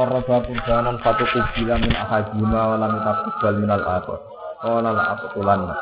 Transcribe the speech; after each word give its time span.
qarraba 0.00 0.36
qurbanan 0.48 0.96
satu 1.04 1.28
kubila 1.28 1.76
min 1.76 1.92
ahadima 1.92 2.60
wa 2.72 2.76
lam 2.80 2.94
taqabbal 3.04 3.54
min 3.60 3.68
al-akhar 3.68 4.18
qala 4.64 4.88
la 4.96 5.04
aqtulanna 5.12 5.74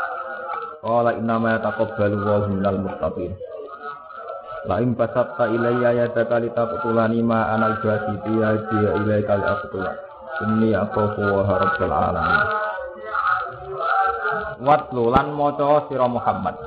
qala 0.82 1.14
inna 1.14 1.38
ma 1.38 1.54
yataqabbalu 1.54 2.18
wa 2.26 2.50
minal 2.50 2.82
muttaqin 2.82 3.38
La 4.66 4.84
in 4.84 4.92
basatta 4.92 5.48
ilayya 5.48 5.96
yadaka 5.96 6.44
litaqtulani 6.44 7.24
ma 7.24 7.56
anal 7.56 7.80
basiti 7.80 8.36
ya 8.36 8.52
dia 8.68 8.90
ilayka 9.00 9.40
liaqtulan. 9.40 9.96
Inni 10.44 10.76
akhafu 10.76 11.24
wa 11.24 11.56
rabbul 11.56 11.88
alamin. 11.88 12.44
Watlu 14.60 15.08
lan 15.08 15.32
maca 15.32 15.88
sira 15.88 16.04
Muhammad 16.04 16.58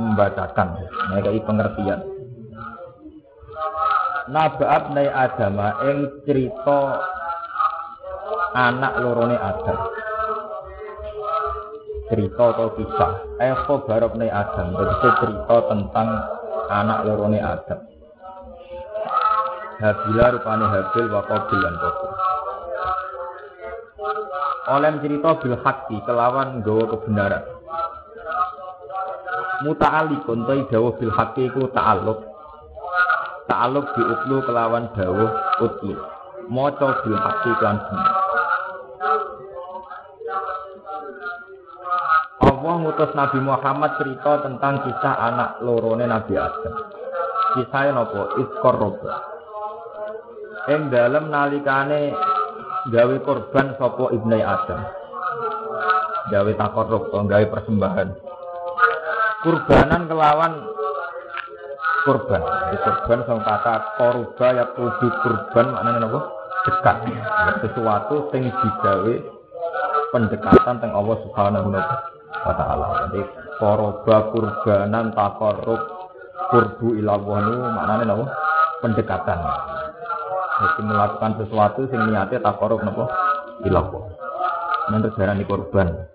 membacakan 0.00 0.82
mereka 1.14 1.30
pengertian. 1.46 2.00
Nabaat 4.30 4.94
nai 4.94 5.10
agama 5.10 5.82
ing 5.90 6.22
cerita 6.22 7.02
anak 8.54 9.02
lorone 9.02 9.34
Adam. 9.34 9.78
Cerita 12.06 12.44
atau 12.54 12.70
kisah. 12.78 13.12
Eko 13.42 13.82
barok 13.82 14.14
nai 14.14 14.30
Adam. 14.30 14.78
Jadi 14.78 15.08
cerita 15.18 15.56
tentang 15.66 16.08
anak 16.70 16.98
lorone 17.02 17.40
Adam. 17.42 17.80
Habila 19.82 20.26
rupane 20.38 20.66
Habil 20.70 21.06
wa 21.10 21.22
Qabil 21.26 21.58
lan. 21.58 21.74
Oleh 24.70 24.94
cerita 25.02 25.30
bil 25.42 25.58
hakki 25.58 25.98
kelawan 26.06 26.62
gawa 26.62 26.86
kebenaran. 26.86 27.42
Muta'alikun 29.66 30.46
ta 30.46 30.54
dawuh 30.70 30.94
bil 31.02 31.10
hakki 31.10 31.50
iku 31.50 31.66
ta'alluq. 31.74 32.31
Ta'alluq 33.50 33.86
bi 33.94 34.02
utlu 34.06 34.36
kelawan 34.46 34.90
dawuh 34.94 35.30
utlu. 35.62 35.94
Maca 36.46 36.88
bil 37.02 37.16
hakki 37.16 37.52
kan. 37.62 37.76
Allah 42.42 42.74
ngutus 42.78 43.10
Nabi 43.18 43.38
Muhammad 43.42 43.98
cerita 43.98 44.42
tentang 44.46 44.86
kisah 44.86 45.14
anak 45.18 45.50
lorone 45.66 46.06
Nabi 46.06 46.38
Adam. 46.38 46.74
Kisahnya 47.58 47.90
nopo 47.98 48.38
iskor 48.38 48.76
robo. 48.78 49.10
Ing 50.70 50.94
dalam 50.94 51.26
nalikane 51.26 52.14
gawe 52.94 53.16
korban 53.26 53.74
sopo 53.78 54.14
ibnu 54.14 54.38
Adam. 54.38 54.80
Gawe 56.30 56.52
takorruk, 56.54 57.10
gawe 57.10 57.46
persembahan. 57.50 58.08
Kurbanan 59.42 60.06
kelawan 60.06 60.52
kurban. 62.02 62.42
Di 62.70 62.76
kurban 62.82 63.20
sama 63.26 63.42
kata 63.42 63.74
koruba 63.98 64.46
ya 64.54 64.64
kudu 64.74 65.08
kurban 65.22 65.66
maknanya 65.74 65.98
nopo 66.06 66.20
dekat. 66.66 66.96
Sesuatu 67.62 68.30
sing 68.30 68.50
digawe 68.50 69.14
pendekatan 70.12 70.76
teng 70.78 70.92
Allah 70.92 71.16
Subhanahu 71.24 71.68
wa 71.72 72.54
taala. 72.54 72.86
Jadi 73.08 73.20
koroba 73.58 74.16
kurbanan 74.34 75.14
takorub 75.16 75.80
kurbu 76.52 77.00
itu 77.00 77.08
maknanya 77.72 78.04
napa? 78.12 78.24
Pendekatan. 78.82 79.38
Jadi 80.62 80.80
melakukan 80.84 81.32
sesuatu 81.40 81.80
sing 81.88 82.00
niatnya 82.10 82.42
takorub 82.44 82.82
napa? 82.84 83.08
Menurut 84.90 85.14
darani 85.14 85.46
korban. 85.46 86.11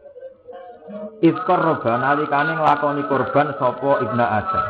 Iskor 1.18 1.58
roba 1.58 1.98
nalikane 1.98 2.54
nglakoni 2.54 3.02
korban 3.10 3.50
sapa 3.58 4.06
ibna 4.06 4.26
Adam. 4.38 4.66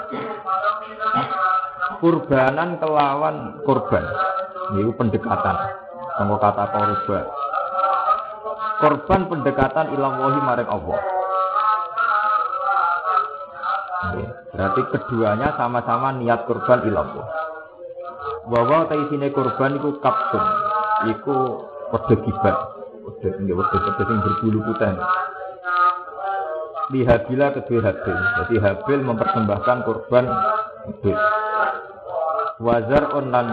Kurbanan 1.99 2.79
kelawan 2.79 3.59
korban. 3.67 4.07
Ini 4.71 4.95
pendekatan. 4.95 5.57
Tengok 6.15 6.39
kata 6.39 6.65
korban. 6.71 7.25
Korban 8.79 9.21
pendekatan 9.27 9.91
ilawahi 9.91 10.39
maring 10.39 10.69
Allah. 10.71 10.99
Berarti 14.55 14.81
keduanya 14.87 15.51
sama-sama 15.59 16.15
niat 16.15 16.47
kurban 16.47 16.79
ilallah. 16.87 17.27
Bahwa 18.47 18.87
taisine 18.87 19.35
kurban 19.35 19.75
itu 19.75 19.99
kapsun, 19.99 20.43
gibat, 22.23 22.57
wede 23.03 23.27
tinggi 23.35 23.51
wede 23.51 23.77
wede 23.83 24.03
yang 24.07 24.19
berbulu 24.23 24.59
putih. 24.71 24.95
Di 26.87 27.03
Habila 27.03 27.51
kedua 27.51 27.83
Habil, 27.83 28.15
jadi 28.15 28.55
Habil 28.63 28.99
mempersembahkan 29.03 29.77
kurban 29.83 30.25
Habil. 30.87 31.17
Wazar 32.63 33.11
onan 33.11 33.47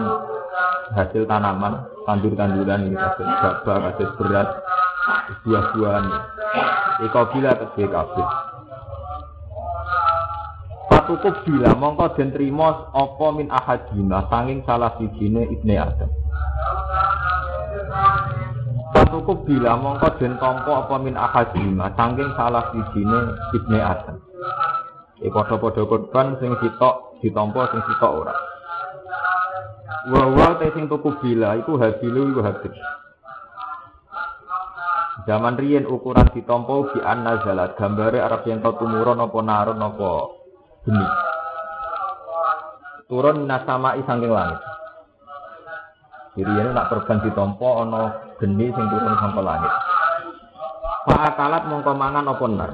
hasil 0.95 1.27
tanaman, 1.27 1.83
tandur-tanduran 2.07 2.87
ini 2.87 2.95
hasil 2.95 3.27
gabah, 3.27 3.91
hasil 3.91 4.09
beras, 4.17 4.49
buah-buahan. 5.43 6.05
Ikabila 7.03 7.51
kedua 7.59 7.87
Kabil 7.91 8.27
cukup 11.05 11.45
bila 11.45 11.71
mongko 11.77 12.17
den 12.17 12.33
trima 12.33 12.89
apa 12.91 13.27
min 13.33 13.47
ahadina 13.49 14.25
sanging 14.29 14.65
salah 14.65 14.97
sijine 14.97 15.45
ibne 15.53 15.77
Adam. 15.77 16.24
Cukup 19.15 19.47
bila 19.47 19.79
mongko 19.79 20.19
den 20.19 20.35
tampa 20.43 20.83
apa 20.83 20.99
min 20.99 21.15
ahadina 21.15 21.87
sanging 21.95 22.35
salah 22.35 22.67
sijine 22.75 23.31
ibne 23.55 23.79
Adam. 23.79 24.19
E 25.23 25.31
padha-padha 25.31 25.87
korban 25.87 26.35
sing 26.43 26.51
sitok 26.59 27.23
ditampa 27.23 27.71
sing 27.71 27.79
sitok 27.87 28.11
ora. 28.11 28.35
Wa 30.11 30.23
wa 30.35 30.59
te 30.59 30.67
sing 30.75 30.91
tuku 30.91 31.15
bila 31.23 31.55
iku 31.55 31.79
habilu 31.79 32.35
iku 32.35 32.43
habil. 32.43 32.75
Zaman 35.23 35.55
riyen 35.63 35.87
ukuran 35.87 36.27
ditampa 36.35 36.91
bi 36.91 36.99
anna 36.99 37.39
zalat 37.47 37.79
gambare 37.79 38.19
arep 38.19 38.43
yen 38.51 38.59
tumurun 38.59 39.23
apa 39.23 39.39
narun 39.39 39.79
apa 39.79 40.11
geni. 40.83 41.07
Turun 43.07 43.47
nasama 43.47 43.95
saking 43.95 44.27
langit. 44.27 44.59
Jadi 46.35 46.51
ini 46.51 46.69
nak 46.75 46.91
korban 46.91 47.23
ditompo 47.23 47.79
ono 47.79 48.24
geni 48.41 48.67
sing 48.71 48.85
turun 48.91 49.15
sampai 49.19 49.43
langit. 49.43 49.73
Fa'akalat 51.05 51.63
mongko 51.69 51.91
mangan 51.93 52.25
apa 52.25 52.45
nar. 52.49 52.71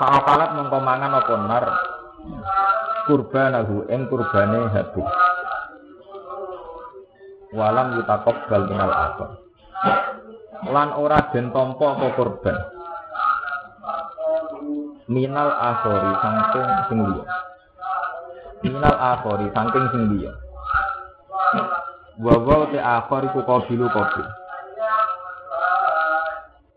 Fa'akalat 0.00 0.50
mongko 0.56 0.78
mangan 0.80 1.12
apa 1.18 1.34
nar. 1.44 1.64
Kurbanahu 3.04 3.84
ing 3.92 4.08
kurbane 4.08 4.60
habis. 4.72 5.08
Walam 7.54 8.00
yutakok 8.00 8.36
bal 8.50 8.62
minal 8.66 8.90
akhir. 8.90 9.30
Lan 10.64 10.88
ora 10.96 11.28
den 11.30 11.52
tompo 11.52 11.84
apa 11.92 12.06
korban 12.16 12.74
minal 15.04 15.52
akhori 15.52 16.12
saking 16.16 16.68
sing 16.88 16.98
liya 17.04 17.24
minal 18.64 18.96
akhori 18.96 19.46
saking 19.52 19.86
sing 19.92 20.02
liya 20.16 20.32
wa 22.20 22.34
wa 22.38 22.66
te 22.70 22.78
akhor 22.78 23.26
iku 23.26 23.40
qabilu 23.42 23.90
qabil. 23.90 24.26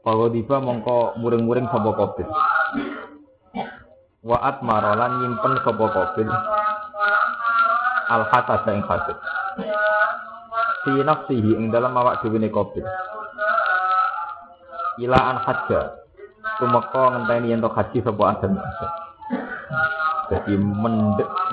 Pago 0.02 0.26
diba 0.32 0.58
mongko 0.64 1.20
muring-muring 1.20 1.68
sapa 1.68 1.92
qabil. 1.94 2.28
Wa 4.24 4.38
atmarolan 4.42 5.12
nyimpen 5.22 5.54
sapa 5.62 5.86
qabil. 5.92 6.28
Al 8.08 8.24
hasad 8.32 8.64
ing 8.72 8.82
hasad 8.88 9.18
fi 10.88 11.04
nafsihi 11.04 11.60
ing 11.60 11.68
dalam 11.68 11.92
awak 12.00 12.24
dhewe 12.24 12.40
ne 12.40 12.48
qabil. 12.48 12.88
Ila 15.04 15.20
an 15.20 15.38
hajja 15.44 15.82
Tumeka 16.58 17.14
ngenteni 17.14 17.54
yen 17.54 17.62
haji 17.62 18.02
sapa 18.02 18.24
Adam. 18.34 18.58
Jadi 20.28 20.60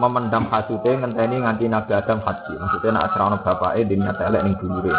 memendam 0.03 0.51
hasute 0.51 0.91
ngenteni 0.99 1.39
nganti 1.39 1.71
Nabi 1.71 1.95
Adam 1.95 2.19
haji. 2.27 2.59
Maksudnya 2.59 2.91
nak 2.99 3.07
asrana 3.15 3.39
bapake 3.39 3.87
di 3.87 3.95
niat 3.95 4.19
elek 4.19 4.43
ning 4.43 4.55
dulure. 4.59 4.91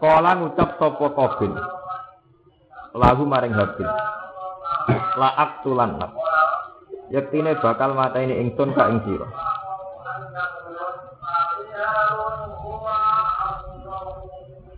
Kala 0.00 0.32
ngucap 0.40 0.80
sapa 0.80 1.06
Qabil. 1.12 1.52
Lahu 2.96 3.22
maring 3.28 3.52
Habil. 3.52 3.84
La 5.20 5.28
aktulan 5.36 6.00
nak. 6.00 6.16
Yektine 7.12 7.60
bakal 7.60 7.92
mateni 7.92 8.32
ingsun 8.48 8.72
ka 8.72 8.88
ing 8.88 9.04
sira. 9.04 9.28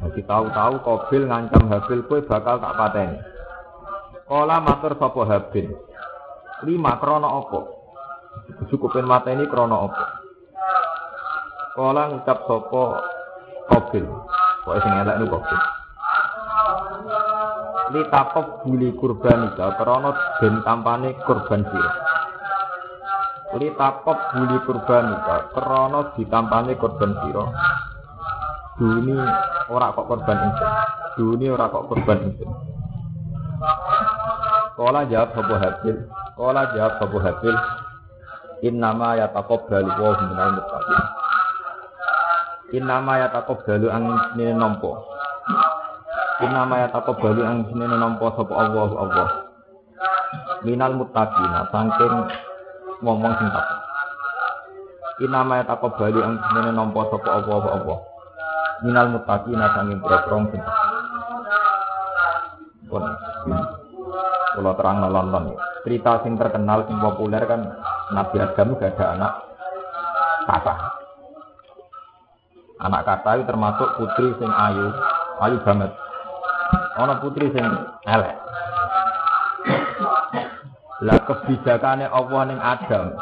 Jadi 0.02 0.20
tahu-tahu 0.26 0.74
Qabil 0.82 1.22
ngancam 1.30 1.70
Habil 1.70 2.02
kowe 2.10 2.18
bakal 2.26 2.58
tak 2.58 2.74
pateni. 2.74 3.18
Kala 4.26 4.58
matur 4.58 4.98
sapa 4.98 5.22
Habil. 5.22 5.70
Lima 6.62 6.94
krana 7.02 7.26
apa? 7.26 7.60
Cukupin 8.70 9.02
mata 9.02 9.34
ini 9.34 9.50
krana 9.50 9.82
apa? 9.82 10.04
Kala 11.74 12.02
ngucap 12.14 12.38
sapa 12.46 12.82
Qabil. 13.72 14.04
Kok 14.62 14.78
sing 14.78 14.92
elek 15.02 15.18
niku 15.18 15.42
Qabil. 15.42 15.60
Li 17.92 18.02
takop 18.08 18.62
buli 18.62 18.88
kurban 18.94 19.52
ika 19.52 19.74
krana 19.74 20.10
den 20.38 20.62
tampane 20.62 21.18
kurban 21.26 21.66
sira. 21.66 21.92
Takop 23.52 24.18
buli 24.32 24.56
kurban 24.62 25.04
ika 25.18 25.36
krana 25.58 26.00
ditampane 26.14 26.72
kurban 26.78 27.10
sira. 27.26 27.44
Duni 28.78 29.18
ora 29.66 29.90
kok 29.92 30.06
korban 30.06 30.38
ingsun. 30.46 30.70
Duni 31.18 31.46
ora 31.50 31.66
kok 31.68 31.90
korban 31.90 32.18
ingsun. 32.22 32.50
Kala 34.78 35.04
jawab 35.10 35.36
Abu 35.36 35.54
Habil. 35.58 35.96
Kala 36.32 36.72
jawab 36.72 36.96
Abu 37.04 37.18
Habil. 37.20 37.56
Innama 38.64 39.18
yataqabbalu 39.20 39.90
wa 39.90 40.16
minal 40.22 40.50
muttaqin. 40.56 41.02
Innama 42.72 43.12
yataqabbalu 43.20 43.86
ang 43.92 44.04
nene 44.38 44.56
nampa. 44.56 44.96
Innama 46.40 46.88
yataqabbalu 46.88 47.42
ang 47.44 47.68
nene 47.76 47.96
nampa 48.00 48.32
sapa 48.32 48.54
Allah 48.54 48.90
Allah. 48.96 49.28
Minal 50.64 50.96
muttaqina 50.96 51.68
saking 51.68 52.16
ngomong 53.04 53.34
sing 53.36 53.50
tak. 53.52 53.66
Innama 55.20 55.60
yataqabbalu 55.60 56.20
ang 56.22 56.34
nene 56.56 56.70
nampa 56.72 57.12
sapa 57.12 57.28
Allah 57.28 57.60
Allah. 57.76 57.98
Minal 58.88 59.20
muttaqina 59.20 59.68
saking 59.76 60.00
brogrong 60.00 60.48
sing 60.48 60.62
tak. 60.64 60.80
Kalau 64.62 64.78
terang 64.78 65.02
nonton 65.02 65.58
cerita 65.82 66.22
sing 66.22 66.38
terkenal 66.38 66.86
sing 66.86 66.94
populer 67.02 67.42
kan 67.50 67.66
Nabi 68.14 68.38
Adam 68.38 68.78
gak 68.78 68.94
ada 68.94 69.18
anak 69.18 69.32
kata. 70.46 70.74
Anak 72.78 73.02
kata 73.02 73.30
itu 73.34 73.44
termasuk 73.50 73.88
putri 73.98 74.30
sing 74.38 74.46
ayu, 74.46 74.86
ayu 75.42 75.58
banget. 75.66 75.90
Ono 76.94 77.14
putri 77.18 77.50
sing 77.50 77.66
elek. 78.06 78.38
Lah 81.10 81.18
kebijakannya 81.26 82.06
Allah 82.06 82.42
ning 82.46 82.62
Adam. 82.62 83.18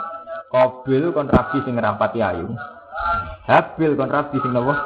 Kobil 0.52 1.08
kon 1.16 1.32
rabi 1.32 1.64
sing 1.64 1.80
ngrapati 1.80 2.20
ayu. 2.20 2.52
Habil 3.48 3.96
kon 3.96 4.12
rabi 4.12 4.36
sing 4.44 4.52
nopo? 4.52 4.76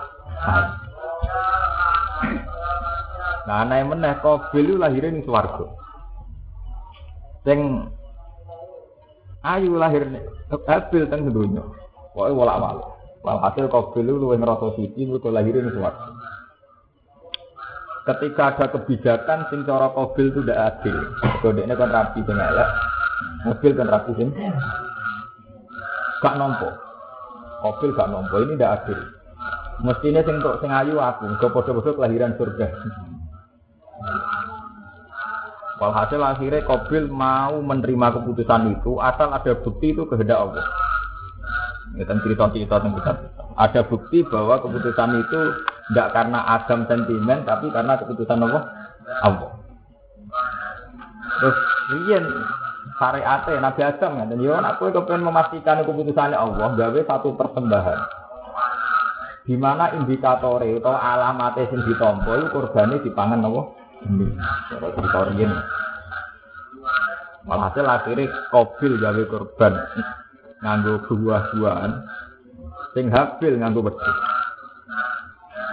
Nah, 3.44 3.60
anake 3.66 3.82
meneh 3.90 4.14
Kobil 4.22 4.78
lahir 4.78 5.10
ning 5.10 5.26
swarga. 5.26 5.82
Sing 7.44 7.60
ayu 9.44 9.76
lahir 9.76 10.08
Habil 10.48 11.04
teng 11.12 11.28
donya. 11.28 11.62
Pokoke 12.16 12.32
wolak-walik. 12.32 12.88
Walhasil 13.24 13.66
Qabil 13.72 14.04
lu 14.04 14.20
luwih 14.20 14.36
ngrasa 14.36 14.76
suci 14.76 15.08
mergo 15.08 15.32
lahir 15.32 15.56
ning 15.56 15.72
swarga. 15.72 16.12
Ketika 18.04 18.52
ada 18.52 18.66
kebijakan 18.68 19.48
sing 19.48 19.64
cara 19.64 19.88
Qabil 19.92 20.28
itu 20.28 20.40
tidak 20.44 20.60
adil. 20.76 20.96
Kodeknya 21.40 21.74
kan 21.76 21.88
rapi 21.88 22.20
sing 22.20 22.36
elek. 22.36 22.70
Qabil 23.48 23.72
kan 23.76 23.88
rapi 23.88 24.12
sing 24.16 24.28
gak 26.20 26.36
nompo. 26.36 26.68
Qabil 27.64 27.90
gak 27.96 28.08
nompo 28.12 28.36
ini 28.44 28.60
tidak 28.60 28.72
adil. 28.84 29.00
Mestinya 29.82 30.20
sing 30.22 30.38
untuk 30.38 30.60
sing 30.62 30.70
ayu 30.70 30.96
aku, 31.02 31.26
go 31.40 31.48
padha-padha 31.50 31.90
kelahiran 31.98 32.36
surga. 32.38 32.66
Walhasil 35.82 36.22
akhirnya 36.22 36.62
Qabil 36.62 37.10
mau 37.10 37.58
menerima 37.58 38.22
keputusan 38.22 38.78
itu 38.78 38.94
asal 39.02 39.34
ada 39.34 39.52
bukti 39.58 39.90
itu 39.90 40.06
kehendak 40.06 40.38
Allah. 40.38 40.66
Kita 41.94 42.14
cerita-cerita 42.22 42.74
tentang 42.78 42.94
kita. 42.98 43.12
Ada 43.54 43.80
bukti 43.86 44.26
bahwa 44.26 44.58
keputusan 44.62 45.10
itu 45.18 45.40
tidak 45.90 46.08
karena 46.14 46.40
Adam 46.58 46.86
sentimen, 46.90 47.46
tapi 47.46 47.70
karena 47.70 47.94
keputusan 47.98 48.38
Allah. 48.42 48.62
Allah. 49.22 49.50
Terus 51.38 51.56
riyen 51.92 52.24
syariate 52.98 53.52
Nabi 53.58 53.80
Adam 53.82 54.12
kan, 54.16 54.30
yo 54.38 54.54
aku 54.54 54.90
kepengen 54.90 55.26
memastikan 55.26 55.82
keputusannya 55.82 56.38
Allah, 56.38 56.66
gawe 56.74 57.00
satu 57.06 57.34
persembahan. 57.34 58.00
Di 59.44 59.60
mana 59.60 59.92
indikatornya 59.92 60.80
atau 60.80 60.96
alamatnya 60.96 61.68
sing 61.68 61.84
ditompo 61.84 62.32
itu 62.32 62.48
kurbannya 62.48 63.04
dipangan 63.04 63.44
Allah. 63.44 63.83
Ini, 64.04 64.26
cara 64.68 64.88
cerita 64.92 65.20
riyen. 65.32 65.52
Walhasil 67.44 67.84
akhirnya 67.84 68.28
Kobil 68.48 69.00
gawe 69.00 69.22
korban 69.28 69.74
nganggo 70.64 71.04
buah-buahan 71.08 71.92
sing 72.96 73.12
habil 73.12 73.60
nganggo 73.60 73.84
wedhus. 73.84 74.18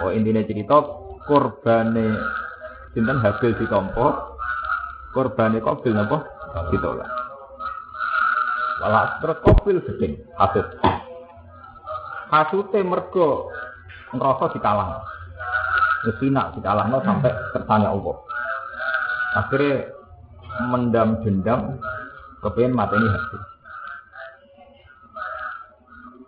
Oh 0.03 0.11
intine 0.11 0.43
cerita 0.43 0.83
korbane 1.27 2.11
sinten 2.91 3.23
habil 3.23 3.55
ditampa, 3.55 4.35
korbane 5.15 5.63
Kobil 5.63 5.95
napa 5.95 6.27
ditolak. 6.71 7.07
Walah 8.83 9.19
terus 9.23 9.39
Kobil 9.43 9.77
gedeng 9.83 10.19
hasud. 10.35 10.67
Hasute 12.31 12.79
mergo 12.83 13.51
ngerasa 14.15 14.55
dikalah. 14.55 15.03
Ngesina 16.01 16.53
dikalahno 16.57 16.97
sampai 17.05 17.31
kersane 17.53 17.85
Allah. 17.85 18.15
Akhirnya 19.37 19.87
mendam 20.67 21.21
dendam 21.21 21.77
kepengen 22.41 22.73
mateni 22.73 23.07
habil. 23.07 23.41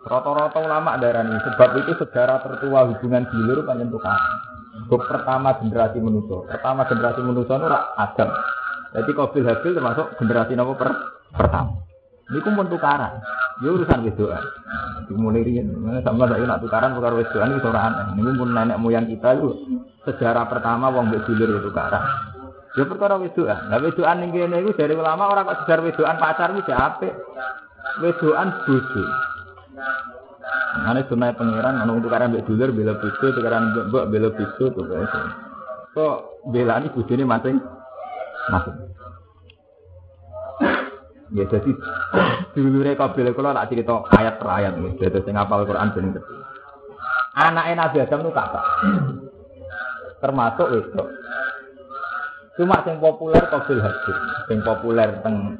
Rata-rata 0.04 0.58
ulama 0.60 1.00
ini 1.00 1.38
sebab 1.48 1.70
itu 1.80 1.92
sejarah 1.96 2.44
tertua 2.44 2.84
hubungan 2.92 3.24
dulur 3.32 3.64
panjang 3.64 3.88
tukaran. 3.88 4.32
Buk 4.84 5.00
pertama 5.08 5.56
generasi 5.56 5.96
manusia, 5.96 6.44
pertama 6.44 6.84
generasi 6.84 7.24
manusia 7.24 7.56
itu 7.56 7.68
Adam. 7.96 8.30
Jadi 8.94 9.10
Qabil 9.16 9.44
Habil 9.48 9.72
termasuk 9.72 10.06
generasi 10.20 10.52
nopo 10.54 10.76
per 10.76 10.92
pertama. 11.32 11.83
Ini 12.24 12.40
pun 12.40 12.66
tukaran. 12.72 13.20
Ya 13.60 13.68
urusan 13.70 14.00
wedoan. 14.02 14.44
Dimulai 15.06 15.44
riyen, 15.44 15.68
sama 16.00 16.24
saya 16.24 16.42
nak 16.48 16.64
tukaran 16.64 16.96
perkara 16.96 17.14
wedoan 17.20 17.54
itu 17.54 17.68
orang 17.68 17.84
aneh. 17.92 18.06
Ini 18.24 18.30
pun 18.40 18.48
nenek 18.50 18.80
moyang 18.80 19.06
kita 19.06 19.36
itu 19.36 19.50
sejarah 20.08 20.48
pertama 20.48 20.88
wong 20.88 21.12
mbek 21.12 21.28
dulur 21.28 21.48
itu 21.52 21.68
tukaran. 21.68 22.02
Ya 22.74 22.82
perkara 22.88 23.20
wedoan. 23.20 23.68
Nah 23.68 23.78
wedoan 23.78 24.16
ning 24.24 24.30
kene 24.32 24.56
iku 24.64 24.72
dari 24.72 24.96
ulama 24.96 25.28
orang 25.28 25.44
kok 25.52 25.58
sejarah 25.64 25.82
wedoan 25.84 26.16
pacar 26.16 26.48
iki 26.56 26.72
apik. 26.72 27.12
Wedoan 28.00 28.48
bojo. 28.64 29.04
Ane 30.74 31.06
sunai 31.06 31.36
pangeran, 31.36 31.78
anu 31.78 32.00
tukaran 32.00 32.32
mbek 32.32 32.48
dulur 32.48 32.72
bela 32.72 32.96
bojo, 32.96 33.26
tukaran 33.36 33.76
mbok 33.92 34.08
bela 34.08 34.28
bojo 34.32 34.64
tuh 34.72 34.84
guys. 34.88 35.12
Kok 35.92 36.16
belani 36.50 36.88
bojone 36.90 37.24
masing 37.28 37.56
masing. 38.48 38.93
Ya 41.34 41.44
jadi 41.50 41.70
dulure 42.54 42.94
kabeh 42.94 43.34
kula 43.34 43.50
tak 43.58 43.74
cerita 43.74 44.06
ayat 44.14 44.38
per 44.38 44.48
ayat 44.48 44.78
nggih. 44.78 44.94
Dadi 45.02 45.18
sing 45.26 45.34
hafal 45.34 45.66
Quran 45.66 45.90
ben 45.90 46.14
ngerti. 46.14 46.34
Anake 47.34 47.72
Nabi 47.74 47.96
Adam 47.98 48.22
itu 48.22 48.30
kakak. 48.30 48.64
Termasuk 50.22 50.68
itu. 50.78 51.02
Cuma 52.54 52.86
yang 52.86 53.02
populer 53.02 53.42
Qabil 53.50 53.82
Habil. 53.82 54.16
Yang 54.46 54.60
populer 54.62 55.08
teng 55.26 55.58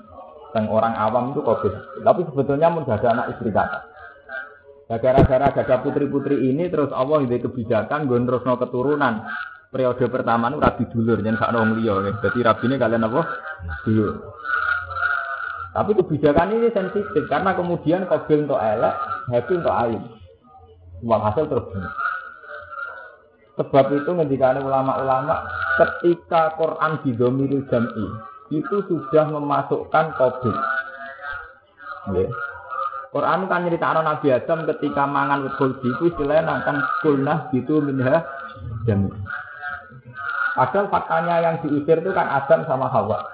teng 0.54 0.71
orang 0.71 0.95
awam 0.95 1.35
itu 1.35 1.43
Qabil. 1.43 1.75
Tapi 2.07 2.21
sebetulnya 2.31 2.71
mun 2.71 2.87
ada 2.87 3.09
anak 3.11 3.35
istri 3.35 3.50
kakak. 3.50 3.83
Nah, 4.85 5.00
gara-gara 5.00 5.49
ada 5.49 5.76
putri-putri 5.81 6.54
ini 6.54 6.69
terus 6.69 6.93
Allah 6.93 7.25
ide 7.25 7.40
kebijakan 7.43 8.07
gue 8.07 8.21
terus 8.23 8.47
keturunan. 8.47 9.26
Periode 9.75 10.07
pertama 10.07 10.54
itu 10.54 10.62
rabi 10.62 10.85
dulur 10.87 11.19
jangan 11.19 11.40
sak 11.40 11.50
nong 11.50 11.83
liya. 11.83 12.14
Jadi 12.23 12.38
rabi 12.47 12.64
ini 12.71 12.76
kalian 12.78 13.11
apa? 13.11 13.26
Dulur. 13.83 14.14
Tapi 15.75 15.90
kebijakan 15.99 16.54
ini 16.54 16.71
sensitif 16.71 17.26
karena 17.26 17.50
kemudian 17.59 18.07
Qabil 18.07 18.47
untuk 18.47 18.62
elek, 18.62 18.95
Habil 19.35 19.59
untuk 19.59 19.75
ayu. 19.75 19.99
Walhasil 21.02 21.50
terus 21.50 21.66
Sebab 23.59 23.87
itu 23.95 24.11
ngendikane 24.11 24.62
ulama-ulama 24.62 25.47
ketika 25.78 26.54
Quran 26.59 27.02
didomiril 27.02 27.66
jam'i 27.71 28.07
itu 28.54 28.76
sudah 28.87 29.26
memasukkan 29.35 30.14
Qabil. 30.14 30.57
Okay. 32.11 32.28
Quran 33.14 33.47
kan 33.47 33.62
nyeritakno 33.62 34.02
Nabi 34.02 34.26
Adam 34.35 34.66
ketika 34.66 35.07
mangan 35.07 35.47
khuldi 35.54 35.87
itu 35.87 36.11
istilahnya 36.11 36.66
akan 36.66 36.83
kulnah 36.99 37.47
gitu 37.54 37.78
minha 37.78 38.26
jami. 38.90 39.07
Padahal 40.59 40.90
faktanya 40.90 41.43
yang 41.43 41.54
diusir 41.62 42.02
itu 42.02 42.11
kan 42.11 42.26
Adam 42.26 42.66
sama 42.66 42.90
Hawa. 42.90 43.34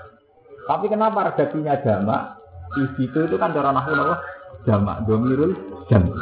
Tapi 0.70 0.86
kenapa 0.86 1.34
redaksinya 1.34 1.82
jama? 1.82 2.38
Di 2.70 2.86
situ 2.94 3.26
itu 3.26 3.34
kan 3.34 3.50
cara 3.50 3.74
nahu 3.74 3.90
nawa 3.90 4.22
jama, 4.62 5.02
domirul 5.02 5.82
jami. 5.90 6.14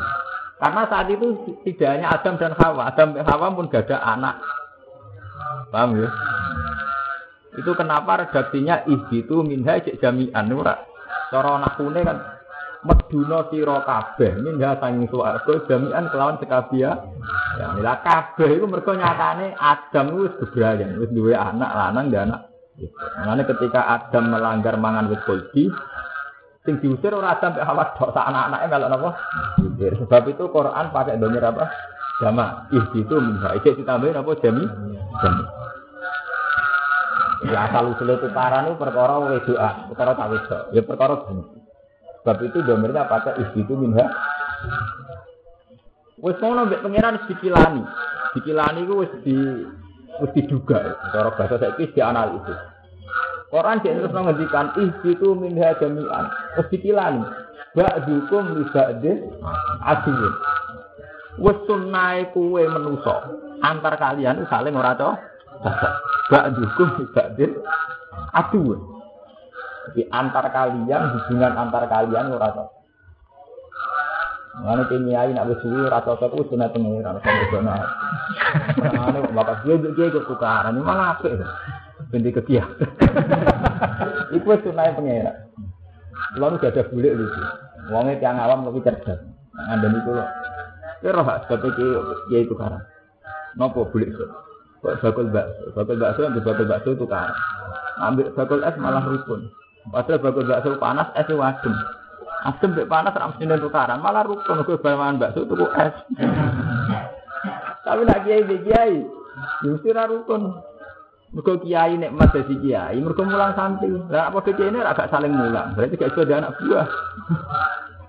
Karena 0.57 0.89
saat 0.89 1.13
itu 1.13 1.37
tidak 1.69 1.89
hanya 1.93 2.17
Adam 2.17 2.41
dan 2.41 2.57
Hawa, 2.57 2.89
Adam 2.89 3.13
dan 3.13 3.29
Hawa 3.29 3.53
pun 3.53 3.69
gak 3.69 3.93
ada 3.93 4.01
anak. 4.01 4.41
Paham 5.69 6.01
ya? 6.01 6.09
Itu 7.61 7.77
kenapa 7.77 8.25
redaksinya 8.25 8.89
ihbitu 8.89 9.45
minha 9.45 9.77
jami'an 9.85 10.49
ora. 10.57 10.81
Cara 11.29 11.61
nahune 11.61 12.01
kan 12.01 12.19
meduna 12.89 13.45
sira 13.53 13.85
kabeh 13.85 14.33
minha 14.41 14.81
sanging 14.81 15.13
swarga 15.13 15.69
jami'an 15.69 16.09
kelawan 16.09 16.41
sekabia. 16.41 16.97
Ya, 17.61 17.95
kabeh 18.01 18.57
iku 18.57 18.65
mergo 18.65 18.97
nyatane 18.97 19.53
Adam 19.61 20.25
wis 20.25 20.33
bebrayan, 20.41 20.97
wis 20.97 21.13
duwe 21.13 21.37
anak 21.37 21.69
lanang 21.69 22.09
dan 22.09 22.33
anak. 22.33 22.48
Makanya 22.87 23.45
ketika 23.51 23.81
Adam 23.87 24.31
melanggar 24.31 24.79
mangan 24.79 25.11
wit 25.11 25.23
kuldi, 25.27 25.67
sing 26.63 26.79
diusir 26.79 27.11
ora 27.11 27.35
Adam 27.35 27.59
mek 27.59 27.67
Hawa 27.67 27.85
tok 27.99 28.15
sak 28.15 28.29
anak-anake 28.31 28.67
melok 28.71 28.91
napa? 28.93 29.11
Diusir. 29.59 29.93
Sebab 30.05 30.23
itu 30.31 30.45
Quran 30.53 30.87
pakai 30.95 31.19
domir 31.19 31.43
apa? 31.43 31.65
Jama 32.19 32.67
ihbitu 32.75 33.15
minha. 33.19 33.55
Ijek 33.59 33.79
ditambahin 33.79 34.19
apa 34.19 34.31
jami? 34.43 34.65
Jami. 35.23 35.45
Ya 37.47 37.71
asal 37.71 37.95
usul 37.95 38.19
tukaran 38.19 38.67
itu 38.67 38.75
perkara 38.75 39.15
wedoan, 39.23 39.75
perkara 39.87 40.11
tak 40.19 40.29
wedok. 40.35 40.63
Ya 40.75 40.83
perkara 40.83 41.15
jami. 41.27 41.47
Sebab 42.23 42.37
itu 42.43 42.59
domirnya 42.67 43.07
pakai 43.07 43.39
ihbitu 43.39 43.79
minha. 43.79 44.07
Wis 46.19 46.39
ngono 46.43 46.67
mbek 46.67 46.83
pangeran 46.83 47.23
dikilani. 47.31 47.83
Dikilani 48.35 48.81
ku 48.91 48.95
wis 49.07 49.13
di 49.23 49.39
wis 50.23 50.31
diduga. 50.35 50.97
Cara 51.15 51.31
bahasa 51.35 51.57
saiki 51.59 51.91
dianalisis. 51.95 52.59
Quran 53.49 53.81
dia 53.81 53.97
terus 53.97 54.13
menghentikan 54.13 54.77
ihbitu 54.77 55.33
minha 55.33 55.73
jami'an. 55.81 56.27
Wis 56.61 56.69
dikilani. 56.69 57.25
Ba'dukum 57.73 58.59
li 58.59 58.65
ba'din. 58.73 59.19
Wis 61.39 61.59
sunnahe 61.65 62.29
kuwe 62.35 62.67
menusa 62.67 63.31
antar 63.63 63.95
kalian 63.99 64.47
saling 64.51 64.75
ora 64.77 64.95
cocok. 64.99 65.17
Ba'dukum 66.29 66.89
li 66.99 67.05
ba'din 67.15 67.51
aduwwun. 68.37 68.81
Jadi 69.89 70.05
antar 70.13 70.53
kalian 70.53 71.03
hubungan 71.17 71.53
antar 71.57 71.89
kalian 71.89 72.37
ora. 72.37 72.78
Mana 74.59 74.83
kiai 74.91 75.31
nak 75.31 75.47
bersuwi 75.47 75.87
rata 75.87 76.19
cocok 76.19 76.35
itu 76.35 76.43
sunat 76.51 76.75
pengiran 76.75 77.23
sama 77.23 77.45
zona. 77.55 77.75
Mana 78.83 79.19
bapak 79.31 79.63
dia 79.63 79.79
dia 79.79 80.05
ikut 80.11 80.27
tukaran 80.27 80.75
ini 80.75 80.83
malah 80.83 81.15
apa 81.15 81.31
itu? 81.31 81.47
Binti 82.11 82.35
kekia. 82.35 82.67
Iku 84.35 84.51
sunat 84.67 84.99
pengiran. 84.99 85.37
Lalu 86.37 86.59
gak 86.59 86.75
ada 86.75 86.83
bulik 86.91 87.15
lucu. 87.15 87.43
Wongnya 87.89 88.19
tiang 88.19 88.43
awam 88.43 88.67
lebih 88.67 88.83
cerdas. 88.83 89.23
Anda 89.71 89.89
itu 89.89 90.11
loh. 90.11 90.29
Kira 91.01 91.23
hak 91.23 91.47
sebab 91.47 91.79
kiai 92.27 92.51
tukaran. 92.51 92.83
Nopo 93.55 93.87
bulik 93.95 94.11
so. 94.19 94.27
Bakul 94.79 95.31
bakso, 95.35 95.75
bakul 95.75 95.99
bakso 95.99 96.21
ambil 96.27 96.43
bakul 96.43 96.67
bakso 96.67 96.91
tukaran. 96.99 97.35
Ambil 97.99 98.31
bakul 98.35 98.63
es 98.63 98.75
malah 98.79 99.03
rukun. 99.07 99.51
Padahal 99.91 100.19
bakul 100.23 100.47
bakso 100.47 100.79
panas 100.83 101.11
es 101.15 101.31
wadem. 101.31 101.75
Asem 102.47 102.71
mbek 102.71 102.87
panas 102.87 103.19
ra 103.19 103.35
mesti 103.35 103.51
tukaran, 103.59 103.99
malah 103.99 104.23
rukun 104.23 104.63
kowe 104.63 104.79
bawahan 104.79 105.19
bakso 105.19 105.43
tuku 105.43 105.67
es. 105.75 105.95
Tapi 107.83 108.03
nak 108.07 108.23
kiai 108.23 108.47
kiai, 108.47 109.03
yo 109.67 109.75
mesti 109.75 109.91
ra 109.91 110.07
rukun. 110.07 110.55
Mergo 111.35 111.59
kiai 111.59 111.99
nek 111.99 112.15
mas 112.15 112.31
dadi 112.31 112.55
kiai, 112.63 112.95
mergo 113.03 113.27
mulang 113.27 113.59
santri. 113.59 113.91
Lah 113.91 114.31
apa 114.31 114.39
kiai 114.47 114.71
ini 114.71 114.79
agak 114.79 115.11
saling 115.11 115.35
mulang, 115.35 115.75
berarti 115.75 115.99
gak 115.99 116.15
iso 116.15 116.23
ada 116.23 116.35
anak 116.47 116.55
buah. 116.63 116.89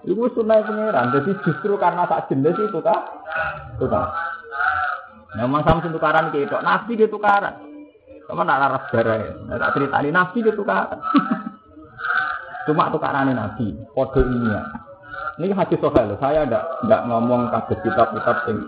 Iku 0.06 0.24
sunai 0.32 0.64
pangeran, 0.64 1.12
jadi 1.12 1.32
justru 1.44 1.74
karena 1.76 2.08
tak 2.08 2.30
jenis 2.32 2.56
itu 2.56 2.80
kah? 2.80 3.04
Tukar. 3.82 4.14
Memang 5.36 5.62
sama 5.66 5.84
tukaran 5.84 6.32
kayak 6.32 6.48
itu, 6.48 6.58
nabi 6.62 6.92
dia 6.96 7.12
tukaran. 7.12 7.56
Kamu 8.30 8.46
nak 8.46 8.62
laras 8.62 8.84
darah, 8.94 9.26
tak 9.58 9.74
cerita 9.74 9.98
ini 10.06 10.10
nabi 10.14 10.38
dia 10.46 10.54
tukaran. 10.54 11.02
Cuma 12.70 12.94
tukarannya 12.94 13.34
Nabi, 13.34 13.74
kode 13.98 14.22
ini 14.30 14.54
ya. 14.54 14.62
Ini 15.42 15.58
hadis 15.58 15.82
sohail, 15.82 16.14
saya 16.22 16.46
tidak 16.46 16.70
tidak 16.86 17.02
ngomong 17.10 17.50
kasus 17.50 17.82
kitab-kitab 17.82 18.46
yang 18.46 18.60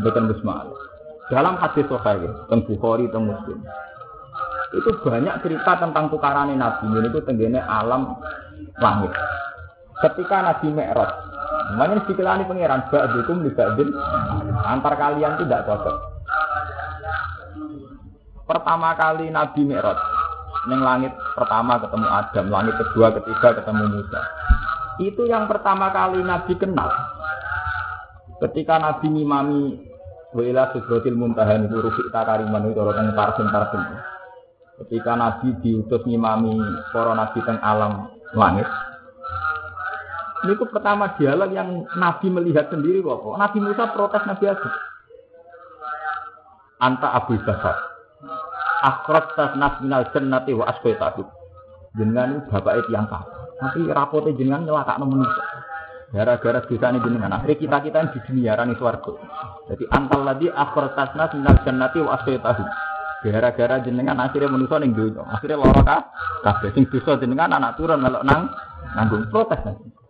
bukan 0.00 0.24
bismillah. 0.32 0.72
Dalam 1.28 1.60
hadis 1.60 1.84
sohail, 1.84 2.48
tentang 2.48 2.64
Bukhari, 2.64 3.12
tentang 3.12 3.28
Muslim, 3.28 3.60
itu 4.72 4.90
banyak 5.04 5.36
cerita 5.44 5.84
tentang 5.84 6.08
tukarannya 6.08 6.56
Nabi. 6.56 6.96
Ini 6.96 7.08
itu 7.12 7.20
tenggine 7.28 7.60
alam 7.60 8.16
langit. 8.80 9.12
Ketika 10.00 10.40
Nabi 10.40 10.72
Mi'raj, 10.72 11.12
namanya 11.76 12.08
dikelani 12.08 12.48
pangeran, 12.48 12.88
ba'dukum 12.88 13.44
li 13.44 13.52
ba'din, 13.52 13.92
antar 14.64 14.96
kalian 14.96 15.36
tidak 15.44 15.68
cocok. 15.68 15.96
Pertama 18.48 18.96
kali 18.96 19.28
Nabi 19.28 19.60
Mi'raj, 19.68 20.21
Neng 20.62 20.78
langit 20.78 21.10
pertama 21.34 21.74
ketemu 21.82 22.06
Adam, 22.06 22.46
langit 22.46 22.74
kedua, 22.78 23.10
ketiga 23.18 23.58
ketemu 23.58 23.84
Musa. 23.98 24.20
Itu 25.02 25.26
yang 25.26 25.50
pertama 25.50 25.90
kali 25.90 26.22
Nabi 26.22 26.54
kenal. 26.54 26.86
Ketika 28.38 28.78
Nabi 28.78 29.10
ngimami 29.10 29.62
Wila 30.38 30.70
Sudrotil 30.70 31.18
Muntahan 31.18 31.66
itu 31.66 31.76
Rufik 31.82 32.14
Takariman 32.14 32.70
itu 32.70 32.78
orang 32.78 33.10
tarsim 33.18 33.50
tarsim. 33.50 33.82
Ketika 34.86 35.18
Nabi 35.18 35.50
diutus 35.66 36.02
ngimami 36.06 36.54
para 36.94 37.12
Nabi 37.18 37.38
teng 37.42 37.58
alam 37.58 38.14
langit. 38.38 38.66
Ini 40.42 40.58
itu 40.58 40.66
pertama 40.70 41.14
dialog 41.18 41.50
yang 41.54 41.86
Nabi 41.98 42.26
melihat 42.30 42.70
sendiri 42.70 43.02
kok. 43.02 43.34
Nabi 43.34 43.58
Musa 43.62 43.90
protes 43.94 44.26
Nabi 44.26 44.44
Adam. 44.46 44.72
Anta 46.82 47.14
Abu 47.14 47.38
Bakar 47.46 47.91
akhirat 48.82 49.38
tasnas 49.38 49.78
minal 49.80 50.04
jannati 50.10 50.52
wa 50.52 50.66
asqaitahu. 50.66 51.22
Jenengan 51.94 52.42
itu 52.50 52.90
yang 52.90 53.06
kafir. 53.06 53.38
Tapi 53.62 53.80
rapotnya 53.86 54.34
jenengan 54.34 54.66
nyelakakno 54.66 55.06
manusia. 55.06 55.44
Gara-gara 56.12 56.60
dosa 56.66 56.86
ini 56.92 56.98
jenengan. 57.00 57.32
Akhirnya 57.38 57.56
kita 57.56 57.76
kita 57.88 57.98
di 58.12 58.18
dunia 58.28 58.52
rani 58.58 58.74
swarga. 58.76 59.12
Jadi 59.70 59.84
antal 59.88 60.20
lagi 60.26 60.50
akhirat 60.50 60.92
tasnas 60.98 61.30
minal 61.38 61.56
jannati 61.62 61.98
wa 62.02 62.10
asqaitahu. 62.18 62.64
Gara-gara 63.22 63.76
jenengan 63.86 64.18
akhirnya 64.18 64.50
manusia 64.50 64.76
ning 64.82 64.92
dunia. 64.98 65.22
Akhirnya 65.30 65.62
lara 65.62 65.82
ka 65.86 65.96
kabeh 66.42 66.74
sing 66.74 66.84
dosa 66.90 67.22
jenengan 67.22 67.54
anak 67.54 67.78
turun 67.78 68.02
melok 68.02 68.26
nang 68.26 68.50
nanggung 68.98 69.30
protes 69.30 69.62
nanti. 69.62 70.01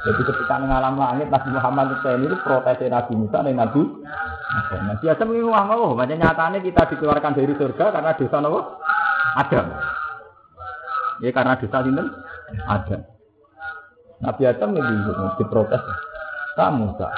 Jadi 0.00 0.22
ketika 0.24 0.56
ngalam 0.56 0.96
langit 0.96 1.28
Nabi 1.28 1.48
Muhammad 1.52 1.86
itu 2.00 2.36
protes 2.40 2.80
Nabi 2.88 3.12
Musa 3.20 3.44
dan 3.44 3.52
Nabi 3.52 3.82
Nah, 4.50 4.98
biasa 4.98 5.22
mengingat 5.22 5.62
Allah, 5.70 5.78
oh, 5.78 5.94
macam 5.94 6.18
nyatanya 6.18 6.58
kita 6.58 6.82
dikeluarkan 6.90 7.38
dari 7.38 7.54
surga 7.54 7.94
karena 7.94 8.18
dosa 8.18 8.36
Allah 8.42 8.64
Adam. 9.38 9.66
Ya 11.22 11.30
karena 11.30 11.54
dosa 11.54 11.78
ini 11.86 12.02
ada. 12.66 12.98
Nabi 14.26 14.42
Adam 14.50 14.74
ini 14.74 14.94
diprotes. 15.38 15.82
Kamu 16.58 16.98
tak. 16.98 17.14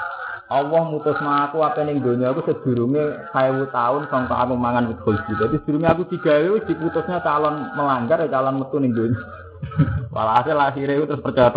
Allah 0.52 0.84
mutus 0.84 1.16
aku 1.16 1.64
apa 1.64 1.80
ning 1.88 2.04
dunia 2.04 2.36
aku 2.36 2.44
sedurunge 2.44 3.32
1000 3.32 3.72
tahun 3.72 4.02
sampai 4.12 4.36
aku 4.36 4.52
mangan 4.52 4.92
wit 4.92 5.00
khuldi. 5.00 5.32
Jadi 5.40 5.56
sedurunge 5.64 5.88
aku 5.88 6.02
digawe 6.12 6.46
wis 6.52 6.68
diputusnya 6.68 7.24
calon 7.24 7.72
melanggar 7.72 8.20
ya 8.20 8.28
calon 8.28 8.60
metu 8.60 8.76
ning 8.76 8.92
dunia. 8.92 9.16
Walhasil 10.14 10.60
akhirnya 10.60 11.00
itu 11.00 11.08
terus 11.08 11.24
percaya. 11.24 11.48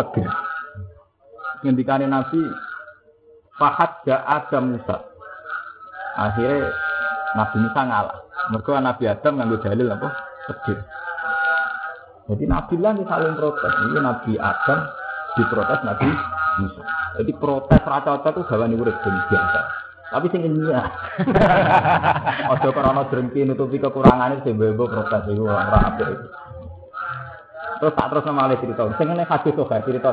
Ngendikane 1.64 2.10
Nabi 2.10 2.40
Fahad 3.56 4.04
ja 4.04 4.20
Adam 4.28 4.76
Musa. 4.76 4.96
Akhirnya 6.16 6.68
Nabi 7.36 7.56
Musa 7.64 7.80
ngalah. 7.80 8.18
Mereka 8.52 8.78
Nabi 8.84 9.04
Adam 9.08 9.32
nganggo 9.40 9.56
dalil 9.64 9.88
apa? 9.88 10.08
Sedih. 10.44 10.78
Jadi 12.26 12.44
Nabi 12.44 12.74
lah 12.82 12.92
saling 12.96 13.34
protes. 13.38 13.72
Ini 13.88 13.98
Nabi 14.02 14.32
Adam 14.36 14.78
diprotes 15.40 15.80
Nabi 15.88 16.08
Musa. 16.60 16.82
Jadi 17.16 17.32
protes 17.40 17.80
rata 17.80 18.20
rata 18.20 18.28
itu 18.34 18.42
gawan 18.44 18.76
urip 18.76 18.96
biasa. 19.00 19.60
Tapi 20.06 20.26
sing 20.30 20.44
ilmiah. 20.46 20.86
Ojo 22.52 22.68
karena 22.70 23.02
drengki 23.10 23.42
nutupi 23.42 23.80
kekurangan 23.82 24.38
itu 24.38 24.54
bebo 24.54 24.86
protes 24.86 25.26
itu 25.32 25.42
orang 25.42 25.96
itu. 25.96 26.04
Terus 27.76 27.92
tak 27.92 28.08
terus 28.12 28.24
nama 28.24 28.48
alih 28.48 28.58
cerita. 28.60 28.88
Sing 28.96 29.08
ini 29.10 29.24
hadis 29.24 29.52
tuh 29.56 29.66
cerita. 29.68 30.12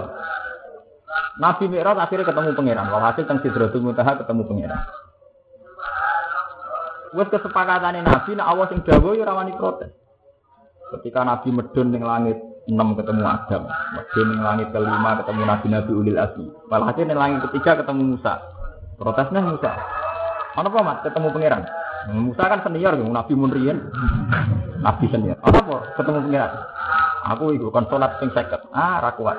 Nabi 1.41 1.65
Mi'raj 1.65 1.97
akhirnya 1.97 2.29
ketemu 2.29 2.53
pangeran. 2.53 2.87
Walhasil 2.93 3.25
teng 3.25 3.41
Sidratul 3.41 3.81
Muntaha 3.81 4.21
ketemu 4.21 4.45
pangeran. 4.45 4.81
Wes 7.13 7.29
kesepakatane 7.29 8.01
Nabi 8.01 8.37
nek 8.37 8.47
awas 8.49 8.69
sing 8.69 8.81
dawuh 8.85 9.13
ya 9.17 9.29
protes. 9.57 9.93
Ketika 10.93 11.25
Nabi 11.25 11.49
medun 11.49 11.89
ning 11.89 12.05
langit 12.05 12.37
6 12.69 12.73
ketemu 12.95 13.21
Adam, 13.25 13.65
medun 13.65 14.27
ning 14.29 14.41
langit 14.45 14.67
kelima 14.69 15.19
ketemu 15.21 15.41
Nabi-nabi 15.41 15.91
ulil 15.93 16.19
azmi. 16.21 16.47
Walhasil 16.69 17.05
ning 17.05 17.17
langit 17.17 17.39
ketiga 17.49 17.81
ketemu 17.81 18.13
Musa. 18.13 18.41
Protesnya 18.97 19.41
Musa. 19.41 19.73
Mana 20.53 20.69
apa 20.69 20.79
mat 20.85 20.97
ketemu 21.01 21.33
pangeran? 21.33 21.65
Musa 22.13 22.43
kan 22.45 22.61
senior, 22.61 22.93
Nabi 22.93 23.33
Munrian. 23.33 23.77
Nabi 24.85 25.05
senior. 25.09 25.37
Apa 25.41 25.65
apa 25.65 25.77
ketemu 25.97 26.29
pangeran? 26.29 26.51
Aku 27.33 27.55
itu 27.57 27.67
kan 27.73 27.89
sholat 27.89 28.21
sing 28.21 28.29
seket. 28.35 28.61
Ah, 28.69 29.01
ra 29.01 29.17
kuat. 29.17 29.37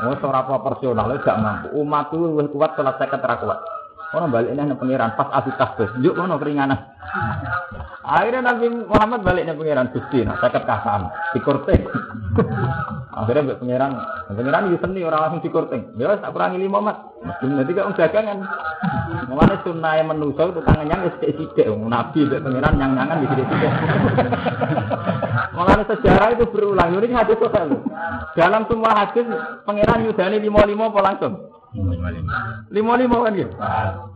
Oh, 0.00 0.16
ora 0.16 0.40
proporsional, 0.48 1.12
gak 1.20 1.40
mampu. 1.44 1.76
Umatku 1.76 2.40
wis 2.40 2.48
kuat 2.48 2.72
sholat 2.72 2.96
seket 2.96 3.20
ra 3.20 3.36
kuat. 3.36 3.60
Orang 4.10 4.34
balik 4.34 4.50
nih 4.56 4.74
pangeran 4.74 5.14
pas 5.14 5.30
asik 5.38 5.54
tasbih. 5.54 5.86
Yuk 6.02 6.18
mana 6.18 6.34
keringanan. 6.34 6.82
Akhirnya 8.02 8.42
Nabi 8.42 8.66
Muhammad 8.90 9.22
balik 9.22 9.46
nih 9.46 9.54
pangeran 9.54 9.92
Gusti, 9.94 10.26
nah 10.26 10.34
saya 10.42 10.58
kasan, 10.66 11.06
dikurting. 11.36 11.86
Akhirnya 13.20 13.54
buat 13.54 13.60
pangeran, 13.62 13.92
pangeran 14.34 14.66
itu 14.72 14.82
seni 14.82 15.06
orang 15.06 15.20
langsung 15.28 15.44
dikurting. 15.46 15.94
Ya 15.94 16.18
tak 16.18 16.32
kurangi 16.34 16.58
lima 16.58 16.80
mat. 16.82 16.96
Nanti 17.44 17.70
kan 17.76 17.94
dagangan. 17.94 18.38
Mengenai 19.30 19.62
sunnah 19.62 19.92
yang 19.94 20.08
menusuk 20.10 20.56
itu 20.56 20.60
tangannya 20.64 20.94
nggak 20.96 21.14
sedikit 21.20 21.70
Nabi 21.70 22.18
buat 22.26 22.42
pangeran 22.42 22.80
yang 22.82 22.90
nyangan 22.96 23.20
di 23.20 23.26
Mengenai 25.30 25.86
sejarah 25.86 26.28
itu 26.34 26.44
berulang. 26.50 26.96
Ini 26.98 27.14
hadis 27.14 27.38
sosial. 27.38 27.82
Dalam 28.34 28.66
semua 28.66 28.92
hadis 28.94 29.26
pangeran 29.64 30.06
yudani 30.06 30.38
lima 30.42 30.62
lima 30.66 30.90
apa 30.90 31.00
langsung? 31.00 31.34
Lima 32.70 32.98
lima 32.98 33.16
kan 33.22 33.32
gitu. 33.38 33.54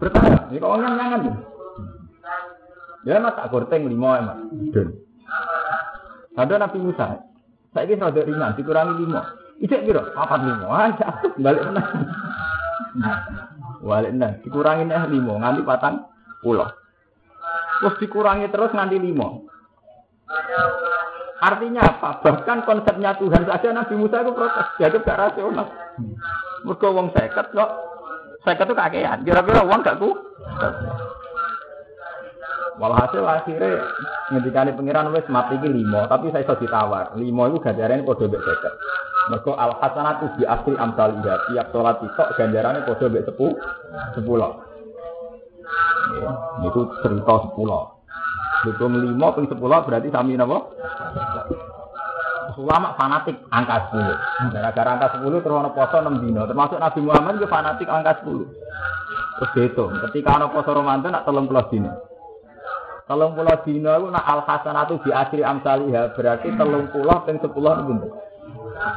Bertanya, 0.02 0.50
ini 0.50 0.59
kok 0.59 0.73
orang 0.75 0.94
nyangan 0.99 1.21
gitu. 1.23 1.40
Ya 3.04 3.21
mas 3.21 3.37
tak 3.37 3.52
gorteng 3.52 3.85
lima 3.85 4.16
emak. 4.16 4.38
Dan 4.73 4.88
ada 6.35 6.54
Nabi 6.66 6.78
Musa. 6.83 7.21
Saya 7.75 7.90
kira 7.90 8.11
rada 8.11 8.23
ringan, 8.23 8.54
dikurangi 8.54 8.94
lima. 9.02 9.21
Ijek 9.59 9.87
kira, 9.87 10.02
apa 10.14 10.35
lima? 10.40 10.66
Aja, 10.71 11.09
balik 11.38 11.62
mana? 11.68 11.83
Balik 13.83 14.12
mana? 14.14 14.28
Dikurangi 14.42 14.87
nih 14.87 15.11
lima, 15.11 15.33
nganti 15.42 15.62
patang 15.66 16.06
pulau. 16.42 16.71
Terus 17.83 17.99
dikurangi 17.99 18.47
terus 18.50 18.71
nganti 18.71 18.97
lima. 18.99 19.42
Artinya 21.45 21.83
apa? 21.85 22.25
Bahkan 22.25 22.65
konsepnya 22.65 23.13
Tuhan 23.21 23.45
saja 23.45 23.69
Nabi 23.77 23.95
Musa 24.01 24.25
itu 24.25 24.33
protes. 24.33 24.67
Jadi 24.81 24.97
gak 25.05 25.21
rasional. 25.21 25.69
Mereka 26.65 26.87
uang 26.89 27.13
seket 27.13 27.53
kok. 27.53 27.71
Seket 28.49 28.65
itu 28.65 28.75
kakean. 28.75 29.19
Kira-kira 29.29 29.61
uang 29.69 29.85
gak 29.85 30.01
ku. 30.01 30.17
Walhasil 32.81 33.23
akhirnya 33.23 33.87
ngedikani 34.35 34.75
pengiran 34.75 35.15
wis 35.15 35.29
mati 35.31 35.55
ini 35.63 35.85
limo, 35.85 36.11
tapi 36.11 36.33
saya 36.35 36.43
sudah 36.43 36.59
ditawar. 36.59 37.07
Limo 37.15 37.47
itu 37.47 37.61
ganjarane 37.61 38.03
padha 38.03 38.25
bek 38.27 38.41
seket. 38.43 38.75
Mereka 39.31 39.53
al 39.55 39.73
hasanatu 39.79 40.27
di 40.41 40.43
asri 40.49 40.75
amsal 40.81 41.23
iya. 41.23 41.39
Tiap 41.53 41.67
sholat 41.71 42.01
itu 42.01 42.09
gajarannya 42.41 42.89
ganjarane 42.89 43.13
bek 43.13 43.27
sepuluh. 43.29 43.55
Sepuluh. 44.17 44.53
10. 46.05 46.69
itu 46.69 46.81
cerita 47.05 47.35
10. 47.57 47.94
Dukung 48.64 48.97
lima 48.97 49.28
ping 49.37 49.44
sepuluh 49.44 49.85
berarti 49.85 50.09
sami 50.09 50.40
napa? 50.40 50.73
Ulama 52.54 52.94
fanatik 52.97 53.37
angka 53.50 53.90
sepuluh. 53.90 54.16
Gara-gara 54.54 54.90
angka 54.97 55.09
sepuluh 55.18 55.38
terus 55.42 55.59
ono 55.59 55.71
poso 55.75 55.97
enam 56.00 56.23
dino. 56.23 56.49
Termasuk 56.49 56.78
Nabi 56.80 57.00
Muhammad 57.02 57.37
juga 57.37 57.50
fanatik 57.50 57.90
angka 57.90 58.23
sepuluh. 58.23 58.47
Terus 59.42 59.52
itu. 59.68 59.85
Ketika 60.09 60.38
ono 60.40 60.47
poso 60.54 60.71
romantis 60.73 61.11
nak 61.12 61.26
telung 61.28 61.50
puluh 61.50 61.66
dino. 61.68 61.92
Telung 63.04 63.37
puluh 63.37 63.59
dino 63.68 63.90
itu 64.00 64.06
nak 64.09 64.25
al 64.25 64.40
hasanatu 64.49 65.02
bi 65.02 65.11
asri 65.12 65.42
amsalihah 65.44 66.14
berarti 66.16 66.49
telung 66.56 66.88
puluh 66.88 67.16
ping 67.26 67.42
sepuluh. 67.42 67.75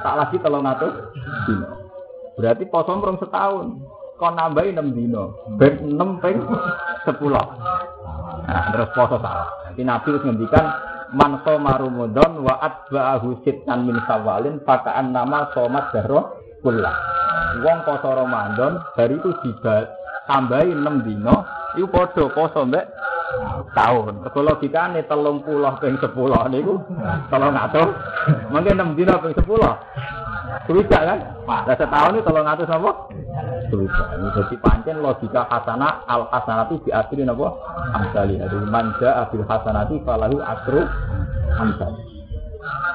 Tak 0.05 0.15
lagi 0.15 0.38
telung 0.39 0.63
atus 0.63 0.93
dino. 1.50 1.67
Berarti 2.38 2.63
poso 2.69 2.93
mrung 2.93 3.17
setahun. 3.17 3.67
Kon 4.21 4.33
nambahi 4.38 4.77
enam 4.77 4.93
dino. 4.93 5.33
Ben 5.57 5.81
enam 5.81 6.21
ping 6.21 6.39
sepuluh. 7.09 7.41
Nah, 8.48 8.72
terus 8.72 8.89
poso 8.96 9.20
salah. 9.20 9.48
Nanti 9.68 9.84
Nabi 9.84 10.08
harus 10.16 10.24
ngendikan 10.24 10.66
man 11.12 11.44
soma 11.44 11.75
Ramadan 11.75 12.32
wa 12.44 12.56
atba'ahu 12.63 13.44
sittan 13.44 13.84
min 13.84 14.00
sawalin 14.08 14.63
pakaan 14.63 15.12
nama 15.12 15.51
somat 15.51 15.92
dahro 15.92 16.39
kullah. 16.63 16.96
Wong 17.60 17.77
poso 17.84 18.08
Ramadan 18.08 18.80
dari 18.96 19.20
itu 19.20 19.32
dibat 19.44 19.92
tambahi 20.32 20.72
6 20.72 21.08
dino 21.08 21.36
iku 21.75 21.88
padha 21.92 22.24
poso 22.32 22.63
mbek 22.63 22.88
tahun. 23.75 24.24
Kego 24.27 24.39
logikane 24.48 25.04
30 25.04 25.82
ping 25.84 25.96
10 26.00 26.54
niku 26.56 26.74
300. 27.27 28.51
Mungkin 28.51 28.80
6 28.80 28.98
dino 28.98 29.13
ping 29.20 29.36
10. 29.36 29.44
Bisa 30.65 30.97
kan? 31.05 31.19
Lah 31.45 31.75
setahun 31.77 32.17
itu 32.17 32.25
300 32.25 32.65
napa? 32.65 32.91
Bisa. 33.69 34.03
Jadi 34.17 34.55
pancen 34.57 34.97
logika 35.05 35.45
hasanah 35.45 36.01
al 36.09 36.25
hasanatu 36.33 36.81
di 36.81 36.89
asri 36.89 37.21
napa? 37.21 37.53
Amsali. 37.93 38.41
Manja 38.65 39.27
abil 39.27 39.45
hasanati 39.45 40.01
falahu 40.01 40.41
asru 40.41 40.81
amsali. 41.61 42.16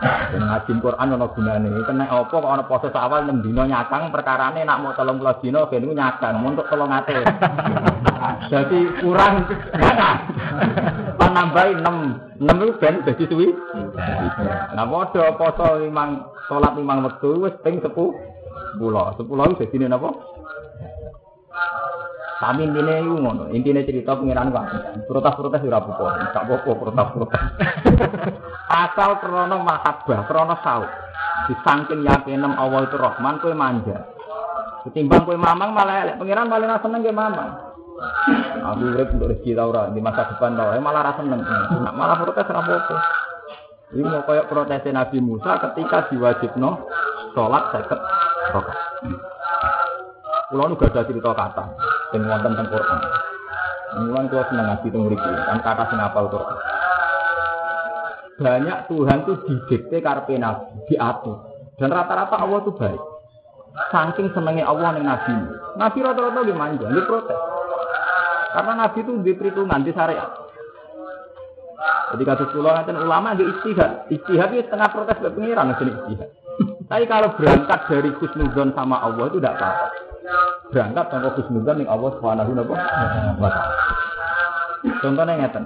Dan 0.03 0.43
ngaji 0.51 0.73
Quran 0.83 1.15
ono 1.15 1.27
gunane. 1.31 1.71
Kena 1.87 2.11
apa 2.11 2.27
kok 2.27 2.43
ana 2.43 2.67
poso 2.67 2.91
awal 2.91 3.23
6 3.31 3.47
dina 3.47 3.71
nyakang 3.71 4.11
perkarane 4.11 4.67
nak 4.67 4.83
mau 4.83 4.91
30 4.91 5.39
dina 5.39 5.63
ben 5.71 5.87
ku 5.87 5.95
nyakang 5.95 6.43
untuk 6.43 6.67
300. 6.67 8.51
Jadi 8.51 8.79
kurang 9.03 9.47
nyakang. 9.79 10.19
Panambahi 11.15 11.79
6. 11.79 12.43
6 12.43 12.51
itu 12.51 12.75
ben 12.83 12.95
dadi 13.07 13.25
suwi. 13.31 13.49
Nah 14.75 14.87
padha 14.91 15.25
poso 15.39 15.67
limang 15.79 16.27
salat 16.51 16.75
limang 16.75 17.07
wektu 17.07 17.39
wis 17.39 17.55
ping 17.63 17.79
10. 17.79 17.95
10. 17.95 18.11
10 18.83 19.23
itu 19.23 19.55
dadi 19.63 19.87
napa? 19.87 20.11
Kami 22.43 22.67
intine 22.67 22.99
iku 22.99 23.23
ngono, 23.23 23.55
intine 23.55 23.87
cerita 23.87 24.19
pengiran 24.19 24.51
kok. 24.51 24.67
Protes-protes 25.07 25.63
ora 25.63 25.79
apa-apa, 25.79 26.07
gak 26.35 26.43
apa-apa 26.43 26.71
protes-protes. 26.75 27.43
Asal 28.83 29.23
krana 29.23 29.63
mahabbah, 29.63 30.27
krana 30.27 30.59
saut. 30.59 30.91
Disangking 31.47 32.03
yakinem 32.03 32.59
Allah 32.59 32.91
itu 32.91 32.99
Rahman 32.99 33.39
kowe 33.39 33.55
manja. 33.55 34.11
Ketimbang 34.83 35.23
kowe 35.23 35.39
mamang 35.39 35.71
malah 35.71 36.03
elek 36.03 36.19
pengiran 36.19 36.51
paling 36.51 36.67
ra 36.67 36.83
seneng 36.83 37.07
ke 37.07 37.15
mamang. 37.15 37.51
Aku 38.59 38.91
urip 38.91 39.15
untuk 39.15 39.31
rezeki 39.31 39.55
ta 39.55 39.63
ora 39.63 39.83
di 39.95 40.03
masa 40.03 40.27
depan 40.35 40.59
ta, 40.59 40.75
malah 40.83 41.03
ra 41.07 41.13
seneng. 41.15 41.47
Malah 41.95 42.17
protes 42.27 42.51
ora 42.51 42.59
apa-apa. 42.59 42.97
Ini 43.95 44.03
mau 44.03 44.27
kayak 44.27 44.51
protes 44.51 44.83
Nabi 44.91 45.23
Musa 45.23 45.63
ketika 45.63 46.11
diwajibno 46.11 46.91
sholat 47.39 47.71
seket 47.71 48.01
rakaat. 48.51 48.79
Kulo 50.51 50.69
nu 50.69 50.77
gak 50.77 50.93
ada 50.93 51.09
cerita 51.09 51.33
kata 51.33 51.65
sing 52.13 52.23
wonten 52.29 52.53
teng 52.55 52.69
Quran. 52.69 53.01
Mulane 53.93 54.29
kulo 54.29 54.43
seneng 54.49 54.67
ngaji 54.69 54.87
teng 54.93 55.03
mriki, 55.09 55.33
kan 55.49 55.59
kata 55.65 55.85
sing 55.89 55.99
apal 55.99 56.29
Quran. 56.29 56.59
Banyak 58.43 58.79
Tuhan 58.89 59.19
tuh 59.25 59.37
didikte 59.49 59.97
karepe 60.01 60.37
nabi, 60.37 60.65
diatur. 60.93 61.37
Dan 61.81 61.89
rata-rata 61.89 62.37
Allah 62.37 62.61
tuh 62.65 62.75
baik. 62.77 63.03
Saking 63.89 64.29
senengnya 64.37 64.69
Allah 64.69 64.97
ning 64.97 65.09
nabi. 65.09 65.33
Nabi 65.81 65.99
rata-rata 66.05 66.41
di 66.45 66.55
manja, 66.55 66.87
di 66.89 67.03
protes. 67.09 67.41
Karena 68.53 68.73
nabi 68.85 68.99
itu 69.01 69.13
di 69.25 69.33
perhitungan 69.33 69.81
di 69.81 69.93
syariat. 69.97 70.31
Jadi 72.13 72.23
kata 72.29 72.45
pulau 72.53 72.77
nanti 72.77 72.93
ulama 72.93 73.33
di 73.33 73.49
istihad, 73.49 74.05
istihad 74.13 74.53
itu 74.53 74.69
setengah 74.69 74.93
protes 74.93 75.17
ke 75.17 75.33
pengiran 75.33 75.73
sini 75.81 75.93
istihad. 75.97 76.29
Tapi 76.93 77.05
kalau 77.09 77.33
berangkat 77.41 77.81
dari 77.89 78.13
khusnuzon 78.21 78.77
sama 78.77 79.01
Allah 79.01 79.33
itu 79.33 79.41
tidak 79.41 79.57
apa-apa 79.57 80.12
berangkat 80.73 81.05
tanpa 81.13 81.37
khusnudzan 81.37 81.77
ning 81.85 81.89
Allah 81.89 82.11
Subhanahu 82.17 82.51
wa 82.57 82.65
taala. 83.53 83.77
Contohnya 85.05 85.35
ngeten. 85.39 85.65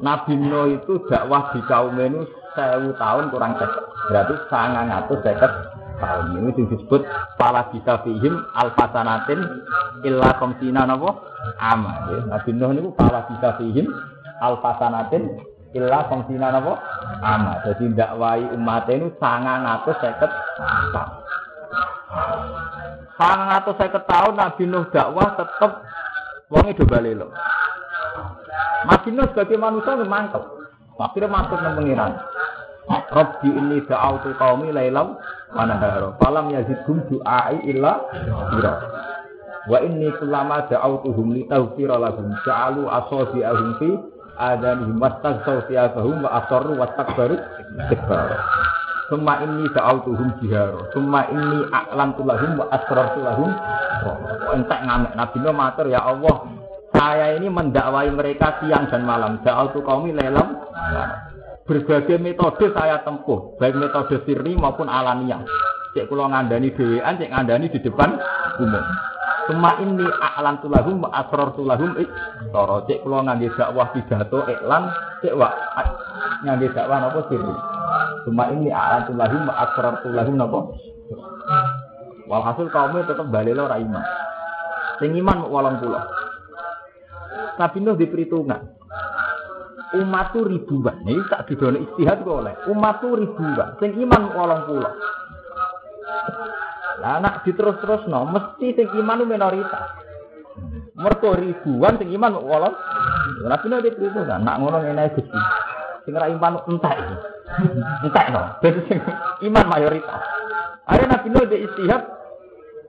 Nabi 0.00 0.32
Nuh 0.40 0.80
itu 0.80 1.04
dakwah 1.12 1.52
di 1.52 1.60
kaum 1.68 1.92
ini 2.00 2.24
sewu 2.56 2.96
tahun 2.96 3.28
kurang 3.28 3.52
seket. 3.60 3.84
Berarti 4.08 4.34
sangat 4.48 4.88
ngatus 4.88 5.20
seket 5.20 5.52
tahun. 6.00 6.40
Ini 6.40 6.50
disebut 6.56 7.04
pala 7.36 7.68
bisa 7.68 8.00
fihim 8.00 8.40
alfasanatin 8.56 9.40
illa 10.08 10.32
komsina 10.40 10.88
nopo 10.88 11.20
ama. 11.60 12.08
Ya. 12.08 12.18
Nabi 12.32 12.50
Nuh 12.56 12.72
ini 12.72 12.88
pala 12.96 13.28
bisa 13.28 13.60
fihim 13.60 13.92
alfasanatin 14.40 15.28
illa 15.76 16.08
komsina 16.08 16.48
nopo 16.48 16.80
ama. 17.20 17.60
Jadi 17.68 17.92
dakwai 17.92 18.48
umat 18.56 18.88
ini 18.88 19.12
sangat 19.20 19.56
ngatus 19.60 19.96
seket 20.00 20.30
tahun. 20.96 21.20
Sangat 23.20 23.68
atau 23.68 23.76
saya 23.76 23.92
ketahui 23.92 24.32
Nabi 24.32 24.64
Nuh 24.64 24.88
dakwah 24.88 25.36
tetap 25.36 25.84
wong 26.48 26.72
itu 26.72 26.88
balik 26.88 27.20
lo. 27.20 27.28
Nabi 28.88 29.12
Nuh 29.12 29.28
sebagai 29.36 29.60
manusia 29.60 29.92
ini 29.92 30.08
mantap. 30.08 30.48
Akhirnya 30.96 31.28
masuk 31.28 31.60
ke 31.60 31.68
pengiran. 31.76 32.16
Rabbi 32.88 33.48
ini 33.52 33.84
da'autu 33.84 34.32
qaumi 34.40 34.72
lailam 34.72 35.20
wa 35.52 35.64
nahara. 35.68 36.16
Falam 36.16 36.48
yazidhum 36.48 37.04
du'ai 37.12 37.60
illa 37.68 38.08
ira. 38.56 38.74
Wa 39.68 39.84
inni 39.84 40.08
kullama 40.16 40.64
da'autuhum 40.72 41.36
li 41.36 41.44
taghfira 41.44 42.00
lahum 42.00 42.32
ja'alu 42.48 42.88
asabi'ahum 42.88 43.68
fi 43.76 43.88
adanihim 44.40 44.96
wastaghsaw 44.96 45.68
thiyabahum 45.68 46.24
wa 46.24 46.40
asarru 46.40 46.72
wastakbaru 46.80 47.36
istikbar. 47.84 48.40
Suma 49.10 49.42
ini 49.42 49.66
da'autuhum 49.74 50.38
jihar. 50.38 50.70
Suma 50.94 51.26
ini 51.34 51.66
aklan 51.74 52.14
tulahum 52.14 52.62
wa 52.62 52.70
asrar 52.70 53.10
tulahum. 53.18 53.50
Entek 54.54 54.80
ngamek. 54.86 55.12
Nabi 55.18 55.36
Nuh 55.42 55.50
matur 55.50 55.90
ya 55.90 55.98
Allah. 56.06 56.46
Saya 56.94 57.34
ini 57.34 57.50
mendakwai 57.50 58.06
mereka 58.14 58.62
siang 58.62 58.86
dan 58.86 59.02
malam. 59.02 59.42
Da'autu 59.42 59.82
kaumi 59.82 60.14
lelam. 60.14 60.62
Berbagai 61.66 62.22
metode 62.22 62.70
saya 62.70 63.02
tempuh. 63.02 63.58
Baik 63.58 63.82
metode 63.82 64.22
sirri 64.22 64.54
maupun 64.54 64.86
alamiah. 64.86 65.42
Cek 65.90 66.06
kulo 66.06 66.30
ngandani 66.30 66.70
dewean, 66.70 67.18
cek 67.18 67.34
ngandani 67.34 67.66
di 67.66 67.82
depan 67.82 68.14
umum. 68.62 68.84
Suma 69.50 69.74
ini 69.82 70.06
aklan 70.06 70.62
tulahum 70.62 71.02
wa 71.02 71.10
asrar 71.18 71.50
tulahum. 71.58 71.98
Toro 72.54 72.86
cek 72.86 73.02
kulo 73.02 73.26
ngangge 73.26 73.50
dakwah 73.58 73.90
pidato 73.90 74.46
iklan, 74.46 74.86
cek 75.18 75.34
wa 75.34 75.50
ngangge 76.46 76.70
dakwah 76.70 77.10
apa 77.10 77.26
sirri. 77.26 77.69
Cuma 78.28 78.52
ini 78.52 78.68
a'lantu 78.68 79.16
lahum 79.16 79.48
wa 79.48 79.54
asrartu 79.64 80.08
lahum 80.12 80.34
napa? 80.36 80.60
Walhasil 82.30 82.70
kaumnya 82.70 83.08
tetap 83.10 83.26
balik 83.32 83.58
lo 83.58 83.66
iman. 83.66 84.04
Sing 85.00 85.16
iman 85.16 85.48
walang 85.48 85.80
pula. 85.80 86.04
Tapi 87.56 87.80
Nuh 87.80 87.96
di 87.96 88.06
perhitungan. 88.06 88.60
Umat 89.90 90.30
tu 90.30 90.46
ribuan. 90.46 91.02
Ini 91.02 91.26
tak 91.26 91.50
didono 91.50 91.82
istihad 91.82 92.22
kok 92.22 92.38
oleh. 92.46 92.54
Umat 92.70 93.02
tu 93.02 93.10
ribuan. 93.16 93.74
Sing 93.82 93.98
iman 93.98 94.22
walang 94.30 94.62
pula. 94.70 94.90
Lah 97.00 97.16
anak 97.18 97.42
diterus-terusno 97.48 98.28
mesti 98.30 98.76
sing 98.76 98.86
iman 99.02 99.26
minoritas. 99.26 99.88
Mergo 100.94 101.34
ribuan 101.34 101.98
sing 101.98 102.12
iman. 102.14 102.38
Nabi 103.40 103.66
no 103.66 103.76
itu 103.82 104.20
kan 104.28 104.44
nak 104.44 104.62
ngono 104.62 104.84
ngene 104.84 105.10
Gusti. 105.16 105.40
Sing 106.06 106.14
ra 106.14 106.30
iman 106.30 106.62
entek. 106.70 106.96
Entek 108.06 108.26
no. 108.30 108.42
Iman 109.42 109.66
mayoritas. 109.66 110.22
Are 110.86 111.04
Nabi 111.06 111.28
no 111.30 111.40
de 111.46 111.56
istihad 111.66 112.02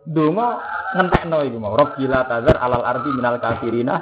donga 0.06 0.62
ngentekno 0.98 1.38
iku 1.46 1.58
mau. 1.58 1.74
Rabbila 1.78 2.26
tazar 2.30 2.58
alal 2.62 2.86
ardi 2.86 3.10
minal 3.14 3.38
kafirina 3.42 3.96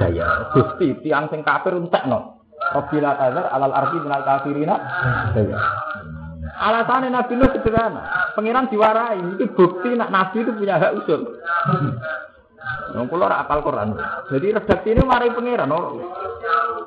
daya. 0.00 0.52
Gusti 0.56 0.96
tiang 1.04 1.28
sing 1.28 1.44
kafir 1.44 1.76
entekno. 1.76 2.44
Rabbila 2.72 3.16
tazar 3.16 3.46
alal 3.52 3.72
ardi 3.72 3.96
minal 4.00 4.22
kafirina 4.24 4.74
daya. 5.36 5.56
Alasannya 6.60 7.08
Nabi 7.08 7.40
Nuh 7.40 7.50
sederhana. 7.56 8.34
Pengiran 8.36 8.68
diwarai. 8.68 9.40
Itu 9.40 9.48
bukti 9.56 9.96
nak 9.96 10.12
Nabi 10.12 10.44
itu 10.44 10.52
punya 10.52 10.76
hak 10.76 10.92
usul. 11.00 11.40
Yang 12.92 13.06
kulo 13.08 13.24
ora 13.24 13.40
apal 13.40 13.64
Quran. 13.64 13.96
Jadi 14.28 14.46
redaksi 14.52 14.92
ini 14.92 15.02
mari 15.06 15.32
pangeran. 15.32 15.72
Oh. 15.72 16.19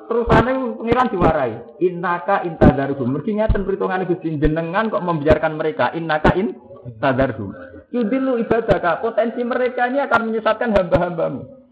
Terusane 0.09 0.51
pangeran 0.77 1.07
diwarai. 1.09 1.53
Innaka 1.79 2.43
intadarhum. 2.43 3.07
Mergi 3.07 3.39
ngaten 3.39 3.63
perhitungan 3.63 4.05
Gusti 4.05 4.35
jenengan 4.35 4.91
kok 4.91 5.03
membiarkan 5.03 5.53
mereka. 5.55 5.91
Innaka 5.95 6.35
in 6.35 6.55
tadarhum. 6.99 7.55
Yudilu 7.93 8.41
ibadah 8.41 8.99
Potensi 8.99 9.41
mereka 9.45 9.87
ini 9.87 10.01
akan 10.01 10.33
menyesatkan 10.33 10.73
hamba-hambamu. 10.73 11.63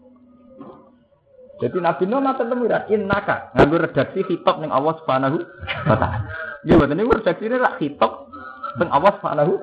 Jadi 1.62 1.78
Nabi 1.78 2.04
Nuh 2.10 2.18
matur 2.18 2.50
temuran 2.50 2.90
innaka 2.90 3.54
nganggo 3.54 3.86
redaksi 3.86 4.26
kitab 4.26 4.58
ning 4.58 4.74
Allah 4.74 4.98
Subhanahu 4.98 5.38
wa 5.86 5.94
taala. 5.94 6.26
Ya 6.66 6.74
boten 6.74 6.98
niku 6.98 7.22
ini 7.22 7.54
rak 7.54 7.78
kitab 7.78 8.26
Teng 8.82 8.88
Allah 8.88 9.12
Subhanahu 9.20 9.54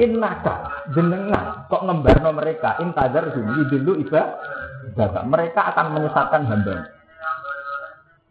innaka 0.00 0.54
jenengan 0.96 1.68
kok 1.68 1.84
ngembarno 1.84 2.30
mereka 2.34 2.80
intazar 2.82 3.30
dulu 3.30 3.62
dulu 3.68 3.92
ibadah. 4.00 5.22
Mereka 5.28 5.60
akan 5.70 5.86
menyesatkan 5.94 6.42
hamba. 6.48 6.99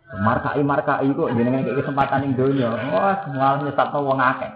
Markai 0.09 0.65
markai 0.65 1.05
kok 1.13 1.29
jenengan 1.37 1.61
kayak 1.61 1.85
kesempatan 1.85 2.25
ing 2.25 2.33
donya. 2.33 2.73
Wah, 2.89 3.21
semua 3.21 3.61
nyesatno 3.61 3.99
wong 4.01 4.17
akeh. 4.17 4.51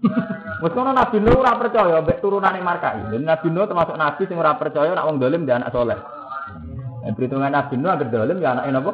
Wes 0.60 0.72
kono 0.76 0.92
Nabi 0.92 1.24
Nuh 1.24 1.40
ora 1.40 1.56
percaya 1.56 2.04
mbek 2.04 2.20
turunane 2.20 2.60
markai. 2.60 3.16
Nabi 3.16 3.48
Nuh 3.48 3.64
termasuk 3.64 3.96
nabi 3.96 4.28
sing 4.28 4.36
ora 4.36 4.60
percaya 4.60 4.92
nek 4.92 5.06
wong 5.08 5.16
dolim 5.16 5.48
dia 5.48 5.56
anak 5.56 5.72
soleh. 5.72 5.96
Dan 7.00 7.16
perhitungan 7.16 7.48
Nabi 7.48 7.74
Nuh 7.80 7.90
agar 7.96 8.08
dolim 8.12 8.44
ya 8.44 8.52
anaknya 8.52 8.72
napa? 8.76 8.92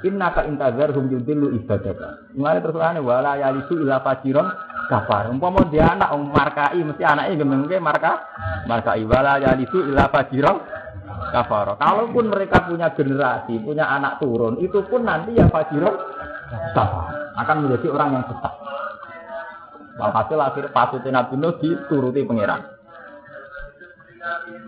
Inna 0.00 0.32
ka 0.32 0.48
intazar 0.48 0.96
hum 0.96 1.12
yudillu 1.12 1.52
ibadaka. 1.60 2.32
Mulane 2.32 2.64
terus 2.64 2.80
ane 2.80 3.00
wala 3.04 3.36
yalisu 3.36 3.84
ila 3.84 4.00
fajiron 4.00 4.48
kafar. 4.88 5.28
Umpama 5.28 5.68
dia 5.68 5.92
anak 5.92 6.16
um 6.16 6.32
markai 6.32 6.80
mesti 6.80 7.04
anaknya 7.04 7.44
gemengke 7.44 7.76
marka 7.76 8.24
markai 8.64 9.04
wala 9.04 9.36
yalisu 9.36 9.92
ila 9.92 10.08
fajiron 10.08 10.64
kafar. 11.30 11.78
Kalaupun 11.78 12.30
mereka 12.30 12.66
punya 12.66 12.90
generasi, 12.92 13.58
punya 13.62 13.86
anak 13.86 14.18
turun, 14.18 14.58
itu 14.58 14.82
pun 14.86 15.06
nanti 15.06 15.38
ya 15.38 15.46
fajiron 15.48 15.94
kafar. 16.74 17.34
Akan 17.38 17.64
menjadi 17.64 17.86
orang 17.94 18.20
yang 18.20 18.24
sesat. 18.26 18.54
Walhasil 20.00 20.40
akhir 20.40 20.64
pasutin 20.72 21.12
Nabi 21.12 21.36
Nuh 21.36 21.54
dituruti 21.60 22.24
pangeran. 22.24 22.80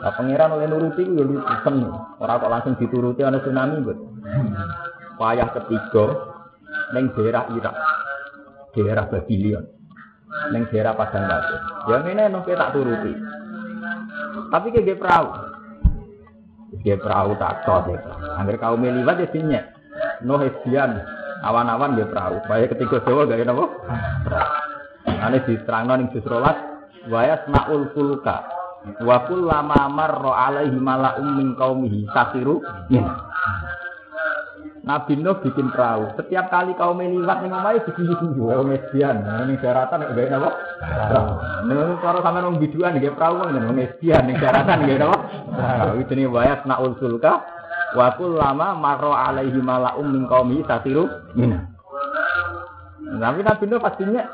Nah, 0.03 0.13
pangeran 0.19 0.51
oleh 0.59 0.67
nuruti 0.67 1.07
itu 1.07 1.15
ya 1.15 1.25
lucu 1.25 1.89
Orang 2.19 2.41
kok 2.43 2.51
langsung 2.51 2.75
dituruti 2.75 3.23
oleh 3.23 3.39
tsunami, 3.39 3.77
bet 3.87 3.99
wayah 5.21 5.49
ketiga 5.55 6.07
neng 6.97 7.13
daerah 7.15 7.45
Irak, 7.55 7.77
daerah 8.75 9.05
Babylon, 9.07 9.65
neng 10.51 10.65
daerah 10.73 10.93
Padang 10.99 11.25
Pasir. 11.29 11.61
Ya 11.87 11.97
ini 12.03 12.23
nong 12.33 12.45
tak 12.45 12.73
turuti. 12.75 13.13
Tapi 14.53 14.67
kayak 14.69 15.01
perahu, 15.01 15.29
dia 16.81 16.97
perahu 16.97 17.37
tak 17.37 17.69
cocok 17.69 17.93
ya. 17.93 18.01
Angger 18.41 18.57
kaum 18.57 18.81
meliwat 18.81 19.21
ya 19.21 19.29
sinyek. 19.29 19.65
No 20.25 20.41
awan-awan 21.43 22.01
dia 22.01 22.09
perahu. 22.09 22.41
Wayah 22.49 22.69
ketiga 22.73 23.05
Jawa 23.05 23.29
gak 23.29 23.45
apa? 23.45 23.67
Perahu. 24.25 24.63
Ane 25.23 25.39
diterang 25.47 25.87
ning 25.99 26.09
juz 26.11 26.27
rolas 26.27 26.59
wayas 27.11 27.43
naul 27.51 27.91
fulka. 27.95 28.47
Wa 29.03 29.27
kullama 29.31 29.87
marra 29.91 30.51
alaihi 30.51 30.75
mala'um 30.75 31.39
min 31.39 31.49
qaumihi 31.55 32.11
sasiru. 32.11 32.63
Nabi 34.83 35.15
Nuh 35.15 35.39
bikin 35.39 35.71
perahu. 35.71 36.11
Setiap 36.19 36.51
kali 36.51 36.75
kau 36.75 36.91
melihat 36.91 37.39
nih 37.39 37.51
ngomai 37.55 37.79
begini-begini. 37.87 38.51
Oh, 38.51 38.67
median. 38.67 39.23
Ini 39.23 39.55
daratan 39.63 40.11
nih 40.11 40.27
gak 40.27 40.43
apa? 40.43 40.51
Nih 41.71 42.03
cara 42.03 42.19
sama 42.19 42.43
nong 42.43 42.59
biduan 42.59 42.99
nih 42.99 43.15
perahu 43.15 43.47
nih 43.47 43.63
nong 43.63 43.79
median 43.79 44.23
nih 44.27 44.35
daratan 44.43 44.79
nih 44.83 44.99
apa? 44.99 45.19
Perahu 45.55 45.95
itu 46.03 46.13
nih 46.19 46.27
bayat 46.27 46.67
naul 46.67 46.99
sulka. 46.99 47.47
Wakul 47.95 48.41
lama 48.41 48.75
maro 48.75 49.15
alaihi 49.15 49.61
malaum 49.63 50.11
min 50.11 50.27
kaumi 50.27 50.67
satiru 50.67 51.07
mina. 51.39 51.71
Tapi 53.23 53.41
Nabi 53.45 53.65
Nuh 53.71 53.79
pastinya 53.79 54.25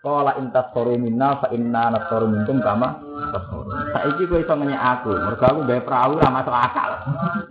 Kala 0.00 0.40
intas 0.40 0.72
minna 0.96 1.36
fa 1.44 1.52
inna 1.52 1.92
nasoru 1.92 2.24
minkum 2.24 2.64
kama 2.64 3.09
tasoru. 3.30 3.70
Saiki 3.94 4.26
kowe 4.26 4.38
iso 4.42 4.54
menyek 4.58 4.78
aku, 4.78 5.10
mergo 5.14 5.44
aku 5.46 5.60
gawe 5.64 5.80
perahu 5.82 6.12
ora 6.18 6.28
masuk 6.30 6.54
akal. 6.54 6.90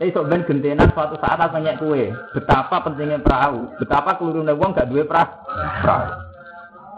Iso 0.03 0.21
ben 0.27 0.45
gentenan 0.45 0.91
suatu 0.91 1.15
saat 1.17 1.39
aku 1.39 1.59
menyek 1.59 1.79
kowe. 1.79 2.03
Betapa 2.35 2.83
pentingnya 2.83 3.23
perahu, 3.23 3.67
betapa 3.79 4.19
kelurune 4.19 4.53
wong 4.53 4.75
gak 4.75 4.91
duwe 4.91 5.03
perahu. 5.07 5.31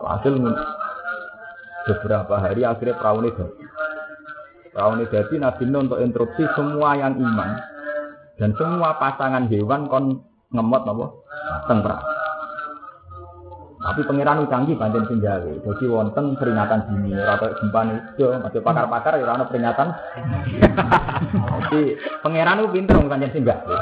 Hasil 0.02 0.34
beberapa 1.86 2.36
hari 2.42 2.62
akhirnya 2.66 2.98
perahu 2.98 3.22
ini 3.26 3.30
jadi. 3.38 3.64
Perahu 4.72 4.92
ini 4.98 5.06
jadi 5.10 5.34
Nabi 5.38 5.64
Nuh 5.70 5.82
untuk 5.86 6.02
instruksi 6.02 6.44
semua 6.58 6.90
yang 6.98 7.14
iman 7.18 7.50
dan 8.38 8.52
semua 8.58 8.98
pasangan 8.98 9.46
hewan 9.50 9.86
kon 9.86 10.26
ngemot 10.54 10.84
apa? 10.86 11.06
Teng 11.70 11.80
perahu. 11.86 12.21
Tapi 13.82 14.06
pangeran 14.06 14.46
canggih 14.46 14.78
banten 14.78 15.10
singgawe. 15.10 15.52
Jadi 15.66 15.84
wonten 15.90 16.38
peringatan 16.38 16.86
dini, 16.86 17.18
ora 17.18 17.34
kaya 17.34 17.58
gempa 17.58 17.82
itu, 17.90 18.30
masih 18.30 18.62
pakar-pakar 18.62 19.18
ya 19.18 19.26
ora 19.26 19.42
peringatan. 19.50 19.88
Jadi 21.34 21.98
pangeran 22.22 22.62
itu 22.62 22.70
pinter 22.78 22.96
wong 23.02 23.10
pancen 23.10 23.34
singgawe. 23.34 23.78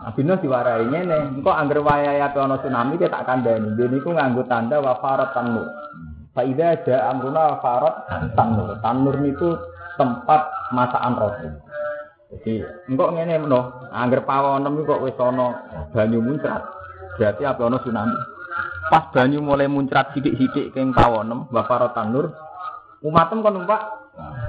Nabi 0.00 0.20
Nuh 0.24 0.40
diwarai 0.40 0.88
ngene, 0.88 1.44
engko 1.44 1.52
angger 1.52 1.84
wayahe 1.84 2.24
ana 2.24 2.56
tsunami 2.56 2.96
dia 2.96 3.12
tak 3.12 3.28
kandhani. 3.28 3.76
Dene 3.76 4.00
iku 4.00 4.16
nganggo 4.16 4.48
tanda 4.48 4.80
wa 4.80 4.96
farat 4.96 5.36
tanur. 5.36 5.68
Fa 6.32 6.40
idza 6.40 6.80
jaa 6.88 7.12
amruna 7.12 7.60
farat 7.60 8.08
tanur. 8.32 8.80
Tanur 8.80 9.20
niku 9.20 9.60
tempat 10.00 10.72
masakan 10.72 11.20
roti. 11.20 11.48
Jadi 12.32 12.64
engko 12.88 13.12
ngene 13.12 13.44
meno, 13.44 13.92
angger 13.92 14.24
pawonem 14.24 14.88
kok 14.88 15.04
wis 15.04 15.20
ana 15.20 15.68
banyu 15.92 16.24
muncrat. 16.24 16.64
Berarti 17.20 17.44
apa 17.44 17.60
ana 17.60 17.76
tsunami. 17.84 18.16
Pas 18.88 19.12
banyu 19.12 19.44
mulai 19.44 19.68
muncrat 19.68 20.16
sidik-sidik 20.16 20.72
keng 20.72 20.96
tawonem, 20.96 21.44
bapak 21.52 21.92
nur, 22.08 22.32
umatem 23.04 23.44
kan 23.44 23.52
numpak 23.52 23.80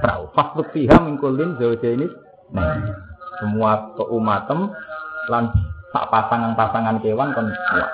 perahu. 0.00 0.32
Pas 0.32 0.56
fiha 0.72 0.96
mingkulin 1.04 1.60
jauh 1.60 1.76
ini, 1.76 2.08
nah, 2.56 2.80
semua 3.42 3.92
keumatem 3.98 4.72
lan 5.28 5.52
tak 5.92 6.08
pasangan-pasangan 6.08 7.04
kewan 7.04 7.36
kan 7.36 7.46
kuat. 7.52 7.90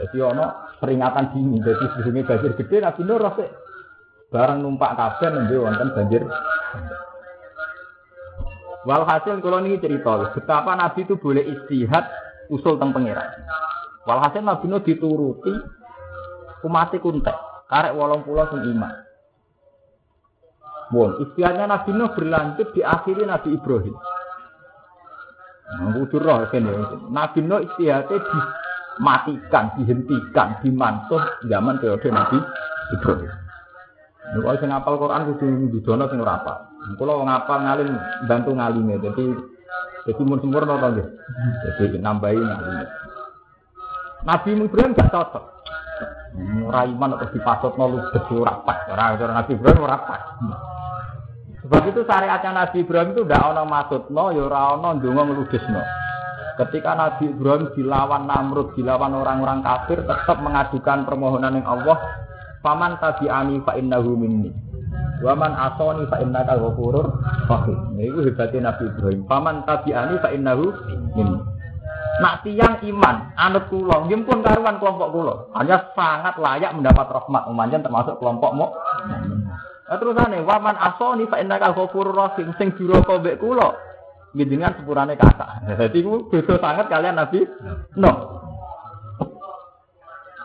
Jadi 0.00 0.16
ono 0.24 0.46
peringatan 0.80 1.36
dini, 1.36 1.60
jadi 1.60 1.84
sebelumnya 1.92 2.26
banjir 2.26 2.52
gede 2.56 2.76
Nabi 2.80 3.02
Nur 3.04 3.20
rasa 3.20 3.46
barang 4.32 4.58
numpak 4.64 4.96
kabeh 4.96 5.28
nembe 5.28 5.56
wonten 5.60 5.92
banjir. 5.92 6.22
Walhasil 8.88 9.44
kalau 9.44 9.60
ini 9.60 9.76
cerita 9.76 10.32
betapa 10.32 10.72
Nabi 10.72 11.04
itu 11.04 11.20
boleh 11.20 11.44
istihad 11.44 12.08
usul 12.48 12.80
tentang 12.80 12.96
pangeran. 12.96 13.28
Walhasil 14.08 14.40
Nabi 14.40 14.66
Nuh 14.68 14.80
dituruti 14.80 15.52
umati 16.64 16.96
kuntek, 17.00 17.36
karek 17.68 17.96
wolong 17.96 18.24
pulau 18.24 18.48
sing 18.48 18.64
iman. 18.76 18.94
Bon, 20.90 21.10
istiadatnya 21.22 21.70
Nabi 21.70 21.90
Nuh 21.94 22.10
berlanjut 22.16 22.68
di 22.74 22.80
akhiri 22.82 23.22
Nabi 23.28 23.54
Ibrahim. 23.54 23.96
Udur 25.94 26.18
roh 26.18 26.50
kan. 26.50 26.66
Nabi 27.12 27.38
Nuh 27.46 27.62
istiadatnya 27.62 28.18
dimatikan, 28.24 29.64
dihentikan, 29.78 30.58
dimansuh 30.64 31.22
zaman 31.46 31.78
periode 31.78 32.08
Nabi 32.10 32.38
Ibrahim. 32.98 33.30
Nek 34.30 34.46
kalau 34.46 34.60
sing 34.62 34.70
apal 34.70 34.94
Quran 34.94 35.26
kudu 35.34 35.46
didono 35.74 36.06
sing 36.06 36.22
ora 36.22 36.38
apal. 36.38 36.58
Kula 36.94 37.18
wong 37.18 37.26
apal 37.26 37.66
ngalim 37.66 37.90
bantu 38.30 38.54
ngalime. 38.54 39.02
Dadi 39.02 39.26
dadi 40.06 40.22
mun 40.22 40.38
sempurna 40.38 40.78
to 40.78 40.88
nggih. 40.94 41.08
Dadi 41.82 41.98
nambahi 41.98 42.38
ngalime. 42.38 42.84
Nabi 44.24 44.48
Ibrahim 44.56 44.92
gak 44.96 45.10
cocok. 45.12 45.44
Ora 46.70 46.86
iman 46.86 47.18
atau 47.18 47.28
dipasut 47.34 47.74
nol 47.74 47.98
gede 48.14 48.34
ora 48.38 48.62
pas. 48.62 48.86
Ora 48.88 49.16
Nabi 49.18 49.52
Ibrahim 49.58 49.80
ora 49.82 49.98
pas. 50.06 50.22
Sebab 51.60 51.82
itu 51.92 52.00
syariatnya 52.06 52.50
Nabi 52.56 52.76
Ibrahim 52.86 53.12
itu 53.12 53.22
ndak 53.26 53.42
ana 53.42 53.62
maksudno 53.66 54.24
ya 54.32 54.42
ora 54.46 54.60
ana 54.78 54.88
ndonga 54.96 55.22
ngludesno. 55.28 55.82
Ketika 56.60 56.92
Nabi 56.92 57.32
Ibrahim 57.32 57.72
dilawan 57.72 58.28
Namrud, 58.28 58.76
dilawan 58.76 59.16
orang-orang 59.16 59.64
kafir, 59.64 60.04
tetap 60.04 60.44
mengadukan 60.44 61.08
permohonan 61.08 61.56
yang 61.56 61.64
Allah, 61.64 61.96
Faman 62.60 63.00
tabi'ani 63.00 63.64
fa 63.64 63.72
innahu 63.80 64.20
minni. 64.20 64.52
Wa 65.24 65.32
man 65.32 65.52
asani 65.56 66.04
fa 66.08 66.20
innaka 66.20 66.60
ghafurur 66.60 67.08
rahim. 67.48 67.96
Niku 67.96 68.20
hebatnya 68.24 68.72
Nabi 68.72 68.84
Ibrahim. 68.92 69.20
Faman 69.24 69.64
tabi'ani 69.64 70.14
fa 70.20 70.28
innahu 70.32 70.68
minni. 71.16 71.40
Nak 72.20 72.44
tiang 72.44 72.76
iman, 72.84 73.32
anut 73.32 73.72
kula, 73.72 74.04
nggih 74.04 74.28
pun 74.28 74.44
karuan 74.44 74.76
kelompok 74.76 75.08
kula. 75.08 75.34
Hanya 75.56 75.88
sangat 75.96 76.36
layak 76.36 76.76
mendapat 76.76 77.08
rahmat 77.08 77.48
umanjen 77.48 77.80
termasuk 77.80 78.20
kelompokmu. 78.20 78.66
Nah, 79.90 79.96
terusane 79.98 80.44
waman 80.44 80.76
asani 80.76 81.24
fa 81.26 81.40
innaka 81.40 81.72
ghafurur 81.72 82.12
rahim 82.14 82.52
sing 82.60 82.76
duraka 82.76 83.18
mbek 83.18 83.40
kula. 83.40 83.72
Njenengan 84.36 84.78
sepurane 84.78 85.18
kata. 85.18 85.66
Dadi 85.74 85.98
ku 86.06 86.30
beda 86.30 86.60
sangat 86.62 86.86
kalian 86.86 87.18
Nabi 87.18 87.42
Nuh. 87.98 88.16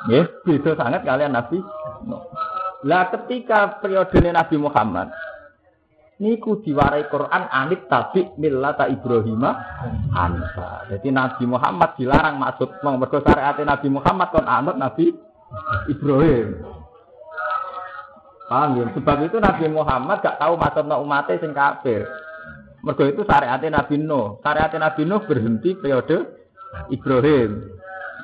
Nggih, 0.09 0.25
beda 0.41 0.71
sangat 0.73 1.05
kalian 1.05 1.37
Nabi 1.37 1.61
Nuh. 2.09 2.23
Lah 2.89 3.13
ketika 3.13 3.77
periode 3.83 4.17
Nabi 4.25 4.55
Muhammad 4.57 5.13
niku 6.15 6.63
diwarai 6.63 7.11
Quran 7.11 7.43
anit 7.51 7.91
tabi 7.91 8.23
millata 8.39 8.87
Ibrahim 8.87 9.43
Hanifa. 10.15 10.87
Jadi 10.87 11.11
Nabi 11.11 11.43
Muhammad 11.43 11.99
dilarang 11.99 12.39
maksud 12.39 12.79
mergo 12.83 13.19
syariat 13.19 13.59
Nabi 13.59 13.87
Muhammad 13.91 14.27
kon 14.31 14.47
anut 14.47 14.79
Nabi 14.79 15.11
Ibrahim. 15.91 16.63
Paham 18.45 18.77
ya? 18.77 18.85
Sebab 18.93 19.17
itu 19.25 19.37
Nabi 19.41 19.65
Muhammad 19.73 20.21
gak 20.21 20.37
tahu 20.37 20.53
maksudnya 20.55 21.01
umatnya 21.01 21.41
sing 21.41 21.51
kafir. 21.51 22.07
Mergo 22.85 23.03
itu 23.09 23.25
syariat 23.25 23.59
Nabi 23.59 23.95
Nuh. 23.99 24.39
Syariat 24.39 24.71
Nabi 24.77 25.01
Nuh 25.03 25.21
berhenti 25.25 25.75
periode 25.75 26.17
Ibrahim. 26.93 27.75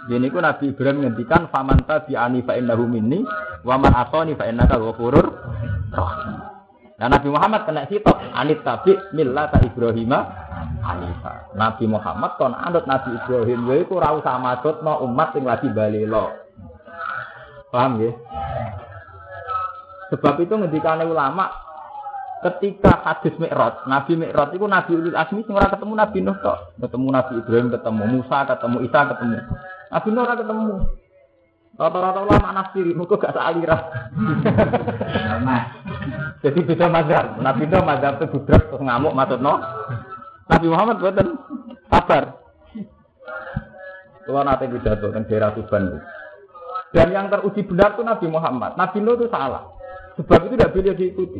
Jadi 0.08 0.26
ku 0.34 0.40
Nabi 0.42 0.74
Ibrahim 0.74 0.98
ngendikan 1.06 1.52
famanta 1.54 2.02
bi 2.08 2.18
ani 2.18 2.42
fa 2.42 2.58
innahu 2.58 2.90
minni 2.90 3.22
wa 3.62 3.78
man 3.78 3.94
asani 3.94 4.34
fa 4.34 4.50
innaka 4.50 4.82
ghafurur 4.82 5.28
rahim. 5.94 6.31
Nah, 7.02 7.18
Nabi 7.18 7.34
Muhammad 7.34 7.66
kena 7.66 7.90
sitok 7.90 8.14
anit 8.38 8.62
tabi 8.62 8.94
millata 9.18 9.58
Ibrahim 9.58 10.14
Hanifa. 10.86 11.50
Nabi 11.58 11.90
Muhammad 11.90 12.38
kon 12.38 12.54
anut 12.54 12.86
Nabi 12.86 13.18
Ibrahim 13.18 13.66
ya 13.74 13.76
iku 13.82 13.98
ora 13.98 14.14
usah 14.14 14.38
no 14.86 15.02
umat 15.10 15.34
sing 15.34 15.42
lagi 15.42 15.66
balelo. 15.74 16.30
Paham 17.74 18.06
ya? 18.06 18.14
Sebab 20.14 20.46
itu 20.46 20.54
ngendikane 20.54 21.02
ulama 21.10 21.50
ketika 22.46 23.02
hadis 23.02 23.34
Mi'raj, 23.42 23.82
Nabi 23.90 24.22
Mi'raj 24.22 24.54
itu 24.54 24.66
Nabi 24.70 24.92
Ulul 24.94 25.18
Azmi 25.18 25.42
sing 25.42 25.58
ketemu 25.58 25.94
Nabi 25.98 26.20
Nuh 26.22 26.38
tok, 26.38 26.78
ketemu 26.78 27.08
Nabi 27.10 27.34
Ibrahim, 27.42 27.68
ketemu 27.74 28.04
Musa, 28.14 28.38
ketemu 28.46 28.78
Isa, 28.86 29.00
ketemu 29.10 29.38
Nabi 29.90 30.10
Nuh 30.14 30.26
ketemu. 30.30 30.76
Rata-rata 31.80 32.20
ulama 32.22 32.52
nafsiri, 32.52 32.92
muka 32.92 33.16
gak 33.16 33.34
sealirah. 33.34 33.82
Jadi 36.44 36.60
beda 36.68 36.92
mazhab. 36.92 37.40
Nabi 37.40 37.64
Nuh 37.70 37.84
mazhab 37.86 38.22
itu 38.22 38.38
terus 38.44 38.82
ngamuk 38.82 39.16
no. 39.40 39.54
Nabi 40.52 40.68
Muhammad 40.68 41.00
buatan 41.00 41.28
sabar. 41.88 42.24
Kalau 44.22 44.44
nanti 44.46 44.70
pidato 44.70 45.08
kan 45.10 45.24
daerah 45.26 45.52
Tuban. 45.56 46.02
Dan 46.92 47.08
yang 47.16 47.32
teruji 47.32 47.64
benar 47.64 47.96
itu 47.96 48.04
Nabi 48.04 48.28
Muhammad. 48.28 48.76
Nabi 48.76 48.98
Nuh 49.00 49.16
itu 49.16 49.32
salah. 49.32 49.72
Sebab 50.20 50.52
itu 50.52 50.60
tidak 50.60 50.76
boleh 50.76 50.94
diikuti. 50.94 51.40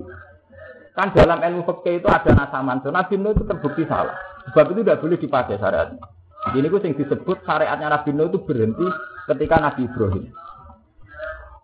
Kan 0.96 1.12
dalam 1.12 1.44
ilmu 1.44 1.68
fikih 1.68 2.00
itu 2.00 2.08
ada 2.08 2.32
nasaman. 2.32 2.80
Nabi 2.88 3.16
Nuh 3.20 3.36
itu 3.36 3.44
terbukti 3.44 3.84
salah. 3.84 4.16
Sebab 4.50 4.72
itu 4.72 4.80
tidak 4.82 5.00
boleh 5.04 5.18
dipakai 5.20 5.60
syariat. 5.60 5.92
Ini 6.42 6.66
gue 6.74 6.82
yang 6.82 6.98
disebut 6.98 7.38
syariatnya 7.46 7.94
Nabi 7.94 8.18
Nuh 8.18 8.34
itu 8.34 8.42
berhenti 8.42 8.88
ketika 9.30 9.62
Nabi 9.62 9.86
Ibrahim. 9.86 10.26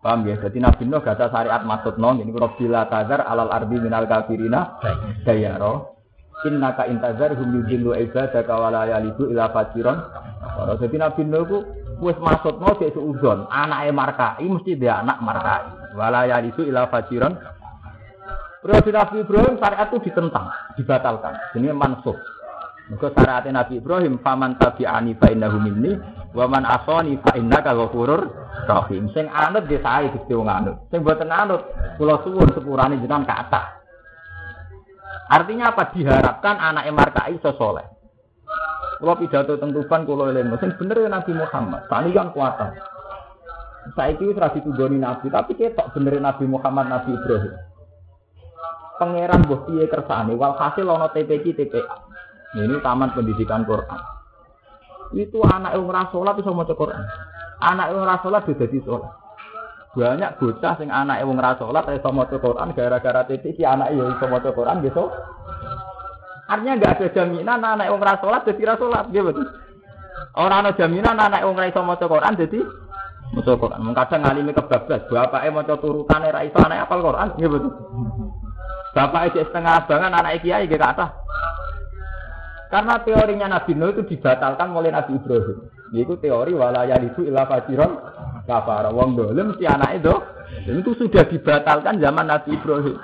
Paham 0.05 0.29
ya? 0.29 0.37
Jadi 0.37 0.61
Nabi 0.61 0.85
Nuh 0.85 1.01
gak 1.01 1.17
ada 1.17 1.33
syariat 1.33 1.65
maksud 1.65 1.97
non. 1.97 2.21
Ini 2.21 2.29
bila 2.29 2.85
tazar 2.85 3.25
alal 3.25 3.49
ardi 3.49 3.81
minal 3.81 4.05
kafirina 4.05 4.77
dayaro. 5.25 5.97
Inna 6.45 6.77
ka 6.77 6.85
intazar 6.85 7.33
hum 7.33 7.49
yudillu 7.49 7.97
ibadaka 7.97 8.53
wa 8.53 8.69
la 8.69 8.85
yalidu 8.85 9.33
ila 9.33 9.49
fajiron. 9.49 9.97
Jadi 10.77 10.95
Nabi 11.01 11.21
Nuh 11.25 11.41
itu 11.41 11.57
wis 11.97 12.17
maksud 12.21 12.61
no 12.61 12.77
cek 12.77 12.93
seuzon. 12.93 13.49
Anaknya 13.49 13.91
markai 13.97 14.45
mesti 14.45 14.77
dia 14.77 15.01
anak 15.01 15.17
markai. 15.25 15.97
Wala 15.97 16.29
yalidu 16.29 16.61
ila 16.69 16.85
fajiron. 16.93 17.33
Periode 18.61 18.89
Nabi 18.93 19.15
Ibrahim 19.25 19.57
syariat 19.57 19.89
itu 19.89 19.97
ditentang, 20.05 20.53
dibatalkan. 20.77 21.33
Ini 21.57 21.73
mansuh. 21.73 22.36
Maka 22.87 23.11
syariat 23.19 23.43
Nabi 23.51 23.83
Ibrahim 23.83 24.15
faman 24.23 24.55
tabi'ani 24.55 25.19
fa 25.19 25.27
innahu 25.27 25.59
minni 25.59 25.91
wa 26.31 26.45
man 26.47 26.63
asani 26.63 27.19
fa 27.19 27.35
innaka 27.35 27.75
ghafurur 27.75 28.31
rahim. 28.63 29.11
Sing 29.11 29.27
anut 29.27 29.67
dia 29.67 29.83
sae 29.83 30.07
Gusti 30.07 30.31
wong 30.31 30.47
anut. 30.47 30.87
Sing 30.87 31.03
boten 31.03 31.27
anut 31.27 31.67
kula 31.99 32.23
suwun 32.23 32.47
sepurane 32.55 32.95
jenengan 33.03 33.27
kata. 33.27 33.75
Artinya 35.27 35.75
apa? 35.75 35.91
Diharapkan 35.91 36.55
anak 36.55 36.87
markai 36.95 37.35
iso 37.35 37.51
saleh. 37.59 37.83
Kula 39.03 39.19
pidato 39.19 39.59
teng 39.59 39.75
Tuban 39.75 40.07
kula 40.07 40.31
eling 40.31 40.55
sing 40.63 40.71
bener 40.79 41.03
ya 41.03 41.09
Nabi 41.11 41.31
Muhammad. 41.35 41.91
Sani 41.91 42.15
kan 42.15 42.31
kuatan. 42.31 42.71
Saiki 43.95 44.27
wis 44.27 44.35
ra 44.35 44.51
ditugoni 44.51 44.99
Nabi, 44.99 45.31
tapi 45.31 45.55
ketok 45.55 45.95
bener 45.95 46.19
Nabi 46.19 46.43
Muhammad 46.43 46.91
Nabi 46.91 47.15
Ibrahim. 47.15 47.55
Pangeran 48.97 49.45
mbok 49.45 49.69
piye 49.69 49.85
kersane 49.87 50.33
walhasil 50.35 50.87
ana 50.89 51.07
TPK 51.13 51.53
TPA. 51.53 52.06
Ini 52.57 52.81
taman 52.81 53.13
pendidikan 53.13 53.61
Quran. 53.69 54.01
Itu 55.13 55.45
anak 55.45 55.77
yang 55.77 55.85
ora 55.85 56.09
salat 56.09 56.35
iso 56.41 56.51
Quran. 56.51 57.03
Anak 57.61 57.93
yang 57.93 58.01
ora 58.01 58.17
salat 58.19 58.49
dadi 58.49 58.81
salat. 58.81 59.13
Banyak 59.93 60.41
bocah 60.41 60.73
sing 60.81 60.89
anak 60.89 61.21
yang 61.21 61.37
ora 61.37 61.53
salat 61.55 61.85
iso 61.93 62.09
maca 62.09 62.37
Quran 62.41 62.73
gara-gara 62.73 63.21
titik 63.29 63.55
si 63.55 63.63
anak 63.63 63.93
yang 63.93 64.09
iso 64.09 64.25
maca 64.25 64.49
Quran 64.49 64.81
gitu. 64.81 65.05
Artinya 66.47 66.73
enggak 66.79 66.93
ada 66.97 67.07
jaminan 67.13 67.59
anak 67.61 67.85
yang 67.93 68.01
ora 68.01 68.15
salat 68.17 68.41
dadi 68.41 68.63
ra 68.65 68.75
salat, 68.75 69.05
nggih 69.13 69.23
betul. 69.23 69.47
Ora 70.33 70.55
ana 70.65 70.71
jaminan 70.73 71.13
anak 71.13 71.45
yang 71.45 71.53
ora 71.53 71.69
iso 71.69 71.81
maca 71.85 72.05
Quran 72.09 72.33
dadi 72.35 72.59
maca 73.37 73.53
Quran. 73.53 73.79
Mung 73.85 73.95
kadang 73.95 74.21
ngalimi 74.25 74.51
kebablas, 74.57 75.05
bapake 75.07 75.49
maca 75.53 75.73
turutane 75.77 76.33
ra 76.33 76.41
iso 76.41 76.57
anak 76.57 76.89
apal 76.89 77.05
Quran, 77.05 77.27
betul. 77.37 77.73
Bapak 78.97 79.29
setengah 79.29 79.85
abangan 79.85 80.09
anak 80.09 80.41
kiai 80.41 80.65
kathah. 80.65 81.27
Karena 82.67 82.99
teorinya 82.99 83.47
Nabi 83.47 83.71
Nuh 83.79 83.95
itu 83.95 84.03
dibatalkan 84.15 84.75
oleh 84.75 84.91
Nabi 84.91 85.15
Ibrahim. 85.15 85.57
Yaitu 85.95 86.19
teori 86.19 86.51
walaya 86.51 86.99
itu 86.99 87.23
ilah 87.23 87.47
fajiron 87.47 87.91
kafar. 88.43 88.91
Wong 88.91 89.15
dolim 89.15 89.55
si 89.55 89.63
anak 89.63 90.03
itu 90.03 90.13
itu 90.67 90.91
sudah 90.99 91.23
dibatalkan 91.31 92.03
zaman 92.03 92.27
Nabi 92.27 92.59
Ibrahim. 92.59 92.99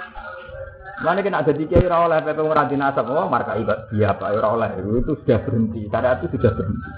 Mana 1.04 1.20
kena 1.20 1.44
ada 1.44 1.52
tiga 1.52 1.84
oleh 1.84 2.22
pepe 2.24 2.40
ngeranti 2.40 2.80
nasab, 2.80 3.12
oh 3.12 3.28
marka 3.28 3.60
ibad 3.60 3.92
dia 3.92 4.16
ira 4.16 4.48
oleh 4.48 4.72
itu 4.80 5.20
sudah 5.20 5.42
berhenti, 5.44 5.90
syariat 5.92 6.22
itu 6.24 6.38
sudah 6.40 6.52
berhenti. 6.56 6.92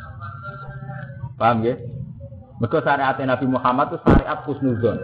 Paham 1.42 1.66
ya? 1.66 1.74
Mereka 2.62 2.86
syariat 2.86 3.18
Nabi 3.18 3.46
Muhammad 3.50 3.90
itu 3.90 3.98
syariat 4.06 4.38
khusnuzon. 4.46 5.00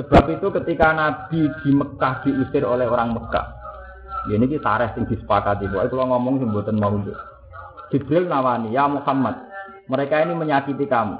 Sebab 0.00 0.24
itu 0.30 0.46
ketika 0.62 0.94
Nabi 0.94 1.52
di 1.60 1.70
Mekah 1.74 2.22
diusir 2.24 2.64
oleh 2.64 2.86
orang 2.88 3.12
Mekah, 3.12 3.57
Ya 4.28 4.36
ini 4.36 4.46
kita 4.46 4.62
tareh 4.62 4.88
sing 4.92 5.08
disepakati. 5.08 5.66
Pokoknya 5.72 5.88
kalau 5.88 6.06
ngomong 6.14 6.34
sing 6.44 6.48
buatan 6.52 6.76
mau 6.76 7.00
Jibril 7.88 8.28
nawani, 8.28 8.76
ya 8.76 8.84
Muhammad, 8.84 9.48
mereka 9.88 10.20
ini 10.20 10.36
menyakiti 10.36 10.84
kamu. 10.84 11.16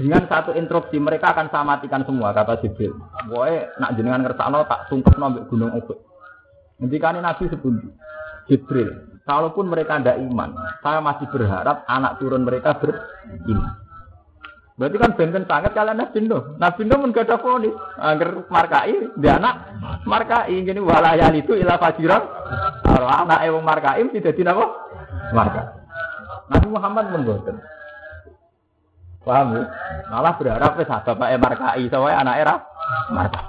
Dengan 0.00 0.24
satu 0.24 0.56
instruksi 0.56 0.96
mereka 0.96 1.36
akan 1.36 1.52
saya 1.52 1.64
matikan 1.64 2.00
semua 2.08 2.32
kata 2.32 2.64
Jibril. 2.64 2.96
Pokoknya 3.28 3.76
nak 3.76 3.92
jenengan 4.00 4.24
ngersakno 4.24 4.64
tak 4.64 4.88
sungkep 4.88 5.20
nombek 5.20 5.44
gunung 5.52 5.76
Uhud. 5.76 5.98
Ngendikane 6.80 7.20
Nabi 7.20 7.44
sepundi. 7.52 7.88
Jibril, 8.48 9.20
kalaupun 9.28 9.68
mereka 9.68 10.00
tidak 10.00 10.24
iman, 10.24 10.56
saya 10.80 11.04
masih 11.04 11.28
berharap 11.28 11.84
anak 11.84 12.16
turun 12.16 12.48
mereka 12.48 12.80
beriman. 12.80 13.89
Berarti 14.80 14.96
kan 14.96 15.12
benten 15.12 15.44
sangat 15.44 15.76
kalian. 15.76 16.00
Nabi 16.00 16.80
Nuh 16.88 16.96
pun 17.04 17.12
gak 17.12 17.28
ada 17.28 17.36
fonis. 17.36 17.76
Agar 18.00 18.48
markai, 18.48 19.12
dia 19.20 19.36
anak 19.36 19.76
markai. 20.08 20.56
Gini 20.64 20.80
walayan 20.80 21.36
itu 21.36 21.52
ilah 21.52 21.76
fajiran. 21.76 22.24
Kalau 22.80 23.04
anak 23.04 23.44
ewang 23.44 23.60
markai 23.60 24.00
tidak 24.08 24.32
tidak 24.40 24.56
apa? 24.56 24.66
Marka. 25.36 25.62
Nabi 26.48 26.68
Muhammad 26.72 27.04
pun 27.12 27.22
boten. 27.28 27.56
Paham 29.20 29.52
ya? 29.52 29.68
Malah 30.08 30.34
berharap 30.40 30.72
wis 30.80 30.88
bapak 30.88 31.28
e 31.28 31.36
markai, 31.36 31.84
soalnya 31.92 32.24
anak 32.24 32.36
era 32.40 32.54
marka. 33.12 33.40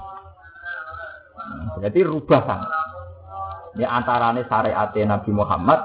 Berarti 1.79 1.99
rubah 2.03 2.41
sang. 2.43 2.63
Ini 3.79 3.87
antarane 3.87 4.43
syariat 4.51 4.91
Nabi 4.91 5.31
Muhammad 5.31 5.79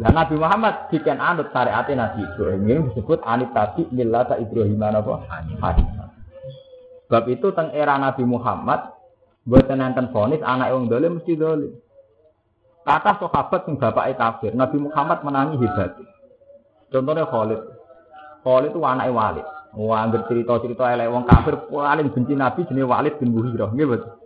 Nah 0.00 0.08
Nabi 0.08 0.40
Muhammad 0.40 0.88
bikin 0.88 1.20
anut 1.20 1.52
syariat 1.52 1.84
Nabi 1.84 2.24
Ibrahim 2.24 2.64
ini 2.64 2.80
disebut 2.88 3.20
anit 3.28 3.52
tadi 3.52 3.84
millata 3.92 4.40
Ibrahim 4.40 4.80
apa? 4.80 5.20
Hanif. 5.28 5.88
Sebab 7.08 7.24
itu 7.28 7.52
teng 7.52 7.68
era 7.76 8.00
Nabi 8.00 8.24
Muhammad 8.24 8.88
buat 9.44 9.68
nenten 9.68 10.08
fonis 10.14 10.40
anak 10.40 10.72
yang 10.72 10.88
dolim 10.88 11.20
mesti 11.20 11.36
dolim. 11.36 11.76
Kata 12.82 13.20
sahabat 13.20 13.68
bapak 13.68 14.16
kafir, 14.16 14.56
Nabi 14.56 14.80
Muhammad 14.80 15.20
menangi 15.22 15.60
hebat. 15.60 15.92
Contohnya 16.88 17.28
Khalid. 17.28 17.60
Khalid 18.42 18.72
itu 18.74 18.80
anak 18.82 19.12
Walid. 19.12 19.46
Wah, 19.72 20.04
anggere 20.04 20.28
cerita-cerita 20.28 20.84
elek 20.92 21.08
wong 21.08 21.24
kafir 21.24 21.56
paling 21.68 22.12
benci 22.12 22.36
Nabi 22.36 22.64
jenenge 22.68 22.88
Walid 22.88 23.14
bin 23.20 23.32
betul. 23.32 24.20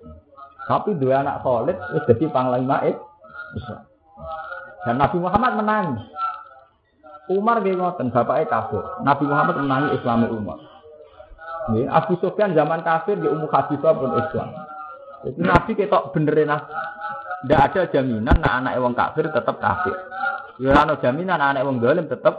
Tapi 0.66 0.98
dua 0.98 1.22
anak 1.22 1.46
solid 1.46 1.78
wis 1.94 2.02
dadi 2.10 2.26
panglima 2.26 2.82
Islam. 3.54 3.86
Dan 4.86 5.02
Nabi 5.02 5.18
Muhammad 5.18 5.52
menangis. 5.58 6.06
Umar 7.26 7.58
nggih 7.58 7.74
ngoten, 7.74 8.14
bapaknya 8.14 8.46
kafir. 8.46 8.82
Nabi 9.02 9.24
Muhammad 9.26 9.58
menangi 9.58 9.98
Islami 9.98 10.30
Umar. 10.30 10.62
Nggih, 11.74 11.90
Abu 11.90 12.14
Sufyan 12.22 12.54
zaman 12.54 12.86
kafir 12.86 13.18
di 13.18 13.26
Ummu 13.26 13.50
Habibah 13.50 13.98
pun 13.98 14.14
Islam. 14.14 14.48
Jadi 15.26 15.40
Nabi 15.42 15.72
ketok 15.74 16.14
benerin 16.14 16.54
Tidak 16.54 17.60
ada 17.62 17.82
jaminan 17.90 18.38
nah 18.38 18.62
anak 18.62 18.78
wong 18.78 18.94
kafir 18.94 19.26
tetap 19.26 19.58
kafir. 19.58 19.94
Ya 20.62 20.72
ana 20.72 20.96
jaminan 21.02 21.42
anak 21.42 21.66
wong 21.66 21.82
dolim 21.82 22.06
tetap 22.06 22.38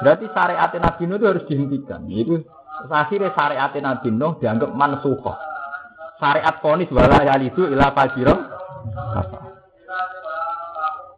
Berarti 0.00 0.26
syariat 0.32 0.72
Nabi 0.72 1.02
Nuh 1.04 1.16
itu 1.20 1.26
harus 1.28 1.44
dihentikan. 1.46 2.00
Itu 2.08 2.44
akhirnya 2.88 3.32
syariat 3.36 3.72
Nabi 3.76 4.08
Nuh 4.12 4.40
dianggap 4.40 4.70
mansuhoh. 4.72 5.36
Syariat 6.16 6.56
konis 6.64 6.88
wala 6.88 7.20
yalidu 7.22 7.68
ila 7.68 7.92
fajirom. 7.92 8.38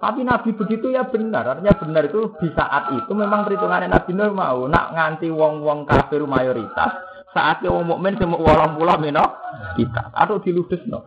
Tapi 0.07 0.23
Nabi 0.23 0.55
begitu 0.55 0.95
ya 0.95 1.03
benar. 1.11 1.59
Artinya 1.59 1.75
benar 1.83 2.07
itu 2.07 2.31
di 2.39 2.47
saat 2.55 2.95
itu 2.95 3.11
memang 3.11 3.43
perhitungan 3.43 3.91
Nabi 3.91 4.15
Nuh 4.15 4.31
mau 4.31 4.71
nak 4.71 4.95
nganti 4.95 5.27
wong-wong 5.35 5.83
kafir 5.83 6.23
mayoritas. 6.23 7.03
Saatnya 7.35 7.75
wong 7.75 7.91
mukmin 7.91 8.15
semua 8.15 8.39
walang 8.39 8.79
pulau 8.79 9.03
mino 9.03 9.27
kita 9.75 10.15
atau 10.15 10.39
diludes 10.39 10.79
no. 10.87 11.03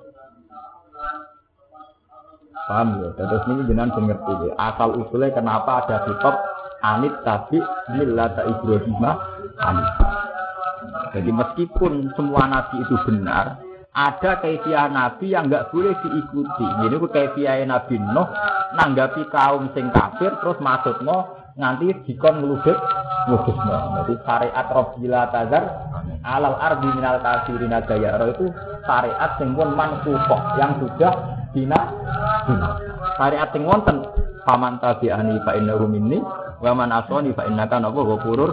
Paham 2.68 3.00
ya? 3.00 3.16
Terus 3.16 3.48
ini 3.50 3.72
jenengan 3.72 3.96
mengerti 3.96 4.52
Asal 4.60 5.00
usulnya 5.00 5.32
kenapa 5.32 5.88
ada 5.88 6.04
kitab 6.04 6.36
anit 6.84 7.16
tapi 7.24 7.56
millata 7.96 8.52
Ibrahim 8.52 9.00
anit. 9.64 9.90
Jadi 11.16 11.32
meskipun 11.32 12.12
semua 12.20 12.52
nabi 12.52 12.84
itu 12.84 13.00
benar, 13.08 13.64
ada 13.94 14.38
kaifiah 14.40 14.88
nabi 14.88 15.34
yang 15.34 15.50
nggak 15.50 15.74
boleh 15.74 15.94
diikuti. 16.00 16.68
Jadi 16.86 16.96
ku 16.98 17.08
kaifiah 17.10 17.62
nabi 17.66 17.98
Nuh 17.98 18.30
nanggapi 18.78 19.26
kaum 19.34 19.74
sing 19.74 19.90
kafir 19.90 20.34
terus 20.40 20.58
maksudnya 20.62 21.18
nganti 21.58 21.92
dikon 22.06 22.40
ngeludek 22.40 22.78
ngudusno. 23.28 23.78
Jadi 24.04 24.14
syariat 24.24 24.68
Rabbila 24.70 25.22
Tazar 25.34 25.64
alal 26.24 26.56
ardi 26.60 26.90
minal 26.94 27.20
kafirin 27.20 27.74
roh 27.74 28.30
itu 28.30 28.46
syariat 28.86 29.32
sing 29.42 29.58
pun 29.58 29.74
mansukhah 29.74 30.42
yang 30.62 30.78
sudah 30.80 31.14
dina 31.52 31.80
dina. 32.46 32.70
Syariat 33.18 33.50
sing 33.52 33.64
wonten 33.66 34.06
paman 34.48 34.80
tabi'ani 34.80 35.42
fa 35.44 35.58
innahu 35.58 35.90
minni 35.90 36.22
Wa 36.60 36.76
man 36.76 36.92
asoni 36.92 37.32
fa 37.32 37.48
innaka 37.48 37.80
napa 37.80 38.04
ghafurur. 38.04 38.52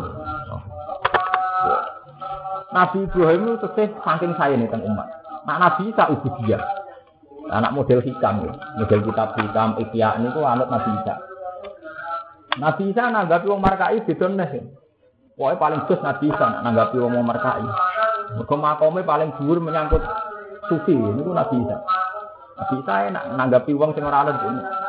Nabi 2.70 3.08
Ibrahim 3.08 3.56
itu 3.56 3.66
tesih 3.66 3.88
saking 4.04 4.32
saya 4.38 4.54
nih 4.54 4.68
umat. 4.68 5.08
Nah, 5.46 5.56
Nabi 5.62 5.94
Isa 5.94 6.10
ubudiyah. 6.10 6.62
Anak 7.46 7.70
model 7.78 8.02
hikam 8.02 8.42
ya. 8.42 8.52
Model 8.82 9.00
kitab 9.06 9.38
hikam 9.38 9.78
Ikhya 9.78 10.18
ini 10.18 10.34
tuh 10.34 10.42
anut 10.42 10.66
Nabi 10.66 10.90
Isa. 10.98 11.14
Nabi 12.58 12.90
Isa 12.90 13.02
nanggapi 13.14 13.46
wong 13.46 13.62
markai 13.62 14.02
beda 14.02 14.26
nih. 14.26 14.66
Pokoknya 15.38 15.60
paling 15.62 15.80
gus 15.86 16.00
Nabi 16.02 16.26
Isa 16.26 16.46
nanggapi 16.66 16.96
wong 16.98 17.22
markai. 17.22 17.62
Mergo 18.34 18.56
makome 18.58 19.06
paling 19.06 19.30
dhuwur 19.38 19.62
menyangkut 19.62 20.02
sufi 20.66 20.98
ini 20.98 21.22
tuh 21.22 21.30
Nabi 21.30 21.62
Isa. 21.62 21.78
Nabi 22.58 22.74
Isa 22.82 22.94
enak 23.14 23.24
nanggapi 23.38 23.70
wong 23.78 23.94
sing 23.94 24.02
ora 24.02 24.26
ini 24.26 24.85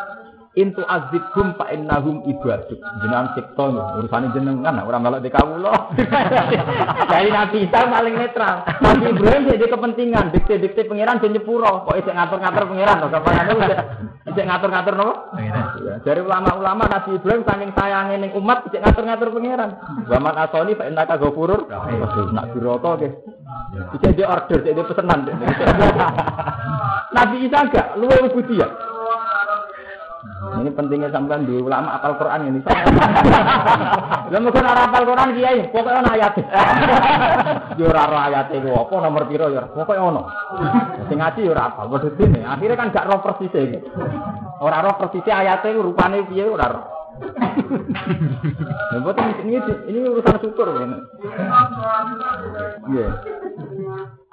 intu 0.58 0.82
azibhum 0.90 1.54
fa 1.54 1.70
innahum 1.70 2.26
ibaduk. 2.26 2.82
Jenengan 3.06 3.38
sikto 3.38 3.78
urusane 4.02 4.34
jenengan. 4.34 4.82
Ora 4.82 4.98
melok 4.98 5.22
di 5.22 5.30
kawula 5.30 5.94
dari 7.14 7.30
Nabi 7.30 7.70
Isa 7.70 7.86
paling 7.86 8.16
netral. 8.18 8.66
Nabi 8.82 9.14
Ibrahim 9.14 9.44
jadi 9.54 9.66
kepentingan. 9.70 10.26
Dikte-dikte 10.34 10.90
pangeran 10.90 11.22
ben 11.22 11.38
nyepuro. 11.38 11.86
Kok 11.86 11.96
isih 12.02 12.14
ngatur-ngatur 12.18 12.64
pangeran 12.74 12.98
to 12.98 13.08
kapane 13.14 13.42
isih 14.28 14.44
ngatur-ngatur 14.44 14.94
nopo 14.98 15.14
dari 16.04 16.20
ulama-ulama 16.20 16.84
Nabi 16.90 17.16
Ibrahim 17.16 17.48
saking 17.48 17.72
sayange 17.78 18.16
ning 18.18 18.32
umat 18.34 18.66
isih 18.66 18.82
ngatur-ngatur 18.82 19.30
pangeran. 19.30 19.70
Zaman 20.10 20.34
asoni 20.42 20.74
fa 20.74 20.90
innaka 20.90 21.22
ghafurur 21.22 21.70
nak 22.34 22.46
diroko 22.58 22.98
ge 22.98 23.10
Bisa 23.68 24.16
di 24.16 24.24
order, 24.24 24.60
jadi 24.64 24.80
pesanan. 24.80 25.28
Nabi 27.16 27.36
Isa 27.46 27.68
enggak, 27.68 28.00
lu 28.00 28.08
budi 28.32 28.58
ya. 28.58 28.87
Ini 30.38 30.70
pentingnya 30.74 31.10
sampean 31.10 31.50
di 31.50 31.58
ulama 31.58 31.98
apal 31.98 32.16
Quran 32.16 32.54
ini. 32.54 32.60
Lah 34.32 34.40
mungkin 34.44 34.70
ora 34.70 34.86
apal 34.86 35.04
Quran 35.08 35.34
kiai, 35.34 35.72
pokoke 35.74 35.92
ana 35.92 36.14
ayat. 36.14 36.34
Yo 37.80 37.90
ora 37.90 38.06
ora 38.06 38.20
ayat 38.30 38.48
iku 38.54 38.70
apa 38.76 38.94
nomor 39.02 39.26
piro 39.26 39.50
ya, 39.50 39.66
pokoke 39.72 39.98
ono. 39.98 40.30
Sing 41.10 41.18
ngaji 41.18 41.48
yo 41.48 41.52
ora 41.56 41.74
apal, 41.74 41.90
dene. 42.16 42.44
Akhire 42.44 42.76
kan 42.76 42.94
gak 42.94 43.08
roh 43.08 43.24
persis 43.24 43.54
iki. 43.54 43.80
Ora 44.62 44.84
roh 44.84 44.96
persis 45.00 45.26
ayat 45.26 45.66
iku 45.66 45.82
rupane 45.92 46.28
piye 46.30 46.46
ora 46.46 46.68
roh. 46.70 46.86
Nah, 48.94 49.02
ini, 49.42 49.58
ini 49.90 50.00
urusan 50.06 50.38
syukur. 50.38 50.70
Iya. 52.94 53.10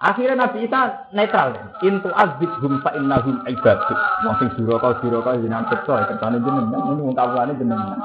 Akhirnya 0.05 0.37
Nabi 0.37 0.69
Isa 0.69 1.09
netral. 1.17 1.57
Intu 1.81 2.13
azib 2.13 2.53
hum 2.61 2.85
fa 2.85 2.93
innahum 2.93 3.41
ibadu. 3.49 3.95
Wong 4.29 4.35
sing 4.37 4.49
duraka 4.61 5.01
duraka 5.01 5.41
jenengan 5.41 5.65
cipta 5.73 6.13
ketane 6.13 6.45
jenengan 6.45 6.93
ini 6.93 7.01
wong 7.01 7.17
kawulane 7.17 7.57
jenengan. 7.57 7.97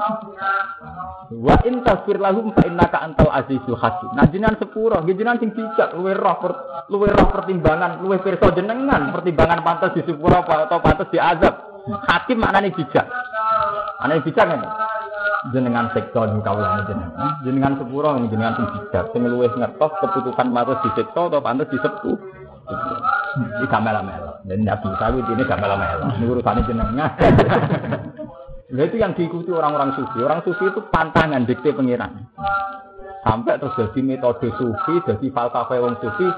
Wa 1.28 1.60
in 1.68 1.84
tasfir 1.84 2.16
lahum 2.16 2.56
fa 2.56 2.64
innaka 2.64 3.04
antal 3.04 3.28
azizul 3.28 3.76
hakim. 3.76 4.16
Nah 4.16 4.24
jenengan 4.32 4.56
sepuro, 4.56 5.04
jenengan 5.04 5.36
sing 5.44 5.52
bijak 5.52 5.92
luwe 5.92 6.16
roh 6.16 6.40
luwe 6.88 7.12
roh 7.12 7.28
pertimbangan, 7.28 8.00
luwe 8.00 8.16
pirsa 8.24 8.48
jenengan 8.56 9.12
pertimbangan 9.12 9.60
pantas 9.60 9.92
di 9.92 10.00
sepuro 10.08 10.40
atau 10.40 10.80
pantas 10.80 11.12
di 11.12 11.20
azab. 11.20 11.84
Hakim 11.84 12.40
maknane 12.40 12.72
bijak. 12.72 13.04
Ana 14.00 14.24
bijak 14.24 14.44
kan? 14.48 14.60
Jenengan 15.52 15.88
sektor 15.96 16.28
di 16.28 16.40
kawalan 16.44 16.84
jenengan. 16.84 17.30
Jenengan 17.42 17.72
sepuro 17.80 18.16
jenengan 18.28 18.54
sing 18.60 18.66
bijak. 18.76 19.04
Sing 19.12 19.22
luwih 19.24 19.48
keputusan 19.50 20.48
matus 20.52 20.78
di 20.84 20.90
sektor 20.96 21.32
atau 21.32 21.40
pantas 21.40 21.68
di 21.72 21.78
sepu. 21.80 22.12
Di 23.40 23.66
kamera 23.70 24.02
melo 24.02 24.42
dan 24.46 24.62
nabi 24.62 24.90
sawit 24.98 25.26
ini 25.26 25.42
kamera 25.46 25.74
melo 25.74 26.06
ini 26.18 26.24
urusannya 26.28 26.66
jenengan. 26.68 27.10
Nah 28.70 28.86
itu 28.86 29.02
yang 29.02 29.18
diikuti 29.18 29.50
orang-orang 29.50 29.98
sufi. 29.98 30.22
Orang 30.22 30.46
sufi 30.46 30.62
itu 30.62 30.78
pantangan 30.94 31.42
dikte 31.42 31.74
pengiran. 31.74 32.22
Sampai 33.26 33.58
terus 33.58 33.74
jadi 33.74 33.98
metode 33.98 34.46
sufi, 34.54 34.94
jadi 35.10 35.26
falsafah 35.34 35.74
wong 35.74 35.98
sufi 35.98 36.30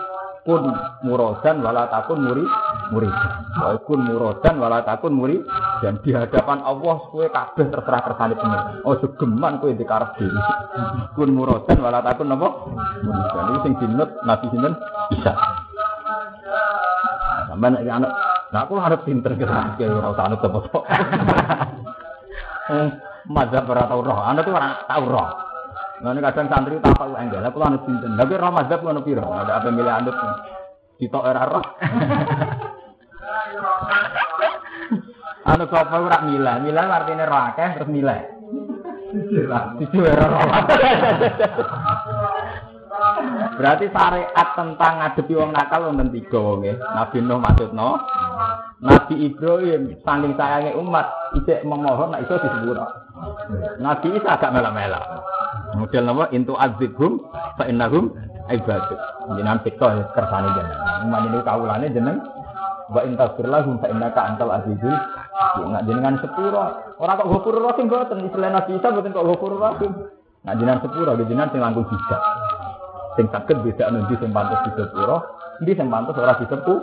kun 0.42 0.74
murodan 1.06 1.62
wala 1.62 1.86
takun 1.86 2.18
muri 2.26 2.42
muri 2.90 3.06
wa 3.62 3.78
kun 3.86 4.00
murodan 4.02 4.58
wala 4.58 4.82
takun 4.82 5.14
muri 5.14 5.38
dan 5.78 6.02
di 6.02 6.10
hadapan 6.10 6.58
Allah 6.66 6.98
kowe 7.14 7.26
kabeh 7.30 7.70
terserah 7.70 8.02
kersane 8.02 8.34
pengen 8.34 8.82
oh 8.82 8.98
segeman 8.98 9.62
kowe 9.62 9.70
dikarep 9.70 10.18
dhewe. 10.18 10.34
Kun 11.14 11.30
murodan 11.30 11.78
wala 11.78 12.02
takun 12.02 12.26
napa 12.26 12.48
dan 13.06 13.44
iki 13.54 13.58
sing 13.62 13.72
dinut 13.78 14.10
nabi 14.26 14.46
sinten? 14.50 14.74
Bisa 15.14 15.32
sampean 17.46 17.78
iki 17.78 17.90
anak 17.90 18.10
nah 18.52 18.68
aku 18.68 18.76
harus 18.82 19.00
pinter 19.06 19.32
kira 19.38 19.78
kira 19.80 19.96
ora 19.96 20.12
usah 20.12 20.24
anut 20.28 20.44
apa 20.44 20.58
mazhab 23.32 23.70
ora 23.70 23.86
tau 23.86 24.02
roh. 24.02 24.18
Tuh 24.42 24.52
ora 24.52 24.68
tau 24.90 25.06
Nah, 26.02 26.18
kadang 26.18 26.50
santri 26.50 26.82
tak 26.82 26.98
tahu 26.98 27.14
enggak, 27.14 27.46
aku 27.46 27.62
anu 27.62 27.78
sinten. 27.86 28.18
Tapi 28.18 28.34
Ramadan 28.34 28.90
anu 28.90 29.06
piro? 29.06 29.22
Ada 29.22 29.62
apa 29.62 29.70
milih 29.70 29.94
anut? 29.94 30.16
Ditok 30.98 31.26
era 31.26 31.46
roh. 31.46 31.62
Anu 35.42 35.66
sapa 35.66 35.98
ora 35.98 36.22
milah, 36.22 36.62
milah 36.62 36.86
artine 36.86 37.26
roh 37.26 37.42
akeh 37.50 37.68
terus 37.74 37.90
milah. 37.90 38.18
Dicu 39.78 40.00
era 40.06 40.26
roh. 40.30 40.42
Berarti 43.58 43.88
syariat 43.88 44.48
tentang 44.52 44.94
ngadepi 45.00 45.32
wong 45.34 45.50
nakal 45.50 45.88
wonten 45.88 46.12
tiga 46.12 46.38
wonge. 46.38 46.76
Nabi 46.76 47.18
Nuh 47.24 47.40
maksudno. 47.40 47.98
Nabi 48.82 49.14
Ibrahim 49.30 49.96
saking 50.02 50.34
sayange 50.34 50.74
umat 50.74 51.06
isih 51.38 51.62
memohon 51.62 52.12
nek 52.12 52.26
iso 52.26 52.42
disepuro. 52.42 52.86
Nabi 53.78 54.18
Isa 54.18 54.34
agak 54.34 54.52
mela-mela. 54.52 55.00
Model 55.72 56.02
nama 56.04 56.24
intu 56.32 56.52
azibhum 56.56 57.24
fa 57.56 57.64
innahum 57.64 58.12
ibadu. 58.52 58.96
Jenengan 59.38 59.60
sikto 59.64 59.86
kersane 60.12 60.48
jenengan. 60.52 61.22
Ini 61.28 61.38
kawulane 61.44 61.86
jeneng 61.92 62.18
wa 62.92 63.00
intasir 63.08 63.46
lahum 63.48 63.80
fa 63.80 63.88
innaka 63.88 64.20
antal 64.32 64.52
azizul 64.52 64.92
Nak 65.72 65.84
jenengan 65.88 66.16
sepuro. 66.20 66.64
Ora 67.00 67.18
kok 67.18 67.28
gopur 67.28 67.56
rahim 67.58 67.90
boten 67.90 68.24
istilah 68.28 68.50
Nabi 68.52 68.78
Isa 68.78 68.88
boten 68.92 69.16
kok 69.16 69.26
gopur 69.26 69.56
rahim. 69.58 69.92
Nak 70.44 70.54
jenengan 70.60 70.80
sepuro 70.84 71.16
jenengan 71.18 71.48
sing 71.50 71.60
langkung 71.60 71.88
bijak. 71.88 72.22
Sing 73.16 73.26
saged 73.28 73.58
beda 73.60 73.92
nanti 73.92 74.16
sing 74.16 74.32
pantes 74.32 74.60
disepuro, 74.64 75.20
ndi 75.60 75.72
sing 75.76 75.88
pantes 75.92 76.16
ora 76.16 76.32
disepu. 76.40 76.74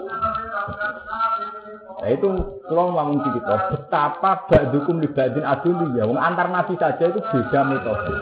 Nah 1.99 2.09
itu 2.15 2.29
kalau 2.69 2.95
ngomong 2.95 3.19
cerita 3.27 3.55
betapa 3.75 4.47
ba'dukum 4.47 5.03
libadin 5.03 5.43
aduli 5.43 5.99
ya. 5.99 6.07
Wong 6.07 6.15
antar 6.15 6.47
nabi 6.47 6.77
saja 6.79 7.11
itu 7.11 7.19
beda 7.19 7.59
metode. 7.67 8.13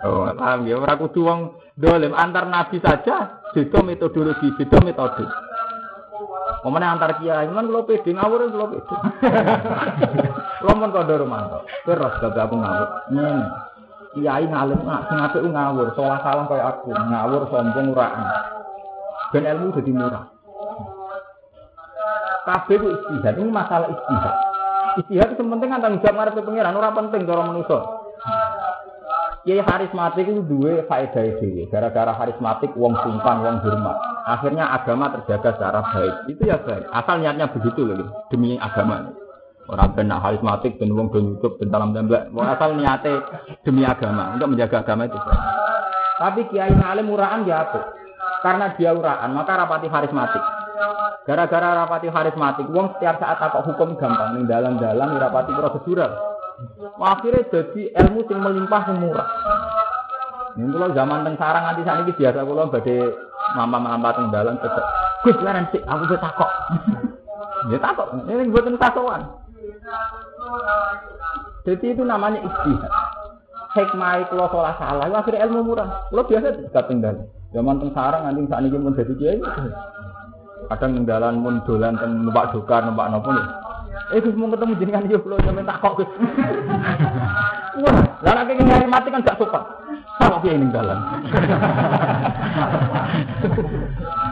Oh, 0.00 0.24
paham 0.32 0.64
ya. 0.64 0.80
Ora 0.80 0.96
kudu 0.96 1.20
wong 1.28 1.40
dolim 1.76 2.16
antar 2.16 2.48
nabi 2.48 2.80
saja 2.80 3.44
beda 3.52 3.84
metodologi, 3.84 4.48
beda 4.56 4.78
metode. 4.80 5.24
Momennya 6.60 6.92
antar 6.96 7.16
kiai, 7.20 7.48
kan 7.48 7.68
kalau 7.68 7.88
pede 7.88 8.10
ngawur 8.12 8.48
kalau 8.52 8.68
pede. 8.72 8.96
Kalau 10.60 10.76
mau 10.76 10.92
kau 10.92 11.08
romanto, 11.08 11.64
terus 11.88 12.20
gak 12.20 12.36
aku 12.36 12.60
ngawur. 12.60 12.88
Nih, 13.16 13.48
kiai 14.12 14.44
ngalim 14.44 14.76
nggak 14.84 15.08
ngapik 15.08 15.40
ngawur, 15.48 15.88
salah 15.96 16.20
salah 16.20 16.44
kayak 16.52 16.68
aku 16.68 16.92
ngawur 16.92 17.48
sombong 17.48 17.96
uraan. 17.96 18.28
Dan 19.32 19.48
ilmu 19.48 19.72
jadi 19.80 19.90
murah. 19.96 20.28
Kabeh 22.44 22.76
itu 22.76 22.86
istihad, 22.92 23.40
ini 23.40 23.48
masalah 23.48 23.88
istihad. 23.88 24.34
Istihad 25.00 25.28
itu 25.32 25.42
penting 25.48 25.68
kan 25.72 25.80
tanggung 25.80 26.02
jawab 26.04 26.16
ngarep 26.28 26.44
pengiran, 26.44 26.76
ora 26.76 26.90
penting 26.92 27.24
cara 27.24 27.42
manusia. 27.46 27.80
Kiai 29.40 29.64
karismatik 29.64 30.28
itu 30.28 30.44
dua 30.44 30.84
faedah 30.84 31.24
itu. 31.24 31.64
Gara-gara 31.72 32.12
karismatik, 32.12 32.76
wong 32.76 32.92
sungkan, 33.00 33.40
wong 33.40 33.56
hormat. 33.64 33.96
Akhirnya 34.28 34.68
agama 34.68 35.08
terjaga 35.16 35.56
secara 35.56 35.80
baik. 35.80 36.36
Itu 36.36 36.44
ya 36.44 36.60
baik. 36.60 36.84
Asal 36.92 37.24
niatnya 37.24 37.48
begitu 37.48 37.88
loh, 37.88 38.28
demi 38.28 38.60
agama. 38.60 39.16
Orang 39.64 39.96
benar 39.96 40.20
karismatik, 40.20 40.76
ben 40.76 40.92
wong 40.92 41.08
ben 41.08 41.24
YouTube, 41.32 41.56
ben 41.56 41.72
dalam 41.72 41.96
tembak. 41.96 42.28
Asal 42.36 42.76
niatnya 42.76 43.24
demi 43.64 43.80
agama, 43.88 44.36
untuk 44.36 44.52
menjaga 44.52 44.84
agama 44.84 45.08
itu 45.08 45.16
baik. 45.16 45.42
Tapi 46.20 46.40
kiai 46.52 46.76
ngalim 46.76 47.08
murahan 47.08 47.40
ya 47.48 47.64
apa? 47.64 47.80
Karena 48.44 48.76
dia 48.76 48.92
uraan, 48.92 49.32
maka 49.32 49.56
rapati 49.56 49.88
karismatik. 49.88 50.44
Gara-gara 51.24 51.80
rapati 51.80 52.12
karismatik, 52.12 52.68
wong 52.68 52.92
setiap 52.96 53.16
saat 53.16 53.40
takut 53.40 53.64
hukum 53.72 53.96
gampang, 53.96 54.36
nih 54.36 54.44
dalam-dalam 54.44 55.16
rapati 55.16 55.56
prosedural. 55.56 56.39
Akhirnya 57.00 57.42
jadi 57.48 57.82
ilmu 58.04 58.20
yang 58.28 58.40
melimpah 58.44 58.82
semurah. 58.84 59.28
Ini 60.58 60.68
kalau 60.76 60.90
zaman 60.92 61.24
teng 61.24 61.36
sarang 61.40 61.64
saat 61.72 61.98
ini 62.04 62.12
biasa 62.12 62.38
kalau 62.42 62.68
badai 62.68 62.96
mama 63.56 63.78
mama 63.80 64.08
teng 64.12 64.28
dalam 64.28 64.58
tetap. 64.60 64.84
Gus 65.24 65.38
leren 65.40 65.68
sih, 65.72 65.80
aku 65.84 66.04
udah 66.08 66.20
takok. 66.20 66.50
Ya 67.68 67.76
takok, 67.76 68.24
ini 68.24 68.48
buat 68.48 68.64
takokan. 68.80 69.20
Jadi 71.68 71.92
itu 71.92 72.02
namanya 72.08 72.40
istihad. 72.40 72.88
Hikmah 73.76 74.32
kalau 74.32 74.48
salah 74.48 74.74
salah, 74.80 75.04
itu 75.06 75.16
akhirnya 75.20 75.44
ilmu 75.44 75.60
murah. 75.68 76.08
Lo 76.10 76.24
biasa 76.24 76.56
tidak 76.56 76.88
tinggal. 76.88 77.14
Zaman 77.52 77.78
teng 77.84 77.92
sarang 77.92 78.24
nanti 78.24 78.48
saat 78.48 78.64
ini 78.64 78.72
pun 78.72 78.96
jadi 78.96 79.12
kiai. 79.14 79.38
Kadang 80.72 80.90
tinggalan 80.96 81.44
pun 81.44 81.54
dolan 81.68 81.94
teng 82.00 82.24
numpak 82.24 82.56
dokar, 82.56 82.82
numpak 82.82 83.12
nopo. 83.12 83.30
Eh 84.10 84.18
Gus 84.24 84.34
mau 84.34 84.50
ketemu 84.50 84.72
jenengan 84.80 85.06
yo 85.06 85.20
kula 85.22 85.38
sampeyan 85.44 85.68
takok 85.68 86.02
Gus. 86.02 86.10
Wah, 87.80 87.96
lah 88.26 88.42
nek 88.42 88.58
nyari 88.58 88.86
mati 88.90 89.08
kan 89.14 89.22
gak 89.22 89.38
sopan. 89.38 89.62
Sama 90.18 90.42
piye 90.42 90.58
ning 90.58 90.74
dalan. 90.74 90.98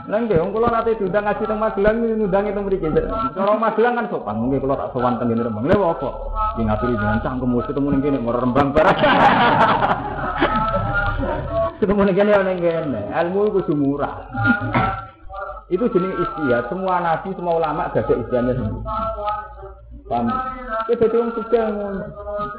Lah 0.08 0.18
nggih 0.24 0.40
wong 0.42 0.50
kula 0.50 0.68
nate 0.72 0.98
diundang 0.98 1.24
ngaji 1.28 1.44
teng 1.46 1.60
Magelang 1.62 1.96
nundangi 2.00 2.50
teng 2.52 2.64
mriki. 2.66 2.88
Cara 2.90 3.54
Magelang 3.56 3.94
kan 3.96 4.10
sopan, 4.10 4.36
mungkin 4.42 4.64
kula 4.64 4.74
tak 4.76 4.90
sowan 4.92 5.16
teng 5.22 5.30
ngene 5.30 5.46
Rembang. 5.46 5.64
Lha 5.64 5.76
apa? 5.78 6.10
Ki 6.58 6.62
ngaturi 6.66 6.98
jenengan 6.98 7.22
cangkem 7.22 7.54
wis 7.54 7.68
ketemu 7.70 7.88
ning 7.94 8.00
kene 8.02 8.18
mau 8.18 8.34
Rembang 8.34 8.68
barang. 8.74 8.98
Ketemu 11.78 12.00
ning 12.02 12.16
kene 12.18 12.32
ning 12.42 12.58
kene. 12.58 13.00
Ilmu 13.14 13.40
kudu 13.54 13.72
murah. 13.78 14.14
Itu 15.68 15.84
jenis 15.92 16.16
istiadat. 16.16 16.72
Semua 16.72 16.96
nabi, 17.04 17.28
semua 17.36 17.60
ulama 17.60 17.92
gak 17.92 18.08
ada 18.08 18.14
istiadatnya 18.16 18.56
sendiri. 18.56 18.80
Paham? 20.08 20.32
Ya 20.88 20.94
jadi 20.96 21.16
orang 21.20 21.36
suka 21.36 21.62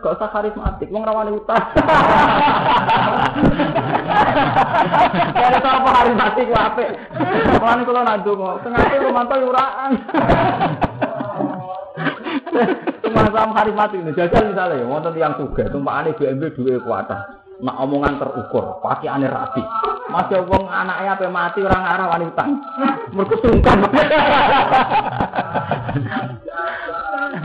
gak 0.05 0.13
usah 0.21 0.29
karismatik, 0.29 0.93
wong 0.93 1.01
rawani 1.01 1.33
utang. 1.33 1.57
Kalau 5.33 5.57
tau 5.57 5.73
apa 5.81 5.89
karismatik 5.97 6.53
apik. 6.53 6.89
Mulane 7.57 7.81
kula 7.89 8.01
nak 8.05 8.21
ndonga, 8.21 8.61
sengaja 8.61 9.01
romanto 9.01 9.35
uraan. 9.41 9.91
Cuma 13.01 13.33
sama 13.33 13.53
karismatik 13.57 13.97
ini, 14.05 14.13
jajal 14.13 14.53
misalnya, 14.53 14.85
wonten 14.85 15.17
yang 15.17 15.33
suka, 15.41 15.65
tumpakane 15.73 16.13
BMW 16.13 16.53
duwe 16.53 16.77
kuatah 16.85 17.48
nak 17.59 17.75
omongan 17.83 18.19
terukur, 18.19 18.79
pakai 18.79 19.11
aneh 19.11 19.27
rapi. 19.27 19.63
Masih 20.09 20.41
wong 20.47 20.65
anaknya 20.65 21.13
apa 21.13 21.29
mati 21.29 21.59
orang 21.61 21.85
arah 21.85 22.07
wanita. 22.17 22.43
Mereka 23.13 23.35
sungkan. 23.45 23.77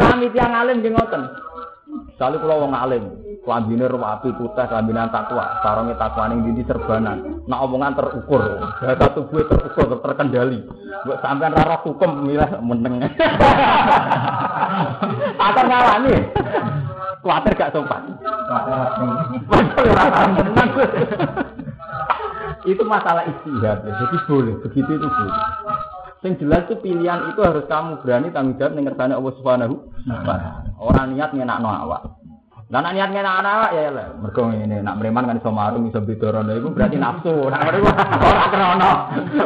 Kami 0.00 0.26
tiang 0.32 0.54
alim 0.54 0.80
di 0.80 0.88
ngoten. 0.88 1.22
Sali 2.14 2.38
kalau 2.38 2.62
wong 2.64 2.72
alim, 2.72 3.04
kelambine 3.42 3.90
rapi 3.90 4.30
putih, 4.38 4.64
kelambinan 4.70 5.10
takwa, 5.10 5.58
sarungnya 5.66 5.98
takwa 5.98 6.30
ning 6.30 6.46
dindi 6.46 6.62
serbanan. 6.64 7.42
Nak 7.50 7.62
omongan 7.66 7.98
terukur, 7.98 8.42
data 8.80 9.06
tubuh 9.12 9.42
terukur, 9.44 9.98
terkendali. 9.98 10.62
Buat 11.04 11.20
sampean 11.20 11.52
rara 11.52 11.76
hukum 11.82 12.24
milih 12.24 12.62
meneng. 12.62 13.02
Atau 15.44 15.64
ngalami. 15.68 16.16
Kuatir 17.24 17.56
gak 17.56 17.72
sopan. 17.72 18.20
itu 22.64 22.82
masalah 22.84 23.24
istihad 23.24 23.80
ya. 23.80 23.92
Jadi 23.96 24.16
boleh, 24.28 24.54
begitu 24.60 24.90
itu 24.92 25.08
boleh. 25.08 25.40
Yang 26.24 26.34
jelas 26.40 26.62
itu 26.68 26.74
pilihan 26.80 27.20
itu 27.32 27.40
harus 27.44 27.68
kamu 27.68 28.00
berani 28.00 28.32
tanggung 28.32 28.56
jawab 28.56 28.72
dengan 28.72 28.92
ngersane 28.92 29.12
Allah 29.12 29.34
Subhanahu 29.36 29.74
Orang 30.80 31.12
niat 31.12 31.36
ngenakno 31.36 31.68
awak. 31.68 32.02
Lah 32.72 32.80
nek 32.80 32.96
niat 32.96 33.12
ngenak 33.12 33.44
awak 33.44 33.70
ya 33.76 33.92
lah. 33.92 34.06
Mergo 34.16 34.48
ngene 34.48 34.80
nak 34.80 34.96
mreman 34.96 35.28
kan 35.28 35.36
iso 35.36 35.52
marung 35.52 35.84
iso 35.84 36.00
bidorono 36.00 36.48
iku 36.56 36.72
berarti 36.72 36.96
nafsu. 36.96 37.52
Nak 37.52 37.60
mriku 37.60 37.88
ora 38.24 38.46
krana 38.48 38.90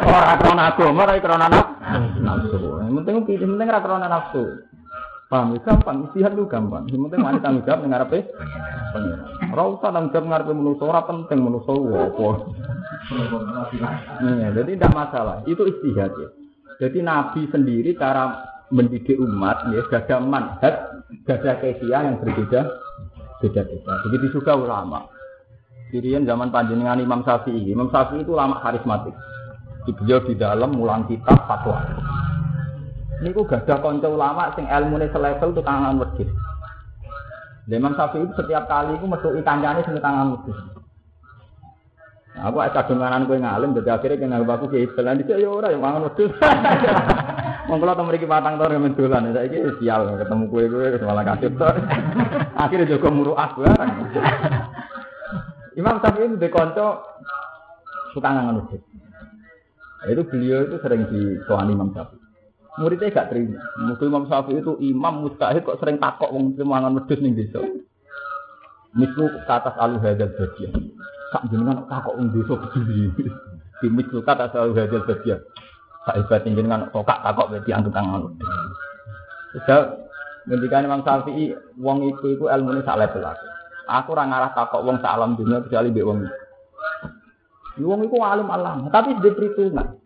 ora 0.06 0.32
krana 0.38 0.62
agama, 0.70 1.00
ora 1.02 1.14
krana 1.18 1.46
nafsu. 2.22 2.58
Yang 2.78 2.94
penting 3.02 3.16
pilih 3.26 3.46
penting 3.52 3.68
ora 3.74 3.80
krana 3.82 4.06
nafsu. 4.06 4.42
Paham 5.28 5.52
ya? 5.52 5.60
Gampang, 5.60 6.08
istihad 6.08 6.32
itu 6.32 6.48
gampang. 6.48 6.88
Yang 6.88 7.00
penting 7.04 7.20
mana 7.20 7.38
tanggung 7.44 7.64
jawab 7.68 7.84
dengan 7.84 8.00
apa? 8.08 8.24
Pengiran. 8.96 9.20
Ora 9.52 9.62
usah 9.76 9.90
tanggung 9.92 10.12
jawab 10.16 10.26
ngarepe 10.32 10.52
manusa, 10.56 10.82
ora 10.88 11.00
penting 11.04 11.38
manusa 11.44 11.72
apa. 11.76 12.28
Iya, 14.24 14.48
jadi 14.56 14.70
tidak 14.72 14.92
masalah. 14.96 15.36
Itu 15.44 15.68
istihad 15.68 16.16
ya. 16.16 16.28
Jadi 16.80 16.98
Nabi 17.04 17.44
sendiri 17.52 17.92
cara 18.00 18.40
mendidik 18.72 19.20
umat 19.20 19.68
ya 19.72 19.84
gada 19.88 20.16
manhaj, 20.20 20.74
gada 21.24 21.52
kesia 21.60 21.98
yang 22.08 22.16
berbeda 22.20 22.60
beda-beda. 23.44 23.92
Begitu 24.08 24.40
juga 24.40 24.56
ulama. 24.56 25.08
Kirian 25.88 26.28
zaman 26.28 26.52
panjenengan 26.52 27.00
Imam 27.00 27.24
Syafi'i. 27.24 27.72
Imam 27.72 27.88
Syafi'i 27.88 28.24
itu 28.24 28.36
ulama 28.36 28.60
karismatik. 28.60 29.16
Beliau 29.88 30.20
di 30.20 30.36
dalam 30.36 30.76
mulang 30.76 31.08
kitab 31.08 31.48
fatwa. 31.48 31.80
Niku 33.18 33.42
gak 33.50 33.66
ada 33.66 33.82
konco 33.82 34.14
ulama 34.14 34.54
sing 34.54 34.70
ilmune 34.70 35.10
selevel 35.10 35.50
wedhus. 35.54 36.30
Imam 37.68 37.92
Syafi'i 37.92 38.24
itu 38.24 38.32
setiap 38.32 38.64
kali 38.64 38.96
itu 38.96 39.04
metuki 39.04 39.44
kancane 39.44 39.84
sing 39.84 39.98
tangan 40.00 40.38
wedhus. 40.38 40.58
Nah, 42.38 42.54
aku 42.54 42.62
ada 42.62 42.70
kadunganan 42.70 43.26
kowe 43.26 43.34
ngalim 43.34 43.74
jadi 43.74 43.98
akhirnya 43.98 44.22
kena 44.22 44.38
aku 44.46 44.70
ki 44.70 44.86
istilah 44.86 45.18
dicek 45.18 45.42
ya 45.42 45.50
ora 45.50 45.74
ya 45.74 45.78
mangan 45.82 46.06
wedhus. 46.08 46.32
Wong 47.68 47.84
kula 47.84 47.98
temriki 47.98 48.24
patang 48.24 48.56
tahun 48.56 48.80
men 48.80 48.96
dolan 48.96 49.34
sial 49.82 50.00
ketemu 50.16 50.44
kowe 50.48 50.64
kowe 50.70 50.86
malah 51.04 51.24
kasih 51.34 51.50
to. 51.52 51.70
Akhirnya 52.64 52.90
juga 52.90 53.08
muruah 53.10 53.50
barang. 53.52 53.92
Imam 55.80 55.98
Syafi'i 56.00 56.48
kanca 56.48 57.02
tukang 58.14 58.32
ngangon 58.38 58.64
wedhus. 58.64 58.82
Itu 60.06 60.22
beliau 60.30 60.64
itu 60.70 60.76
sering 60.80 61.04
di 61.10 61.36
Imam 61.44 61.90
Syafi'i. 61.92 62.27
Muridnya 62.78 63.10
gak 63.10 63.34
terima. 63.34 63.58
Mungkin 63.82 64.06
Imam 64.06 64.24
Syafi'i 64.30 64.62
itu 64.62 64.72
imam 64.78 65.26
mustahil 65.26 65.66
kok 65.66 65.82
sering 65.82 65.98
takok 65.98 66.30
wong 66.30 66.54
mangan 66.62 66.94
wedhus 66.94 67.18
ning 67.18 67.34
desa. 67.34 67.58
Mislu 68.94 69.26
kata 69.50 69.74
alu 69.74 69.98
hadal 69.98 70.30
badia. 70.38 70.70
Sak 71.34 71.42
jenengan 71.50 71.82
takok 71.90 72.14
wong 72.14 72.30
desa 72.30 72.54
begini. 72.54 73.10
Di 73.82 73.86
mislu 73.90 74.22
kata 74.22 74.54
alu 74.54 74.78
hadal 74.78 75.02
badia. 75.02 75.42
Sak 76.06 76.22
hebat 76.22 76.46
jenengan 76.46 76.86
kok 76.94 77.02
takok 77.02 77.50
berarti 77.50 77.70
antuk 77.74 77.90
tangan 77.90 78.30
wedhus. 78.30 78.50
Sudah 79.58 79.82
ngendikan 80.46 80.86
Imam 80.86 81.02
Syafi'i 81.02 81.52
wong 81.82 82.06
iku 82.14 82.30
iku 82.30 82.44
ilmune 82.46 82.86
sak 82.86 82.94
level 82.94 83.26
aku. 83.26 83.46
Aku 83.88 84.08
ora 84.14 84.24
ngarah 84.28 84.52
takok 84.54 84.86
wong 84.86 85.02
sak 85.02 85.18
alam 85.18 85.34
dunia 85.34 85.66
kecuali 85.66 85.90
mbek 85.90 86.06
wong. 86.06 86.18
Wong 87.78 88.00
iku 88.06 88.16
alim 88.26 88.50
alam, 88.50 88.90
tapi 88.90 89.14
di 89.22 89.30
perhitungan. 89.30 89.98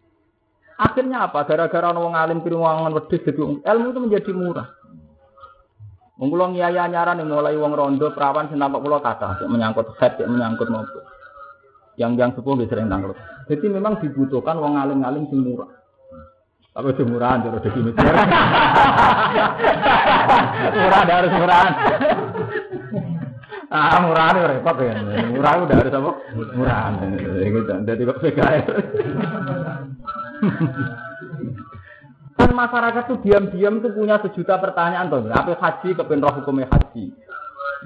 Akhirnya 0.82 1.30
apa? 1.30 1.46
Gara-gara 1.46 1.94
orang 1.94 2.18
alim 2.18 2.42
piruangan 2.42 2.90
wedhus 2.90 3.22
jadi 3.22 3.38
ilmu 3.38 3.88
itu 3.94 4.00
menjadi 4.02 4.30
murah. 4.34 4.66
Wong 6.18 6.28
kula 6.30 6.50
nyaya 6.50 6.90
nyaran 6.90 7.22
mulai 7.22 7.54
wong 7.54 7.74
rondo 7.74 8.10
perawan 8.14 8.50
sing 8.50 8.58
tampak 8.58 8.82
kula 8.82 8.98
kata, 8.98 9.46
menyangkut 9.46 9.94
head, 10.02 10.18
menyangkut 10.26 10.70
nopo. 10.70 11.06
Yang 11.94 12.12
yang 12.18 12.30
sepuh 12.34 12.54
bisa 12.58 12.74
sering 12.74 12.90
tangkut. 12.90 13.18
Jadi 13.46 13.66
memang 13.70 14.02
dibutuhkan 14.02 14.58
wong 14.58 14.78
alim-alim 14.78 15.26
sing 15.30 15.42
murah. 15.42 15.70
Tapi 16.72 16.88
itu 16.88 17.04
murahan, 17.04 17.44
jadi 17.44 17.58
dadi 17.60 17.80
mikir. 17.84 18.00
murah 20.82 21.02
harus 21.04 21.32
murahan. 21.36 21.72
Ah, 23.72 24.04
murah 24.04 24.36
nih 24.36 24.42
repot 24.56 24.76
ya. 24.84 24.94
Murah 25.32 25.52
udah 25.64 25.76
harus 25.80 25.92
apa? 25.96 26.10
Murah. 26.56 26.92
Gitu. 27.40 27.72
Jadi 27.88 28.02
kok 28.04 28.20
PKS. 28.20 28.64
Kan 32.32 32.50
masyarakat 32.50 33.04
tuh 33.06 33.18
diam-diam 33.22 33.78
tuh 33.78 33.92
punya 33.94 34.18
sejuta 34.18 34.58
pertanyaan 34.58 35.06
tuh. 35.06 35.22
Apa 35.30 35.54
haji 35.54 35.94
kepen 35.94 36.22
roh 36.22 36.34
hukumnya 36.42 36.66
haji? 36.70 37.14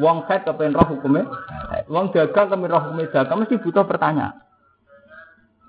Wong 0.01 0.25
head 0.29 0.45
kepen 0.45 0.77
roh 0.77 0.89
hukumnya, 0.97 1.29
wong 1.89 2.13
dagang 2.13 2.49
kepen 2.49 2.69
roh 2.69 2.81
hukumnya 2.81 3.13
dagang 3.13 3.39
mesti 3.45 3.61
butuh 3.61 3.85
pertanyaan. 3.85 4.47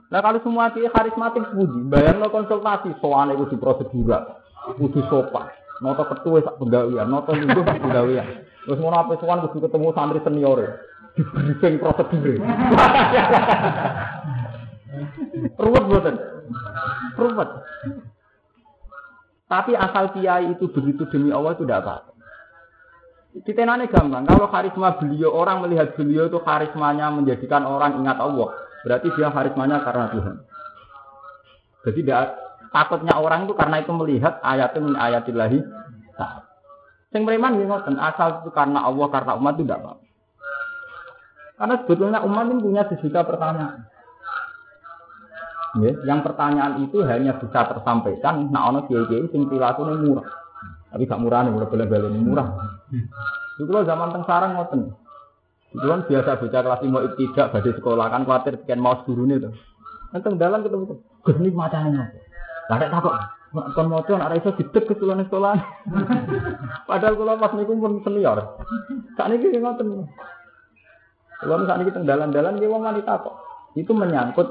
Nah 0.07 0.23
kalau 0.23 0.39
semua 0.39 0.71
kiai 0.71 0.87
karismatik 0.87 1.51
budi, 1.51 1.83
bayar 1.91 2.15
no 2.15 2.31
konsultasi, 2.31 2.95
soalnya 3.03 3.35
itu 3.35 3.51
di 3.51 3.57
prosedural, 3.59 4.39
kudu 4.79 5.03
sopan, 5.11 5.51
noto 5.83 6.07
ketua 6.07 6.39
sak 6.47 6.55
pegawaian, 6.63 7.11
noto 7.11 7.35
lingkuh 7.35 7.67
sak 7.67 7.83
pegawaian. 7.83 8.23
Terus 8.63 8.79
mau 8.79 8.95
apa 8.95 9.19
soal 9.19 9.43
kudu 9.51 9.67
ketemu 9.67 9.91
santri 9.91 10.23
senior, 10.23 10.79
di 11.11 11.27
briefing 11.27 11.75
prosedur. 11.83 12.39
Ruwet 15.59 15.83
buatan, 15.91 16.15
ruwet. 17.15 17.49
Tapi 19.47 19.71
asal 19.79 20.11
kiai 20.11 20.51
itu 20.51 20.67
begitu 20.71 21.07
demi 21.07 21.31
Allah 21.31 21.55
itu 21.55 21.63
tidak 21.63 21.87
apa-apa. 21.87 22.11
Titenane 23.37 23.85
gampang. 23.87 24.25
Kalau 24.25 24.49
karisma 24.49 24.97
beliau 24.97 25.29
orang 25.31 25.61
melihat 25.63 25.93
beliau 25.93 26.27
itu 26.27 26.41
karismanya 26.41 27.13
menjadikan 27.13 27.63
orang 27.63 28.01
ingat 28.01 28.17
Allah. 28.17 28.49
Berarti 28.83 29.07
dia 29.13 29.29
karismanya 29.29 29.83
karena 29.85 30.05
Tuhan. 30.09 30.35
Jadi 31.85 31.99
tidak 32.03 32.23
takutnya 32.73 33.15
orang 33.15 33.47
itu 33.47 33.53
karena 33.55 33.77
itu 33.79 33.91
melihat 33.93 34.41
ayatnya 34.43 34.79
min 34.83 34.95
ayatillahi 34.97 35.59
Sing 37.07 37.23
beriman 37.23 37.55
ngoten, 37.55 37.95
asal 37.95 38.43
itu 38.43 38.51
karena 38.51 38.83
Allah, 38.83 39.07
karena 39.07 39.39
umat 39.39 39.55
itu 39.55 39.63
tidak 39.63 39.79
apa. 39.79 39.93
Karena 41.57 41.75
sebetulnya 41.81 42.19
umat 42.27 42.45
ini 42.51 42.61
punya 42.61 42.83
sejuta 42.91 43.23
pertanyaan. 43.23 43.87
Ya, 45.75 45.91
yang 46.07 46.23
pertanyaan 46.23 46.79
itu 46.79 47.03
hanya 47.03 47.35
bisa 47.35 47.67
tersampaikan 47.67 48.47
nah 48.49 48.71
ono 48.71 48.87
kiai-kiai 48.87 49.27
sing 49.29 49.51
ini 49.51 49.59
murah. 49.59 50.25
Tapi 50.87 51.03
gak 51.03 51.19
murah 51.19 51.43
nih, 51.43 51.51
murah 51.51 51.67
bela-bela 51.67 52.07
murah. 52.07 52.47
Itu 53.59 53.67
zaman 53.67 54.15
teng 54.15 54.23
sarang 54.23 54.55
ngoten. 54.55 54.95
Itu 55.75 55.83
kan 55.83 56.07
biasa 56.07 56.39
baca 56.39 56.59
kelas 56.63 56.81
lima 56.87 56.99
tidak 57.19 57.51
badai 57.51 57.73
sekolah 57.75 58.05
kan 58.07 58.23
khawatir 58.23 58.53
sekian 58.63 58.79
mau 58.79 58.95
guru 59.03 59.27
nih 59.27 59.43
tuh. 59.43 59.53
Nanti 60.15 60.39
dalam 60.39 60.63
ketemu 60.63 60.95
gus 61.27 61.35
ini 61.43 61.49
macamnya. 61.51 62.07
Lah 62.71 62.75
ada 62.79 62.87
takut. 62.87 63.13
Kon 63.75 63.87
mau 63.91 64.03
tuh 64.03 64.15
anak 64.15 64.43
iso 64.43 64.55
didek 64.55 64.87
ke 64.87 64.95
sekolah. 64.95 65.55
Padahal 66.89 67.15
kalau 67.15 67.39
pas 67.39 67.51
niku 67.55 67.73
pun 67.75 67.99
senior. 68.03 68.59
Saat 69.19 69.31
ini 69.35 69.43
kita 69.43 69.59
ngoten. 69.59 70.07
Kalau 71.37 71.57
misalnya 71.61 71.83
kita 71.87 71.99
dalan-dalan 72.07 72.57
dia 72.59 72.71
mau 72.71 72.81
wanita 72.83 73.13
kok. 73.21 73.35
Itu 73.77 73.91
menyangkut 73.93 74.47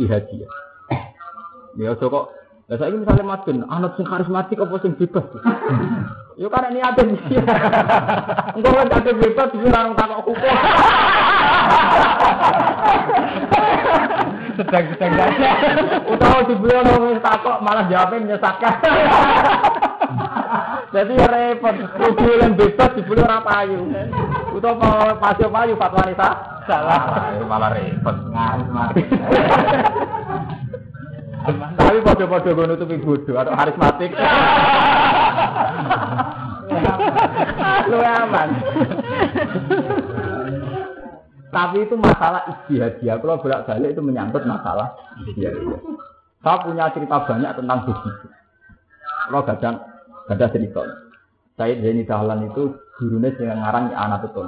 istihadiyah. 0.00 0.50
Ya 1.76 1.92
kok 1.94 2.32
Lah 2.70 2.78
saiki 2.78 3.02
misale 3.02 3.26
Mas 3.26 3.42
Ben, 3.42 3.66
anut 3.66 3.98
sing 3.98 4.06
karismatik 4.06 4.62
apa 4.62 4.78
sing 4.78 4.94
bebas? 4.94 5.26
Yo 6.38 6.46
karena 6.46 6.70
ini 6.70 6.78
ada 6.78 7.02
misi. 7.02 7.34
Engko 8.54 8.70
kan 8.70 8.94
ada 8.94 9.10
bebas 9.10 9.50
iki 9.50 9.66
ora 9.66 9.90
takok 9.90 10.22
hukum. 10.30 10.54
Sedang-sedang 14.54 15.12
saja. 15.18 15.50
Utawa 16.14 16.46
wis 16.46 17.18
takok 17.18 17.58
malah 17.58 17.90
jawabnya 17.90 18.38
menyesatkan. 18.38 18.74
Jadi 20.90 21.14
ya 21.14 21.26
repot, 21.30 21.74
yang 22.42 22.58
bebas 22.58 22.90
dibeli 22.98 23.22
ora 23.22 23.38
payu. 23.46 23.86
Utawa 24.50 25.14
pasio 25.22 25.46
payu 25.46 25.78
fatwa 25.78 26.02
nisa 26.10 26.28
salah. 26.66 27.30
Malah 27.46 27.70
repot. 27.74 28.16
Tapi 31.78 31.98
pada-pada 32.04 32.50
gue 32.52 32.66
nutupi 32.66 32.96
bodoh 33.00 33.36
atau 33.38 33.54
karismatik. 33.54 34.10
Lu 37.90 37.98
aman. 37.98 38.48
Tapi 41.50 41.76
itu 41.82 41.94
masalah 41.98 42.46
istihadiah. 42.46 43.18
Kalau 43.18 43.42
bolak 43.42 43.66
balik 43.66 43.90
itu 43.94 44.02
menyangkut 44.02 44.46
masalah 44.46 44.94
istihadiah. 45.26 45.82
Saya 46.40 46.62
punya 46.62 46.88
cerita 46.94 47.26
banyak 47.26 47.52
tentang 47.58 47.78
begitu. 47.84 48.26
Kalau 49.28 49.42
gadang, 49.46 49.76
gadang 50.30 50.54
cerita. 50.54 50.82
Saya 51.58 51.74
Zaini 51.82 52.06
Dahlan 52.06 52.46
itu 52.46 52.78
gurunya 52.96 53.34
yang 53.42 53.60
ngarang 53.60 53.90
anak 53.90 54.30
itu. 54.30 54.42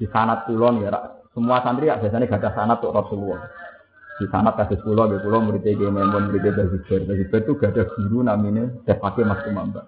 Di 0.00 0.08
sanat 0.08 0.48
kulon 0.48 0.80
ya, 0.80 0.90
semua 1.36 1.60
santri 1.60 1.92
ya 1.92 2.00
biasanya 2.00 2.24
gada 2.24 2.50
sanat 2.56 2.80
untuk 2.80 2.96
Rasulullah. 2.96 3.44
Di 4.16 4.26
sanat 4.32 4.56
kasus 4.56 4.80
pulau, 4.80 5.08
di 5.12 5.20
pulau 5.20 5.44
muridnya 5.44 5.76
Kiai 5.76 5.92
Memon, 5.92 6.32
muridnya 6.32 6.56
Bazibar. 6.56 7.00
Bazibar 7.04 7.40
itu 7.44 7.52
gada 7.60 7.82
guru 7.84 8.18
namanya 8.24 8.64
Defake 8.88 9.22
Mas 9.22 9.40
Kumamba. 9.44 9.86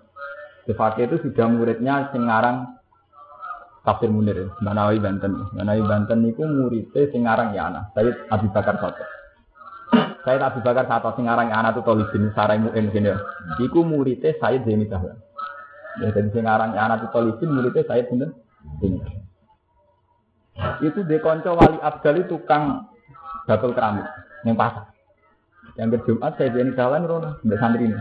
Defake 0.69 1.09
itu 1.09 1.17
sudah 1.25 1.47
muridnya 1.49 2.13
Singarang 2.13 2.77
Tafsir 3.83 4.13
Munir, 4.13 4.53
Manawi 4.63 5.03
Banten. 5.03 5.53
Manawi 5.57 5.83
Banten 5.83 6.23
itu 6.29 6.45
muridnya 6.45 7.03
Singarang 7.11 7.51
Yana, 7.57 7.91
Sayyid 7.97 8.15
Abi 8.31 8.47
Bakar 8.53 8.79
Soto. 8.79 9.12
Sayyid 10.23 10.43
Abi 10.43 10.63
Bakar 10.63 10.87
Soto 10.87 11.19
Singarang 11.19 11.51
Yana 11.51 11.75
itu 11.75 11.83
Tolibin 11.83 12.31
Sarai 12.31 12.63
Mu'in 12.63 12.95
gini. 12.95 13.11
Iku 13.59 13.83
muridnya 13.83 14.31
Sayyid 14.39 14.63
Zaini 14.63 14.87
Dahlan. 14.87 15.19
Ya, 15.99 16.15
jadi 16.15 16.31
Singarang 16.31 16.79
Yana 16.79 17.03
itu 17.03 17.11
Tolibin 17.11 17.51
muridnya 17.51 17.83
Sayyid 17.83 18.07
Zaini 18.07 19.03
Itu 20.79 21.03
dekonco 21.03 21.59
wali 21.59 21.79
abdal 21.83 22.23
itu 22.23 22.39
tukang 22.39 22.87
bakul 23.51 23.75
keramik 23.75 24.07
yang 24.47 24.55
pasar. 24.55 24.95
Yang 25.75 25.99
berjumat 25.99 26.37
saya 26.37 26.53
jadi 26.53 26.71
jalan 26.77 27.09
rono, 27.09 27.31
mbak 27.43 27.59
santri 27.59 27.89
ini. 27.89 27.99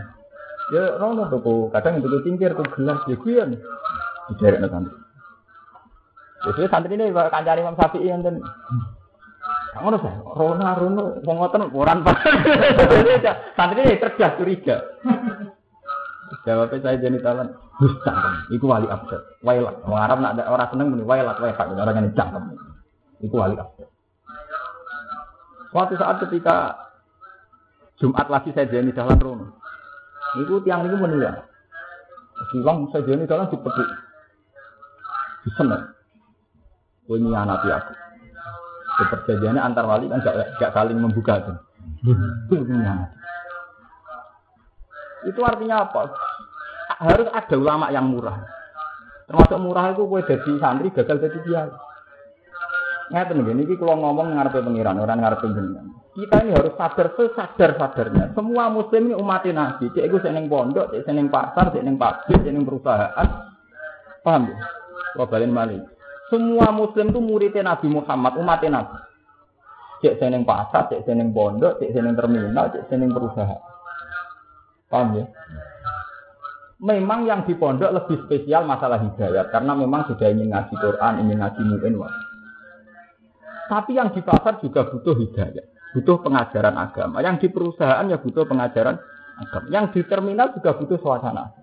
Ya 0.70 0.94
rono 1.00 1.26
tuh, 1.26 1.72
kadang 1.74 1.98
itu 1.98 2.06
tingkir 2.22 2.54
tuh 2.54 2.66
gelas 2.76 3.02
ya 3.08 3.44
nih. 3.48 3.60
Diderek 4.30 4.62
santri. 4.70 4.94
Jadi 6.42 6.60
santri 6.70 6.94
ini 6.94 7.10
kancari 7.10 7.60
Imam 7.66 7.74
Syafi'i 7.74 8.10
yang 8.10 8.22
Kamu 9.72 9.88
udah 9.88 10.02
Rona, 10.36 10.76
Rona, 10.76 11.02
mau 11.24 11.32
ngotot 11.40 11.72
orang 11.72 12.04
pak. 12.04 12.16
Santri 13.56 13.80
ini 13.88 13.96
cerdas 13.96 14.36
curiga. 14.36 14.76
Jawabnya 16.44 16.76
saya 16.82 16.96
jadi 17.00 17.22
talan, 17.22 17.54
bisa, 17.78 18.12
iku 18.50 18.66
wali 18.66 18.88
abad, 18.90 19.20
wailat. 19.46 19.78
Orang 19.84 20.02
Arab 20.02 20.18
nak 20.20 20.32
ada 20.34 20.50
orang 20.50 20.68
seneng 20.74 20.88
muni 20.90 21.04
wailat, 21.06 21.38
wailat, 21.38 21.70
orang 21.70 21.96
yang 21.96 22.08
cangkem. 22.18 22.58
Iku 23.22 23.36
wali 23.36 23.54
abad. 23.54 23.88
Suatu 25.70 25.94
saat 25.96 26.20
ketika 26.26 26.88
Jumat 27.96 28.26
lagi 28.26 28.50
saya 28.52 28.68
jadi 28.68 28.92
jalan 28.92 29.20
Rono, 29.22 29.46
itu 30.40 30.60
tiang 30.66 30.84
ini 30.84 30.96
menilai. 30.98 31.46
Silang 32.50 32.90
saya 32.90 33.06
jadi 33.06 33.24
peduk, 33.24 33.88
di 35.46 35.50
sana 35.54 35.94
ini 37.06 37.30
anak 37.30 37.62
aku. 37.62 38.01
Perjanjiannya 38.92 39.62
antar 39.62 39.88
wali 39.88 40.06
kan 40.12 40.20
gak, 40.20 40.60
gak 40.60 40.72
saling 40.76 41.00
membuka 41.00 41.40
kan. 41.40 41.56
Itu 45.24 45.40
artinya 45.42 45.88
apa? 45.88 46.12
Harus 47.02 47.28
ada 47.32 47.56
ulama 47.56 47.88
yang 47.88 48.10
murah. 48.12 48.42
Termasuk 49.26 49.58
murah 49.62 49.96
itu 49.96 50.04
gue 50.04 50.20
jadi 50.28 50.50
santri 50.60 50.92
gagal 50.92 51.16
jadi 51.24 51.38
kiai. 51.40 51.72
Ngeten 53.12 53.44
nggih 53.44 53.54
niki 53.56 53.74
kula 53.76 53.96
ngomong 53.96 54.36
ngarepe 54.36 54.64
pengiran, 54.64 55.00
orang 55.00 55.20
ngarepe 55.20 55.44
jenengan. 55.52 55.86
Kita 56.12 56.44
ini 56.44 56.52
harus 56.52 56.76
sadar 56.76 57.16
sesadar-sadarnya. 57.16 58.36
Semua 58.36 58.68
muslim 58.68 59.08
ini 59.08 59.14
umat 59.16 59.48
Nabi. 59.48 59.88
Cek 59.92 60.04
iku 60.12 60.20
seneng 60.20 60.48
pondok, 60.48 60.92
cek 60.92 61.08
seneng 61.08 61.32
pasar, 61.32 61.72
cek 61.72 61.80
seneng 61.80 61.96
pabrik, 61.96 62.36
cek 62.40 62.52
seneng 62.52 62.64
perusahaan. 62.68 63.28
Paham 64.20 64.52
ya? 64.52 64.56
Kula 65.16 65.24
balen 65.28 65.52
malih. 65.52 65.80
Semua 66.32 66.72
muslim 66.72 67.12
itu 67.12 67.20
murid 67.20 67.52
Nabi 67.60 67.92
Muhammad, 67.92 68.40
umat 68.40 68.64
Nabi. 68.64 68.96
Cek 70.00 70.16
seneng 70.16 70.48
pasar, 70.48 70.88
cek 70.88 71.04
seneng 71.04 71.36
pondok, 71.36 71.76
cek 71.76 71.92
seneng 71.92 72.16
terminal, 72.16 72.72
cek 72.72 72.88
seneng 72.88 73.12
perusahaan. 73.12 73.60
Paham 74.88 75.20
ya? 75.20 75.28
Memang 76.82 77.28
yang 77.28 77.44
di 77.44 77.52
pondok 77.54 77.92
lebih 77.94 78.26
spesial 78.26 78.64
masalah 78.64 78.98
hidayat 78.98 79.52
karena 79.52 79.76
memang 79.76 80.08
sudah 80.08 80.26
ingin 80.32 80.50
ngaji 80.50 80.74
Quran, 80.74 81.12
ingin 81.22 81.36
ngaji 81.38 81.60
mu'in. 81.68 81.94
Tapi 83.70 83.94
yang 83.94 84.10
di 84.10 84.24
pasar 84.24 84.58
juga 84.58 84.88
butuh 84.88 85.14
hidayat, 85.14 85.68
butuh 85.94 86.16
pengajaran 86.24 86.74
agama. 86.80 87.22
Yang 87.22 87.46
di 87.46 87.48
perusahaan 87.52 88.08
ya 88.08 88.18
butuh 88.18 88.48
pengajaran 88.48 88.98
agama. 89.38 89.66
Yang 89.70 89.84
di 89.94 90.00
terminal 90.08 90.50
juga 90.56 90.74
butuh 90.80 90.98
suasana. 90.98 91.61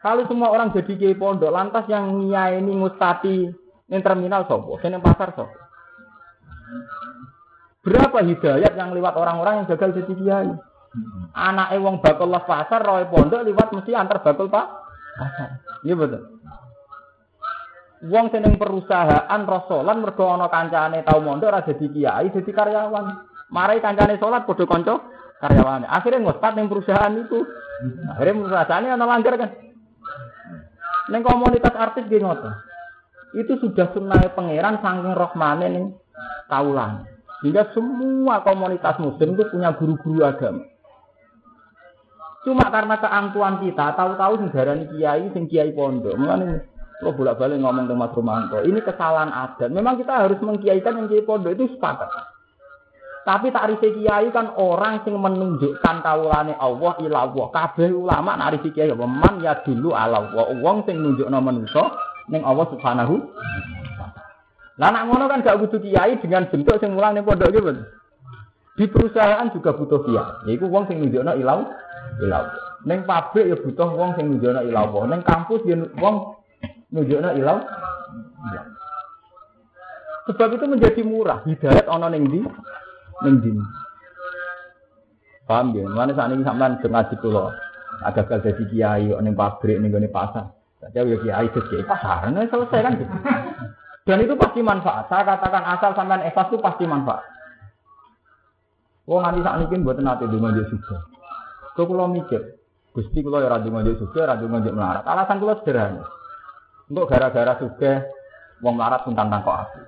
Kalau 0.00 0.24
semua 0.24 0.48
orang 0.48 0.72
jadi 0.72 0.96
kiai 0.96 1.16
pondok, 1.16 1.52
lantas 1.52 1.84
yang 1.92 2.32
ini 2.32 2.72
mustati 2.72 3.52
yang 3.92 4.00
terminal 4.00 4.48
sopo, 4.48 4.80
yang 4.80 5.04
pasar 5.04 5.36
sopo. 5.36 5.52
Berapa 7.84 8.24
hidayat 8.24 8.76
yang 8.76 8.96
lewat 8.96 9.16
orang-orang 9.16 9.60
yang 9.60 9.66
gagal 9.68 10.00
jadi 10.00 10.12
kiai? 10.16 10.50
Anak 11.36 11.76
ewang 11.76 12.00
bakal 12.00 12.32
lah 12.32 12.48
pasar, 12.48 12.80
roy 12.80 13.04
pondok 13.12 13.44
lewat 13.44 13.76
mesti 13.76 13.92
antar 13.92 14.24
bakal 14.24 14.48
pak. 14.48 14.66
Iya 15.84 15.94
betul. 15.96 16.40
Wong 18.08 18.32
seneng 18.32 18.56
perusahaan 18.56 19.40
rasolan 19.44 20.00
mergo 20.00 20.24
ana 20.32 20.48
kancane 20.48 21.04
tau 21.04 21.20
mondok 21.20 21.52
ora 21.52 21.60
dadi 21.60 21.92
kiai 21.92 22.32
dadi 22.32 22.48
karyawan. 22.48 23.06
Marai 23.52 23.84
kancane 23.84 24.16
salat 24.16 24.48
padha 24.48 24.64
kanca 24.64 25.04
karyawane. 25.44 25.84
Akhirnya 25.84 26.24
ngospat 26.24 26.56
ning 26.56 26.72
perusahaan 26.72 27.12
itu. 27.12 27.44
Akhirnya 28.16 28.40
perusahaannya 28.40 28.96
ana 28.96 29.04
langgar 29.04 29.36
kan. 29.36 29.50
Ning 31.10 31.22
komunitas 31.26 31.74
artis 31.74 32.06
ngoten. 32.06 32.54
Itu 33.34 33.58
sudah 33.58 33.90
sunnah 33.94 34.22
pangeran 34.34 34.78
saking 34.82 35.14
rohmane 35.14 35.66
ning 35.70 35.84
kaulan. 36.46 37.06
Sehingga 37.42 37.72
semua 37.74 38.46
komunitas 38.46 38.98
muslim 39.02 39.34
itu 39.34 39.44
punya 39.50 39.74
guru-guru 39.74 40.22
agama. 40.22 40.66
Cuma 42.40 42.72
karena 42.72 42.96
keangkuhan 42.96 43.60
kita, 43.60 43.92
tahu-tahu 44.00 44.48
darani 44.48 44.88
kiai, 44.96 45.28
sing 45.36 45.44
kiai 45.44 45.76
pondok. 45.76 46.16
Mulane 46.16 46.64
kalau 47.00 47.16
bolak-balik 47.16 47.60
ngomong 47.60 47.88
dengan 47.88 48.08
Mas 48.08 48.16
Romanto, 48.16 48.60
ini 48.64 48.80
kesalahan 48.80 49.32
adat. 49.32 49.68
Memang 49.72 50.00
kita 50.00 50.24
harus 50.24 50.40
mengkiaikan 50.40 51.00
yang 51.00 51.08
kiai 51.08 51.24
pondok 51.24 51.52
itu 51.56 51.68
sepakat. 51.76 52.08
Tapi 53.20 53.52
tak 53.52 53.68
kiai 53.84 54.32
kan 54.32 54.56
orang 54.56 55.04
yang 55.04 55.20
menunjukkan 55.20 55.96
kaulane 56.00 56.56
Allah 56.56 56.92
ila 57.04 57.18
Allah. 57.28 57.46
Kabeh 57.52 57.92
ulama 57.92 58.32
nak 58.40 58.64
kiai 58.64 58.88
apa 58.88 59.04
man 59.04 59.44
ya 59.44 59.60
dulu 59.60 59.92
ala 59.92 60.24
Allah. 60.24 60.56
Wong 60.56 60.88
sing 60.88 61.04
nunjukno 61.04 61.38
manusa 61.44 61.84
ning 62.32 62.40
Allah 62.46 62.64
Subhanahu 62.72 63.14
Lah 64.80 64.88
nak 64.88 65.12
ngono 65.12 65.28
kan 65.28 65.44
gak 65.44 65.60
butuh 65.60 65.76
kiai 65.76 66.16
dengan 66.24 66.48
bentuk 66.48 66.80
sing 66.80 66.96
mulang 66.96 67.12
ning 67.12 67.28
pondok 67.28 67.52
gitu. 67.52 67.84
Di 68.80 68.88
perusahaan 68.88 69.52
juga 69.52 69.76
butuh 69.76 70.00
kiai. 70.08 70.48
Yaiku 70.48 70.72
wong 70.72 70.88
sing 70.88 71.04
nunjukno 71.04 71.36
ilau 71.36 71.68
ilau. 72.24 72.44
Ning 72.88 73.04
pabrik 73.04 73.52
ya 73.52 73.56
butuh 73.60 73.92
wong 73.92 74.16
sing 74.16 74.32
nunjukno 74.32 74.64
ilau. 74.64 75.04
Ning 75.04 75.20
kampus 75.28 75.60
ya 75.68 75.76
wong 76.00 76.40
nunjukna 76.88 77.36
ilau. 77.36 77.60
Sebab 80.32 80.56
itu 80.56 80.64
menjadi 80.64 81.00
murah. 81.04 81.44
Hidayat 81.44 81.84
ana 81.84 82.08
ning 82.08 82.24
ndi? 82.24 82.40
Ning 83.26 83.34
ndi. 83.40 83.50
Paham 85.44 85.74
ya? 85.74 85.84
Mana 85.90 86.14
saat 86.14 86.32
ini 86.32 86.46
sampean 86.46 86.78
ngaji 86.80 87.14
kula. 87.20 87.52
Agak 88.00 88.32
jadi 88.40 88.64
kiai 88.70 89.12
ning 89.20 89.34
pabrik 89.36 89.76
ning 89.76 89.92
gone 89.92 90.08
pasar. 90.08 90.52
Saja 90.80 91.04
ya 91.04 91.16
kiai 91.20 91.48
kiai 91.52 91.84
pasar. 91.84 92.32
Nah, 92.32 92.46
selesai 92.48 92.80
kan 92.80 92.92
gitu. 92.96 93.14
Dan 94.08 94.24
itu 94.24 94.34
pasti 94.34 94.60
manfaat. 94.64 95.12
Saya 95.12 95.22
katakan 95.28 95.62
asal 95.76 95.90
sampean 95.92 96.24
ikhlas 96.24 96.48
itu 96.48 96.58
pasti 96.58 96.84
manfaat. 96.88 97.22
Wong 99.10 99.20
saat 99.26 99.58
ini 99.58 99.82
buat 99.82 99.98
nanti 99.98 100.24
di 100.30 100.38
mana 100.38 100.62
juga. 100.62 101.02
Kau 101.74 101.86
kalau 101.86 102.10
mikir, 102.10 102.60
Gusti 102.90 103.22
kalau 103.22 103.42
ya 103.42 103.50
radu 103.50 103.70
ngajak 103.70 103.98
juga, 103.98 104.26
radu 104.26 104.50
ngajak 104.50 104.74
melarat. 104.74 105.04
Alasan 105.06 105.38
kalau 105.38 105.58
sederhana. 105.62 106.04
Untuk 106.90 107.06
gara-gara 107.06 107.54
suge 107.62 107.92
wong 108.62 108.74
melarat 108.74 109.06
pun 109.06 109.14
tantang 109.14 109.46
kok 109.46 109.58
aku. 109.66 109.80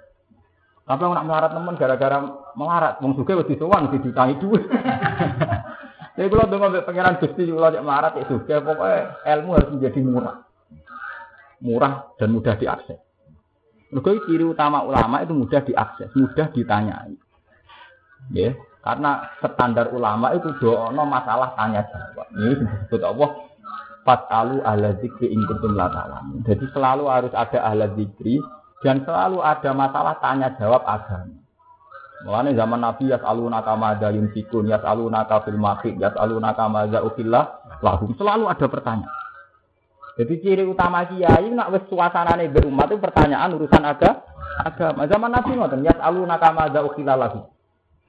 Tapi 0.83 0.99
nak 1.07 1.27
melarat 1.27 1.51
temen 1.55 1.79
gara-gara 1.79 2.19
melarat, 2.59 2.99
wong 2.99 3.15
suge 3.15 3.39
wedi 3.39 3.55
sowan 3.55 3.95
di 3.95 4.03
ditangi 4.03 4.35
duit. 4.43 4.67
Jadi 6.19 6.29
kalau 6.29 6.47
dengan 6.51 6.83
pengiran 6.85 7.17
gusti 7.23 7.49
kalau 7.49 7.71
cek 7.73 7.85
melarat 7.87 8.13
itu 8.19 8.27
suge, 8.35 8.55
pokoknya 8.61 8.99
ilmu 9.23 9.51
harus 9.55 9.71
menjadi 9.73 9.99
murah, 10.03 10.37
murah 11.63 11.95
dan 12.19 12.29
mudah 12.35 12.55
diakses. 12.59 12.99
Mereka 13.93 14.27
ciri 14.27 14.45
utama 14.45 14.83
ulama 14.83 15.23
itu 15.23 15.33
mudah 15.33 15.63
diakses, 15.63 16.11
mudah 16.19 16.51
ditanyai. 16.51 17.15
Ya, 18.35 18.55
karena 18.83 19.31
standar 19.39 19.95
ulama 19.95 20.35
itu 20.35 20.51
doa 20.59 20.91
masalah 20.91 21.55
tanya 21.55 21.87
jawab. 21.87 22.27
Ini 22.35 22.55
disebut 22.59 23.03
Allah 23.07 23.31
Fat'alu 24.03 24.67
ala 24.67 24.99
zikri 24.99 25.31
in 25.31 25.47
kuntum 25.47 25.79
la 25.79 25.87
Jadi 26.43 26.67
selalu 26.75 27.07
harus 27.07 27.31
ada 27.39 27.63
ala 27.63 27.87
zikri 27.95 28.43
dan 28.83 29.07
selalu 29.07 29.39
ada 29.41 29.71
masalah 29.71 30.19
tanya 30.19 30.53
jawab 30.59 30.83
agama. 30.83 31.39
Mulane 32.23 32.55
zaman 32.55 32.79
Nabi 32.79 33.11
yas'aluna 33.11 33.67
kama 33.67 33.99
ada 33.99 34.15
yunfikun, 34.15 34.71
yas'aluna 34.71 35.27
ka 35.27 35.43
fil 35.43 35.59
maqid, 35.59 35.99
yas'aluna 35.99 36.55
kama 36.55 36.87
za 36.91 37.03
ukillah 37.03 37.67
lahum. 37.83 38.15
Selalu 38.15 38.47
ada 38.47 38.67
pertanyaan. 38.71 39.11
Jadi 40.13 40.35
ciri 40.45 40.63
utama 40.63 41.09
kiai 41.09 41.51
nak 41.51 41.73
wis 41.73 41.83
suasanane 41.89 42.47
berumat 42.53 42.87
itu 42.93 43.01
pertanyaan 43.01 43.59
urusan 43.59 43.83
aga, 43.83 44.23
agama. 44.63 45.09
Zaman 45.11 45.31
Nabi 45.35 45.51
ngoten, 45.59 45.83
yas'aluna 45.83 46.39
kama 46.39 46.71
za 46.71 46.87
ukillah 46.87 47.19
lahum. 47.19 47.43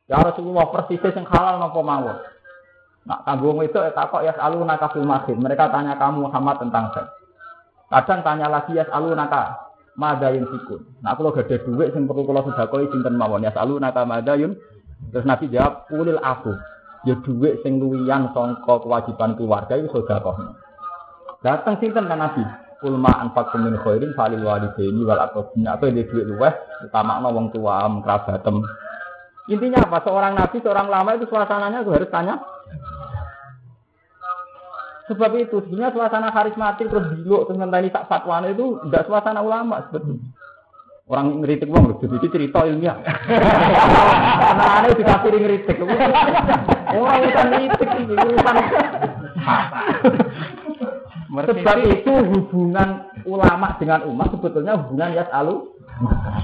Ya 0.06 0.20
Rasulullah 0.22 0.68
persis 0.70 1.02
sing 1.02 1.26
halal 1.26 1.58
napa 1.58 1.80
mawon. 1.82 2.18
Nak 3.04 3.20
kambung 3.28 3.60
itu 3.64 3.76
takok 3.76 4.24
ya 4.24 4.36
alu 4.40 4.64
naka 4.64 4.88
masjid. 5.04 5.36
Mereka 5.36 5.72
tanya 5.72 6.00
kamu 6.00 6.28
Muhammad 6.28 6.60
tentang 6.60 6.92
seks. 6.96 7.12
Kadang 7.92 8.20
tanya 8.24 8.48
lagi 8.48 8.80
ya 8.80 8.88
alu 8.92 9.12
naka 9.12 9.73
madayun 10.00 10.46
sikun. 10.50 10.82
Nah 11.02 11.14
kalau 11.14 11.34
gak 11.34 11.50
ada 11.50 11.62
duit 11.64 11.94
sing 11.94 12.10
perlu 12.10 12.26
kalau 12.26 12.46
sudah 12.46 12.66
koi 12.70 12.90
sinten 12.90 13.16
mawon 13.18 13.46
ya 13.46 13.54
alu 13.54 13.78
naka 13.78 14.06
madayun. 14.06 14.58
Terus 15.12 15.28
Nabi 15.28 15.52
jawab 15.52 15.90
ulil 15.94 16.20
aku. 16.22 16.54
Ya 17.04 17.20
duit 17.22 17.60
sing 17.62 17.78
luwian 17.78 18.32
songko 18.32 18.88
kewajiban 18.88 19.36
keluarga 19.36 19.76
itu 19.76 19.92
sudah 19.92 20.18
kok. 20.24 20.38
Datang 21.44 21.78
sinten 21.84 22.08
kan 22.08 22.20
Nabi. 22.20 22.44
Ulma 22.84 23.16
anfak 23.16 23.56
min 23.56 23.80
khairin 23.80 24.12
falil 24.12 24.44
walidaini 24.44 25.08
wal 25.08 25.20
aqrabin. 25.20 25.64
Apa 25.68 25.88
yang 25.88 26.04
duit 26.04 26.26
luweh 26.28 26.54
utama 26.84 27.24
wong 27.24 27.48
tua 27.56 27.88
kerabatem. 28.04 28.60
Intinya 29.48 29.84
apa? 29.84 30.00
Seorang 30.08 30.40
nabi, 30.40 30.64
seorang 30.64 30.88
lama 30.88 31.20
itu 31.20 31.28
suasananya 31.28 31.84
harus 31.84 32.08
tanya 32.08 32.40
Sebab 35.04 35.36
itu 35.36 35.60
sebenarnya 35.68 35.92
suasana 35.92 36.32
karismatik 36.32 36.88
terus 36.88 37.12
dulu 37.20 37.44
tentang 37.52 37.68
tadi 37.68 37.92
tak 37.92 38.08
fatwa 38.08 38.40
itu 38.48 38.80
tidak 38.88 39.04
suasana 39.04 39.44
ulama 39.44 39.84
sebetulnya. 39.92 40.24
Orang 41.04 41.44
ngeritik 41.44 41.68
wong 41.68 41.92
lho, 41.92 42.00
jadi 42.00 42.32
cerita 42.32 42.64
ilmiah. 42.64 42.96
Karena 43.04 44.66
aneh 44.80 44.96
dikasih 44.96 45.36
ngeritik. 45.36 45.76
Orang 45.84 47.20
urusan 47.20 47.46
ngeritik 47.52 47.90
ini 48.00 48.14
urusan. 48.16 48.56
Sebab 51.34 51.78
itu 51.92 52.14
hubungan 52.14 52.90
ulama 53.28 53.76
dengan 53.84 54.08
umat 54.08 54.32
sebetulnya 54.32 54.80
hubungan 54.80 55.12
ya 55.12 55.28
selalu 55.28 55.76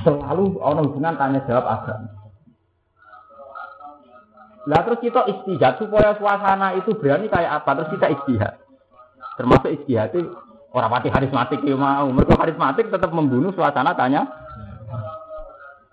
selalu 0.03 0.59
orang 0.59 0.91
hubungan 0.91 1.15
tanya 1.15 1.39
jawab 1.47 1.63
agama. 1.63 2.18
Lah 4.69 4.85
terus 4.85 5.01
kita 5.01 5.25
istihad 5.25 5.81
supaya 5.81 6.13
suasana 6.21 6.77
itu 6.77 6.93
berani 6.93 7.25
kayak 7.25 7.65
apa? 7.65 7.81
Terus 7.81 7.89
kita 7.97 8.07
istihad. 8.13 8.53
Termasuk 9.33 9.69
istihad 9.81 10.13
itu 10.13 10.29
orang 10.77 10.93
mati 10.93 11.09
karismatik 11.09 11.65
ya 11.65 11.73
mau. 11.73 12.05
Mereka 12.13 12.37
karismatik 12.37 12.93
tetap 12.93 13.09
membunuh 13.09 13.49
suasana 13.57 13.97
tanya. 13.97 14.29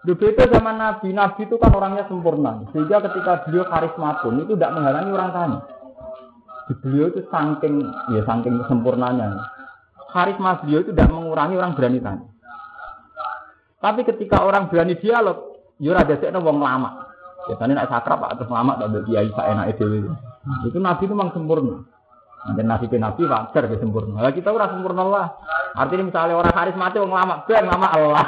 Berbeda 0.04 0.44
zaman 0.52 0.76
Nabi, 0.76 1.08
Nabi 1.16 1.48
itu 1.48 1.56
kan 1.56 1.72
orangnya 1.72 2.04
sempurna. 2.04 2.68
Sehingga 2.76 3.00
ketika 3.00 3.48
beliau 3.48 3.64
karisma 3.64 4.20
pun 4.20 4.44
itu 4.44 4.52
tidak 4.52 4.76
menghalangi 4.76 5.10
orang 5.10 5.30
tanya. 5.32 5.58
Beliau 6.84 7.08
itu 7.08 7.24
saking 7.32 7.80
ya 8.12 8.20
saking 8.28 8.60
sempurnanya. 8.68 9.40
Karisma 10.12 10.60
beliau 10.60 10.84
itu 10.84 10.92
tidak 10.92 11.08
mengurangi 11.16 11.56
orang 11.56 11.72
berani 11.72 11.98
tanya. 12.04 12.28
Tapi 13.80 14.04
ketika 14.04 14.44
orang 14.44 14.68
berani 14.68 15.00
dialog, 15.00 15.64
ya 15.80 15.96
ada 15.96 16.40
wong 16.44 16.60
lama. 16.60 17.05
Biasanya 17.46 17.74
nak 17.78 17.90
sakrap 17.90 18.18
pak 18.18 18.32
terus 18.42 18.50
lama 18.50 18.74
tak 18.74 19.06
kiai 19.06 19.30
saya 19.30 19.54
enak 19.54 19.66
itu. 19.78 20.10
Itu 20.66 20.78
nabi 20.82 21.06
itu 21.06 21.14
memang 21.14 21.30
sempurna. 21.30 21.86
Nanti 22.46 22.62
nabi 22.62 22.84
ke 22.90 22.98
nabi 22.98 23.22
wajar 23.26 23.64
ke 23.70 23.76
sempurna. 23.78 24.22
Lah 24.22 24.32
kita 24.34 24.50
orang 24.50 24.70
sempurna 24.74 25.02
lah. 25.06 25.26
Artinya 25.78 26.08
misalnya 26.10 26.34
orang 26.38 26.74
mati 26.78 26.96
orang 26.96 27.14
lama, 27.14 27.34
ben 27.44 27.66
lama 27.68 27.86
Allah. 27.92 28.26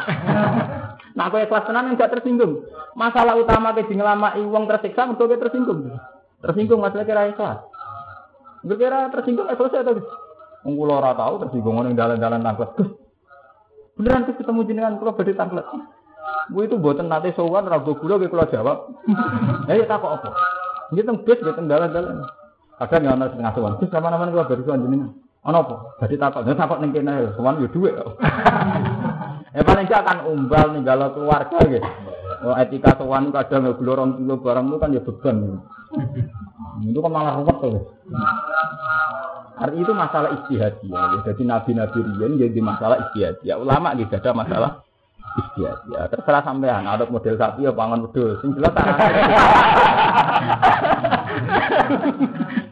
nah 1.16 1.32
aku 1.32 1.40
ikhlas 1.42 1.66
tenan 1.66 1.90
enggak 1.90 2.12
tersinggung. 2.12 2.62
Masalah 2.94 3.34
utama 3.40 3.74
ke 3.74 3.88
ngelama 3.88 4.36
uang 4.38 4.64
tersiksa 4.70 5.06
mergo 5.08 5.26
tersinggung. 5.26 5.98
Tersinggung 6.38 6.78
masalah 6.78 7.06
kira 7.08 7.30
ikhlas. 7.30 7.58
Kira 8.62 9.10
tersinggung 9.10 9.46
eh 9.50 9.56
selesai 9.56 9.82
tuh. 9.82 10.04
Wong 10.66 10.74
kula 10.74 11.00
ora 11.02 11.14
tau 11.14 11.42
tersinggung 11.42 11.78
ning 11.86 11.94
dalan-dalan 11.98 12.42
tanglet. 12.42 12.70
Beneran 13.98 14.30
ketemu 14.30 14.60
jenengan 14.66 14.98
kula 14.98 15.14
badhe 15.14 15.34
tanglet. 15.34 15.66
Gue 16.48 16.64
itu 16.64 16.80
buatan 16.80 17.12
nanti 17.12 17.28
sowan 17.36 17.68
ragu 17.68 17.92
gula 18.00 18.16
gue 18.16 18.32
kalau 18.32 18.48
jawab. 18.48 18.78
Ya 19.68 19.76
ya 19.76 19.84
tak 19.84 20.00
apa. 20.00 20.32
Ini 20.96 21.04
teng 21.04 21.20
bis 21.20 21.40
gue 21.44 21.52
dalan-dalan. 21.52 22.24
Kadang 22.80 23.04
ya 23.04 23.12
ana 23.12 23.28
sing 23.28 23.44
ngasuhan. 23.44 23.76
Bis 23.76 23.92
sama-sama 23.92 24.32
kula 24.32 24.48
bari 24.48 24.64
sowan. 24.64 25.12
Ana 25.44 25.58
apa? 25.60 25.76
Dadi 26.00 26.16
takok. 26.16 26.48
Ya 26.48 26.56
takok 26.56 26.80
ning 26.80 26.96
kene 26.96 27.36
sowan 27.36 27.60
yo 27.60 27.68
dhuwit 27.68 27.96
kok. 27.96 28.16
Eh 29.56 29.64
paling 29.64 29.88
gak 29.88 30.04
akan 30.04 30.28
umbal 30.28 30.76
ninggalo 30.76 31.08
keluarga 31.16 31.58
gitu. 31.66 31.88
Oh, 32.44 32.54
etika 32.54 32.94
sowan 33.00 33.32
kadang 33.32 33.64
ya 33.64 33.72
gula 33.74 33.92
rong 33.98 34.20
kilo 34.20 34.36
barang 34.44 34.64
itu 34.70 34.76
kan 34.78 34.94
ya 34.94 35.00
beban. 35.02 35.36
Itu 36.84 37.00
kan 37.00 37.10
malah 37.10 37.34
ruwet 37.40 37.56
tuh. 37.58 37.82
Arti 39.58 39.82
itu 39.82 39.92
masalah 39.96 40.30
istihadiyah. 40.38 41.26
Jadi 41.26 41.42
nabi-nabi 41.42 41.98
riyen 41.98 42.38
jadi 42.38 42.60
masalah 42.62 43.08
istihadiyah. 43.08 43.56
Ulama 43.58 43.96
gitu 43.98 44.14
ada 44.14 44.30
masalah 44.30 44.70
istiadat. 45.38 45.86
Ya, 45.94 46.10
terserah 46.10 46.42
sampean 46.42 46.84
ada 46.84 47.06
model 47.06 47.38
sapi 47.38 47.64
ya 47.64 47.72
pangan 47.72 48.04
wedhus. 48.10 48.42
Sing 48.42 48.52
jelas 48.58 48.74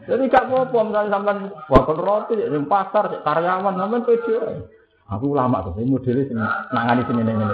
Jadi 0.07 0.23
gak 0.31 0.47
apa-apa 0.47 0.77
misalnya 0.87 1.11
sampean 1.11 1.37
bakal 1.67 1.97
roti 1.99 2.39
di 2.39 2.59
pasar 2.67 3.23
karyawan 3.23 3.75
sampean 3.79 4.03
pede. 4.03 4.35
Aku 5.07 5.31
lama 5.31 5.63
tuh, 5.63 5.79
ini 5.79 5.87
modelnya 5.87 6.27
sini, 6.27 6.43
nangani 6.75 7.07
sini 7.07 7.23
ini 7.23 7.31
ini. 7.31 7.47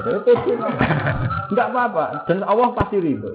Enggak 1.54 1.70
apa-apa, 1.70 2.26
dan 2.26 2.42
Allah 2.50 2.74
pasti 2.74 2.98
ridho. 2.98 3.30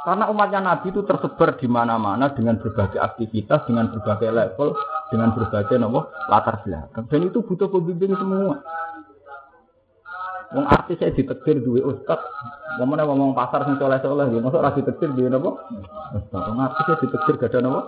Karena 0.00 0.32
umatnya 0.32 0.64
Nabi 0.64 0.90
itu 0.90 1.04
tersebar 1.04 1.60
di 1.60 1.68
mana-mana 1.68 2.32
dengan 2.32 2.56
berbagai 2.56 2.96
aktivitas, 2.96 3.68
dengan 3.68 3.92
berbagai 3.92 4.32
level, 4.32 4.72
dengan 5.12 5.30
berbagai 5.36 5.76
nomor 5.76 6.08
latar 6.26 6.64
belakang. 6.64 7.04
Dan 7.06 7.28
itu 7.28 7.44
butuh 7.44 7.68
pembimbing 7.68 8.16
semua. 8.16 8.64
Wong 10.50 10.66
artis 10.66 10.98
saya 10.98 11.14
ditetir 11.14 11.62
duwe 11.62 11.78
ustad. 11.86 12.18
Ngomongnya 12.82 13.06
ngomong 13.06 13.38
pasar 13.38 13.62
sing 13.66 13.78
soleh-soleh, 13.78 14.34
ya 14.34 14.42
masuk 14.42 14.58
ora 14.58 14.74
ditetir 14.74 15.14
duwe 15.14 15.30
napa? 15.30 15.50
Ustad. 16.18 16.42
Wong 16.50 16.58
artis 16.58 16.82
saya 16.86 16.98
ditetir 16.98 17.34
gak 17.38 17.50
ada 17.54 17.58
napa? 17.62 17.80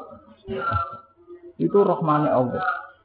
Itu 1.58 1.78
rahmane 1.82 2.30
Allah. 2.30 2.62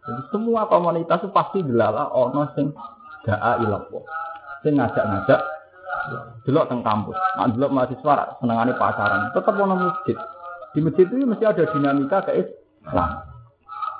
Jadi 0.08 0.22
semua 0.32 0.70
komunitas 0.72 1.20
itu 1.20 1.30
pasti 1.36 1.60
dilala 1.66 2.08
ono 2.16 2.48
sing 2.56 2.72
daa 3.28 3.60
ilapwa. 3.60 4.08
Sing 4.64 4.80
ngajak-ngajak 4.80 5.42
delok 6.48 6.66
teng 6.72 6.82
kampus. 6.86 7.18
Nek 7.36 7.58
delok 7.58 7.74
mahasiswa 7.76 8.40
senengane 8.40 8.74
pacaran, 8.80 9.34
tetep 9.36 9.54
ono 9.60 9.76
masjid. 9.76 10.18
Di 10.72 10.80
masjid 10.80 11.06
itu 11.10 11.26
mesti 11.28 11.44
ada 11.44 11.64
dinamika 11.68 12.24
kayak 12.24 12.56
Islam. 12.86 13.10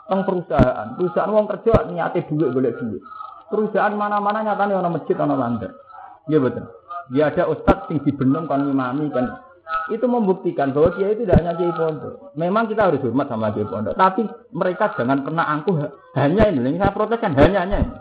Teng 0.08 0.22
perusahaan, 0.24 0.88
perusahaan 0.96 1.34
wong 1.36 1.46
kerja 1.52 1.74
niate 1.92 2.24
duit 2.32 2.56
golek 2.56 2.80
duit. 2.80 3.04
Perusahaan 3.48 3.96
mana-mana 3.96 4.44
nyatanya 4.44 4.84
ono 4.84 4.90
masjid 5.00 5.16
ono 5.16 5.36
landar. 5.40 5.72
Iya 6.28 6.44
betul. 6.44 6.66
Dia 7.16 7.32
ada 7.32 7.48
ustadz 7.48 7.88
sing 7.88 8.04
dibenem 8.04 8.46
kan 8.52 8.68
imami 8.68 9.08
kan 9.16 9.48
itu 9.88 10.04
membuktikan 10.04 10.76
bahwa 10.76 10.92
dia 11.00 11.16
itu 11.16 11.24
tidak 11.24 11.44
hanya 11.44 11.56
kiai 11.56 11.72
pondok. 11.72 12.36
Memang 12.36 12.68
kita 12.68 12.92
harus 12.92 13.00
hormat 13.04 13.28
sama 13.32 13.56
kiai 13.56 13.68
pondok, 13.68 13.96
tapi 13.96 14.28
mereka 14.52 14.92
jangan 15.00 15.24
pernah 15.24 15.48
angkuh 15.48 15.76
hanya 16.20 16.44
ini. 16.52 16.76
Yang 16.76 16.84
saya 16.84 16.92
protes 16.92 17.20
kan 17.24 17.32
hanya 17.40 17.64
hanya 17.64 17.78
ini. 17.84 17.96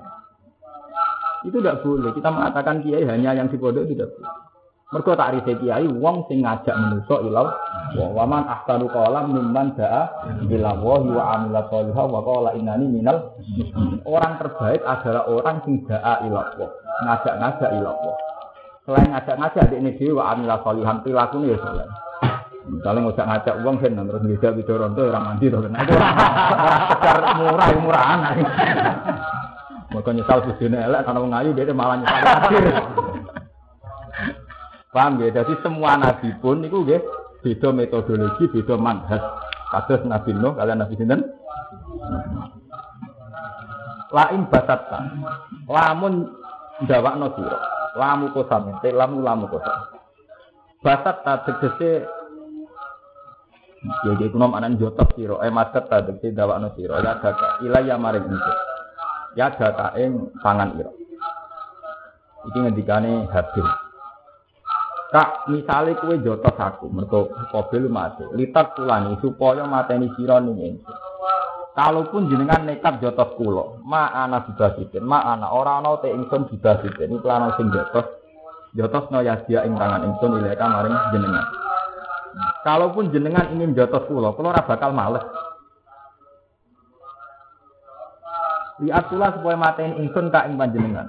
Itu 1.47 1.63
tidak 1.63 1.87
boleh. 1.87 2.11
Kita 2.11 2.29
mengatakan 2.35 2.83
kiai 2.83 3.07
hanya 3.07 3.39
yang 3.39 3.47
di 3.47 3.59
pondok 3.59 3.87
tidak 3.87 4.11
boleh. 4.19 4.46
Mereka 4.87 5.19
tak 5.19 5.35
risa 5.35 5.53
kiai, 5.59 5.87
wong 5.99 6.31
sing 6.31 6.47
ngajak 6.47 6.71
menusuk 6.79 7.27
ilau. 7.27 7.51
Wa 7.99 8.07
waman 8.23 8.47
ahsanu 8.47 8.87
qalam 8.87 9.35
mimman 9.35 9.75
da'a 9.75 10.31
ila 10.47 10.79
wahi 10.79 11.11
wa 11.11 11.25
amila 11.35 11.67
sholiha 11.67 12.03
wa 12.07 12.21
qala 12.23 12.55
innani 12.55 12.87
minal 12.87 13.35
Orang 14.07 14.39
terbaik 14.39 14.87
adalah 14.87 15.27
orang 15.27 15.59
sing 15.67 15.83
da'a 15.91 16.23
ila 16.31 16.55
Ngajak-ngajak 17.03 17.71
ila 17.83 17.93
Selain 18.87 19.11
ngajak-ngajak 19.11 19.65
di 19.67 19.77
ini 19.83 19.91
dewa 19.99 20.23
amilah 20.31 20.63
solihan 20.63 21.03
perilaku 21.03 21.43
ya 21.51 21.59
soleh. 21.59 21.89
Misalnya 22.71 23.11
ngajak 23.11 23.27
ngajak 23.27 23.55
uang 23.67 23.77
kan 23.83 23.99
terus 23.99 24.23
bisa 24.23 24.49
bicara 24.55 24.87
itu 24.87 25.03
orang 25.03 25.25
mandi 25.27 25.47
tuh 25.51 25.61
kan. 25.67 25.73
Aku 25.83 25.95
sekedar 26.87 27.17
murah 27.43 27.69
murahan. 27.83 28.19
Mereka 29.91 30.11
nyesal 30.15 30.39
sujudnya 30.47 30.87
elek 30.87 31.03
karena 31.03 31.19
mengayu 31.19 31.51
dia 31.59 31.75
malah 31.75 31.99
nyesal. 31.99 32.23
Paham 34.97 35.21
ya? 35.21 35.29
Jadi 35.29 35.61
semua 35.61 36.01
nabi 36.01 36.33
pun 36.41 36.65
itu 36.65 36.81
ya 36.89 37.05
beda 37.45 37.69
metodologi, 37.77 38.49
beda 38.49 38.81
manhaj. 38.81 39.21
Kados 39.69 40.09
Nabi 40.09 40.33
Nuh 40.33 40.57
kalian 40.57 40.81
Nabi 40.81 40.97
Sinten. 40.97 41.21
Lain 44.09 44.49
basatta. 44.49 45.05
Lamun 45.69 46.33
ndawakno 46.85 47.33
sira 47.33 47.59
lamu 47.97 48.29
kosam 48.37 48.77
lamu 48.85 49.25
lamu 49.25 49.49
kosam 49.49 49.97
basat 50.85 51.25
ta 51.25 51.41
tegese 51.49 52.05
ya 54.05 54.13
dia 54.21 54.29
kuno 54.29 54.53
anan 54.53 54.77
jotos 54.77 55.09
siro 55.17 55.41
eh 55.41 55.49
masat 55.49 55.89
ta 55.89 56.05
tegese 56.05 56.37
dawakno 56.37 56.77
siro 56.77 57.01
ya 57.01 57.17
daka 57.17 57.65
ilaya 57.65 57.97
maring 57.97 58.29
itu 58.29 58.53
ya 59.41 59.49
daka 59.57 59.97
ing 59.97 60.29
pangan 60.45 60.77
iro 60.77 60.93
iki 62.53 62.59
ngendikane 62.61 63.25
hadir 63.33 63.67
Kak, 65.07 65.47
misale 65.47 65.95
kue 66.03 66.19
jotos 66.19 66.59
aku, 66.59 66.91
mergo 66.91 67.31
mobil 67.55 67.87
mati. 67.87 68.27
Litat 68.35 68.75
tulani 68.75 69.15
supaya 69.23 69.63
mateni 69.63 70.11
ning 70.11 70.59
ingsun. 70.59 70.99
Kalaupun 71.77 72.27
jenengan 72.33 72.67
nekat 72.67 72.99
jotos 72.99 73.37
kulo, 73.39 73.79
ma 73.87 74.11
ana 74.11 74.43
dibasikin, 74.49 75.05
ma 75.05 75.23
ana 75.23 75.53
ora 75.53 75.79
ana 75.79 75.95
te 76.03 76.11
ingsun 76.11 76.51
dibasikin. 76.51 77.13
Iku 77.21 77.29
ana 77.31 77.55
sing 77.55 77.71
jotos 77.71 78.17
jotos 78.75 79.07
no 79.13 79.23
yasya 79.23 79.63
ing 79.69 79.79
tangan 79.79 80.09
ingsun 80.11 80.43
ileka 80.43 80.67
maring 80.67 80.97
jenengan. 81.15 81.47
Kalaupun 82.67 83.15
jenengan 83.15 83.53
ingin 83.55 83.79
jotos 83.79 84.09
kulo, 84.11 84.35
kulo 84.35 84.51
bakal 84.51 84.91
males. 84.91 85.23
Lihat 88.83 89.07
pula 89.07 89.37
supaya 89.39 89.55
mateni 89.55 90.03
ingsun 90.03 90.35
ka 90.35 90.51
ing 90.51 90.59
panjenengan. 90.59 91.07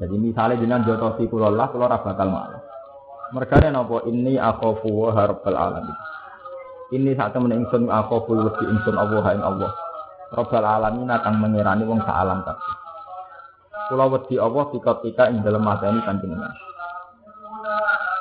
Jadi 0.00 0.16
misalnya 0.18 0.58
jenengan 0.58 0.88
jotosi 0.88 1.30
kulo 1.30 1.52
lah, 1.52 1.70
kulo 1.70 1.86
bakal 1.86 2.28
males. 2.32 2.61
Mergane 3.32 3.72
napa 3.72 4.04
ini 4.04 4.36
akhafu 4.36 4.92
wa 4.92 5.16
harbal 5.16 5.56
alamin. 5.56 5.96
Ini 6.92 7.16
saat 7.16 7.32
temen 7.32 7.48
ingsun 7.56 7.88
puluh 8.28 8.52
lebih 8.52 8.66
ingsun 8.68 9.00
Allah 9.00 9.24
ing 9.32 9.40
Allah. 9.40 9.72
Rabbal 10.36 10.60
alamin 10.60 11.08
akan 11.08 11.40
mengirani 11.40 11.88
wong 11.88 12.04
sak 12.04 12.12
alam 12.12 12.44
kabeh. 12.44 12.72
Kula 13.88 14.04
wedi 14.12 14.36
Allah 14.36 14.68
tika-tika 14.68 15.32
ing 15.32 15.40
dalem 15.40 15.64
mateni 15.64 16.04
panjenengan. 16.04 16.52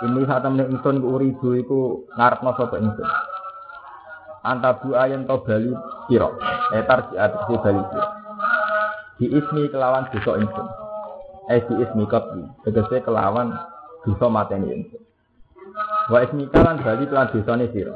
Ini 0.07 0.21
saat 0.23 0.47
temen 0.47 0.79
ingsun 0.79 1.03
uridu 1.03 1.59
iku 1.59 2.07
ngarepno 2.15 2.55
sapa 2.55 2.79
ingsun. 2.79 3.09
Antabu 4.47 4.95
ayen 4.95 5.27
to 5.27 5.43
bali 5.43 5.75
sira. 6.07 6.31
Etar 6.71 7.11
di 7.11 7.19
atas 7.19 7.51
bali. 7.51 7.83
Di 9.19 9.27
ismi 9.27 9.67
kelawan 9.67 10.07
dosa 10.07 10.39
ingsun. 10.39 10.67
Eh 11.51 11.59
di 11.67 11.73
ismi 11.83 12.07
kotli. 12.07 12.47
Tegese 12.63 13.03
kelawan 13.03 13.51
dosa 14.05 14.27
mateni 14.27 14.67
ingsun. 14.73 15.01
Wa 16.09 16.19
ismi 16.25 16.49
kalan 16.49 16.81
bali 16.81 17.05
kelan 17.07 17.29
dosane 17.31 17.65
sira. 17.71 17.93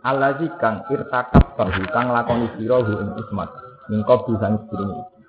Allazi 0.00 0.48
kang 0.56 0.88
irtakab 0.88 1.58
tahu 1.58 1.84
kang 1.92 2.08
lakoni 2.14 2.48
sira 2.56 2.80
hu 2.80 2.92
ing 2.96 3.10
ismat 3.20 3.50
mingko 3.92 4.14
bisang 4.24 4.56
sedurunge 4.64 4.96
iki. 4.96 5.20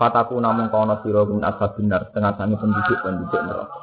Fataku 0.00 0.40
namung 0.40 0.72
kono 0.72 0.96
sira 1.04 1.28
min 1.28 1.44
ashabinar 1.44 2.08
tengah 2.16 2.32
sange 2.40 2.56
penduduk 2.56 2.98
penduduk 3.04 3.42
neraka. 3.44 3.80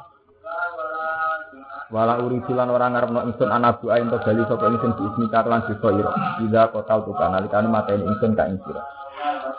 Wala 1.88 2.20
uri 2.20 2.42
silan 2.44 2.68
ora 2.68 2.90
ngarepno 2.90 3.22
ingsun 3.32 3.48
anabu 3.48 3.88
ain 3.94 4.10
to 4.10 4.18
bali 4.20 4.42
sapa 4.44 4.66
ingsun 4.66 4.92
di 4.98 5.02
ismi 5.08 5.26
lan 5.30 5.62
dosa 5.62 5.88
ira. 5.94 6.12
Ida 6.42 6.74
kotal 6.74 7.06
tu 7.06 7.14
kana 7.14 7.38
likane 7.38 7.70
mateni 7.70 8.02
ingsun 8.02 8.34
ka 8.34 8.50
ing 8.50 8.58
sira. 8.66 8.97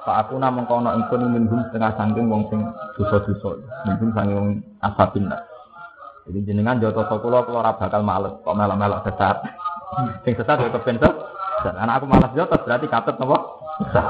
Pak 0.09 0.25
aku 0.25 0.41
namung 0.41 0.65
kono 0.65 0.89
ingsun 0.97 1.21
minhum 1.29 1.61
setengah 1.69 1.93
sangking 1.93 2.33
wong 2.33 2.49
sing 2.49 2.65
dosa-dosa. 2.97 3.61
Minhum 3.85 4.09
sange 4.17 4.33
wong 4.33 4.47
ashabinar. 4.81 5.45
Jadi 6.25 6.49
jenengan 6.49 6.81
joto 6.81 7.05
kula 7.21 7.45
kula 7.45 7.61
ora 7.61 7.77
bakal 7.77 8.01
males 8.01 8.33
kok 8.41 8.57
melok-melok 8.57 9.05
sesat. 9.05 9.37
Sing 10.25 10.33
sesat 10.33 10.65
yo 10.65 10.73
kepen 10.73 10.97
Dan 10.97 11.77
anak 11.77 12.01
aku 12.01 12.05
malas 12.09 12.33
jotos 12.33 12.57
berarti 12.65 12.89
katut 12.89 13.21
napa? 13.21 13.37
Sesat. 13.85 14.05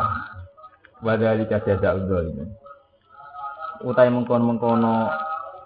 Wadali 1.04 1.44
jaza 1.52 1.92
ini. 2.00 2.48
Utai 3.84 4.08
mengkono-mengkono 4.08 5.12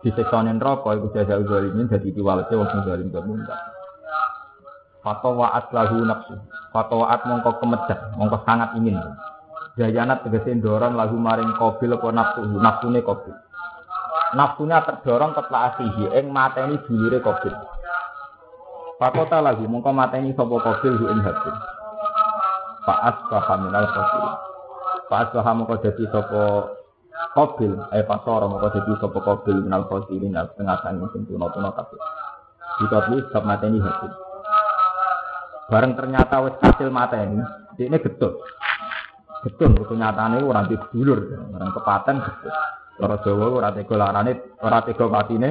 disiksa 0.01 0.41
ning 0.41 0.57
neraka 0.57 0.97
iku 0.97 1.13
jaza 1.13 1.37
ini 1.45 1.85
dadi 1.85 2.09
piwalete 2.09 2.57
wong 2.57 2.73
sing 2.73 2.81
zalim 2.89 3.13
kemundak. 3.13 3.61
Fatawaat 5.05 5.69
lahu 5.69 6.01
nafsu. 6.09 6.41
Fatawaat 6.73 7.21
mongko 7.29 7.61
kemejat, 7.61 8.17
mongko 8.17 8.41
sangat 8.49 8.73
ingin. 8.81 8.97
Jayanat 9.73 10.21
tegese 10.21 10.53
doron 10.61 10.93
lahu 10.93 11.17
maring 11.17 11.57
kobil 11.57 11.97
apa 11.97 12.07
nafsu, 12.13 12.45
nafsune 12.61 13.01
kobil. 13.01 13.33
Nafsunya 14.37 14.85
terdorong 14.85 15.33
ke 15.33 15.41
asihi 15.49 16.13
ing 16.13 16.29
mateni 16.29 16.77
dulure 16.85 17.17
kobil. 17.21 17.53
Fakota 19.01 19.41
lagi 19.41 19.65
mongko 19.65 19.89
mateni 19.89 20.33
sapa 20.37 20.53
qabil 20.61 20.93
hu 20.93 21.05
ing 21.09 21.19
hati. 21.25 21.51
Fa 22.85 22.93
asbaha 23.09 23.53
minal 23.65 23.89
qabil. 23.89 24.25
Fa 25.09 25.15
asbaha 25.25 25.51
mongko 25.57 25.75
dadi 25.81 26.05
sapa 26.13 26.43
qabil 27.33 27.73
eh 27.97 28.05
pasara 28.05 28.45
mongko 28.45 28.69
dadi 28.77 28.93
sapa 29.01 29.19
qabil 29.25 29.57
minal 29.65 29.89
qabil 29.89 30.21
nang 30.29 30.53
tengah 30.53 30.77
sang 30.85 31.01
sing 31.17 31.25
tuna-tuna 31.25 31.73
kabeh. 31.73 32.01
Dikopi 32.77 33.15
sebab 33.29 33.43
mateni 33.45 33.81
hati. 33.81 34.09
Bareng 35.69 35.97
ternyata 35.97 36.45
wis 36.45 36.57
hasil 36.61 36.93
mateni, 36.93 37.41
ini 37.81 37.97
getut. 37.97 38.37
Getun 39.43 39.75
nyatane 39.75 40.39
ora 40.39 40.63
dulur, 40.65 41.19
bareng 41.51 41.71
kepaten 41.75 42.15
getun. 42.23 42.53
Cara 42.93 43.17
Jawa 43.25 43.45
ora 43.49 43.69
tega 43.75 43.95
larane, 43.97 44.31
ora 44.61 44.79
tega 44.85 45.05
patine, 45.09 45.49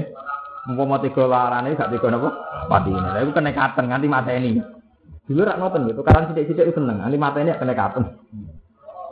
Umpama 0.63 1.03
tiga 1.03 1.27
larane 1.27 1.75
gak 1.75 1.91
tiga 1.91 2.07
napa? 2.07 2.31
Patine. 2.71 3.03
Lha 3.03 3.19
iku 3.27 3.35
kenekatan 3.35 3.91
nganti 3.91 4.07
mateni. 4.07 4.63
Dulu 5.27 5.43
rak 5.43 5.59
ngoten 5.59 5.91
gitu, 5.91 6.03
karena 6.07 6.31
sithik-sithik 6.31 6.71
seneng, 6.71 7.03
nganti 7.03 7.19
mateni. 7.19 7.51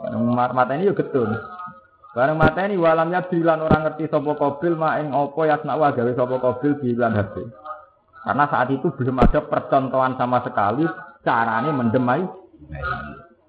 Bareng 0.01 0.23
mateni 0.31 0.87
yo 0.87 0.95
getun. 0.95 1.35
Bareng 2.15 2.39
mateni 2.39 2.79
walamnya 2.79 3.27
bilan 3.27 3.67
orang 3.67 3.83
ngerti 3.83 4.07
sapa 4.07 4.31
kobil 4.35 4.79
ma 4.79 4.99
ing 4.99 5.11
apa 5.11 5.41
yasna 5.47 5.75
wa 5.75 5.91
gawe 5.91 6.11
sapa 6.15 6.35
kobil 6.39 6.79
bilan 6.79 7.19
hati. 7.19 7.43
Karena 8.21 8.45
saat 8.47 8.69
itu 8.71 8.87
belum 8.95 9.19
ada 9.19 9.39
percontohan 9.43 10.15
sama 10.15 10.39
sekali 10.47 10.87
carane 11.23 11.69
mendemai. 11.75 12.23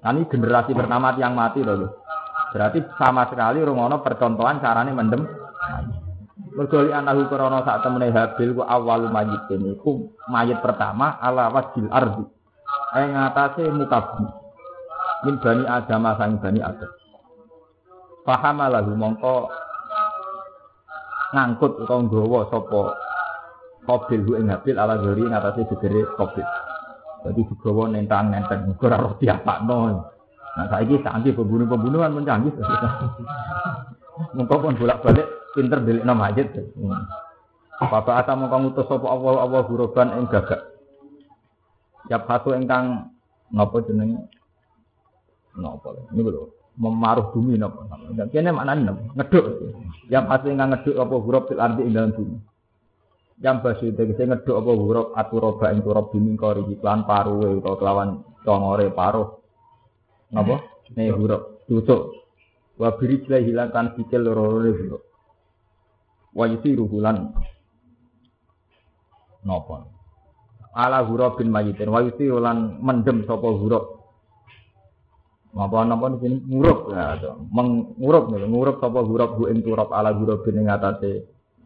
Nah, 0.03 0.11
ini 0.11 0.27
generasi 0.27 0.75
pertama 0.75 1.15
yang 1.15 1.39
mati 1.39 1.63
loh. 1.63 2.03
Berarti 2.53 2.85
sama 2.99 3.31
sekali 3.31 3.63
rungono 3.63 4.03
percontohan 4.03 4.59
carane 4.59 4.93
mendem. 4.93 5.23
Mergo 6.53 6.85
li 6.85 6.93
anahu 6.93 7.33
krana 7.33 7.65
sak 7.65 7.81
temene 7.81 8.13
Habil 8.13 8.53
ku 8.53 8.61
awal 8.61 9.09
mayitin 9.09 9.73
iku 9.73 10.13
mayit 10.29 10.61
pertama 10.61 11.17
ala 11.17 11.49
wajil 11.49 11.89
ardi. 11.89 12.29
Ing 12.93 13.17
atase 13.17 13.73
muka. 13.73 14.01
Min 15.25 15.41
bani 15.41 15.65
Adam 15.65 16.05
sang 16.21 16.37
bani 16.45 16.61
Adam. 16.61 16.93
Fahama 18.29 18.69
lahu 18.69 18.93
mongko 18.93 19.49
ngangkut 21.33 21.73
utawa 21.89 22.05
nggawa 22.05 22.41
sapa 22.53 22.83
Qabil 23.89 24.21
hu 24.29 24.37
ing 24.37 24.53
Habil 24.53 24.77
ala 24.77 25.01
gori 25.01 25.25
ing 25.25 25.33
atase 25.33 25.65
gegere 25.73 26.05
Qabil. 26.21 26.45
Jadi 27.23 27.41
digawa 27.47 27.87
nentang 27.87 28.35
nenteng 28.35 28.75
ora 28.83 28.99
roh 28.99 29.15
diapakno. 29.19 29.79
Nah 30.53 30.67
saiki 30.69 31.01
canggih 31.01 31.33
pembunuh-pembunuhan 31.39 32.13
mencanggih. 32.13 32.53
Mengko 34.37 34.55
pun 34.59 34.77
bolak-balik 34.77 35.27
pinter 35.55 35.79
delikno 35.81 36.13
masjid. 36.13 36.47
Hmm. 36.77 37.07
Bapak 37.83 38.23
ata 38.23 38.39
mongko 38.39 38.57
ngutus 38.63 38.87
sapa 38.87 39.07
Allah 39.11 39.43
Allah 39.43 39.61
huruban 39.67 40.09
ing 40.19 40.27
gagak. 40.31 40.61
Yap 42.11 42.27
satu 42.31 42.55
ingkang 42.55 43.11
napa 43.51 43.77
jenenge? 43.83 44.23
Napa 45.59 45.95
ini 46.15 46.21
lho 46.23 46.51
memaruh 46.79 47.35
bumi 47.35 47.59
napa. 47.59 47.83
Kene 48.31 48.55
maknane 48.55 48.83
napa? 48.87 49.03
Ngeduk. 49.19 49.45
Yap 50.15 50.31
satu 50.31 50.47
ingkang 50.53 50.71
ngeduk 50.75 50.95
apa 50.95 51.15
huruf 51.19 51.45
fil 51.51 51.59
ardi 51.59 51.83
ing 51.83 51.95
dalam 51.95 52.15
bumi. 52.15 52.37
Yang 53.43 53.57
basu 53.59 53.91
tegese 53.91 54.23
ngeduk 54.23 54.55
apa 54.55 54.71
huruf 54.71 55.07
aturoba 55.19 55.75
ing 55.75 55.83
turab 55.83 56.15
bumi 56.15 56.39
kori 56.39 56.63
iklan 56.79 57.03
paruwe 57.03 57.59
utawa 57.59 57.75
kelawan 57.75 58.09
congore 58.47 58.87
paruh. 58.95 59.29
Napa 60.31 60.63
ne 60.95 61.11
huruf 61.11 61.67
tusuk 61.67 62.15
wa 62.79 62.95
biri 62.95 63.27
jila 63.27 63.43
hilangkan 63.43 63.99
sikil 63.99 64.31
loro-loro 64.31 64.71
huruf. 64.71 65.03
Wa 66.39 66.47
yusiru 66.47 66.87
hulan 66.87 67.35
napa? 69.43 69.91
Ala 70.79 71.03
huruf 71.03 71.35
bin 71.43 71.51
mayitin 71.51 71.91
wa 71.91 71.99
yusiru 71.99 72.39
lan 72.39 72.79
mendem 72.79 73.27
sapa 73.27 73.51
huruf. 73.51 74.07
Apa 75.59 75.83
napa 75.83 76.15
sini? 76.23 76.47
Ngurup 76.47 76.95
ya, 76.95 77.19
mengurup 77.51 78.31
nih, 78.31 78.47
ngurup 78.47 78.79
sapa 78.79 79.03
huruf 79.03 79.35
bu 79.35 79.51
ing 79.51 79.67
ala 79.67 80.15
huruf 80.15 80.47
bin 80.47 80.63
ing 80.63 80.71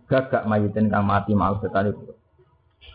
gagak 0.07 0.47
mayitin 0.47 0.91
kang 0.91 1.05
mati 1.07 1.35
mau 1.35 1.59
setane 1.59 1.95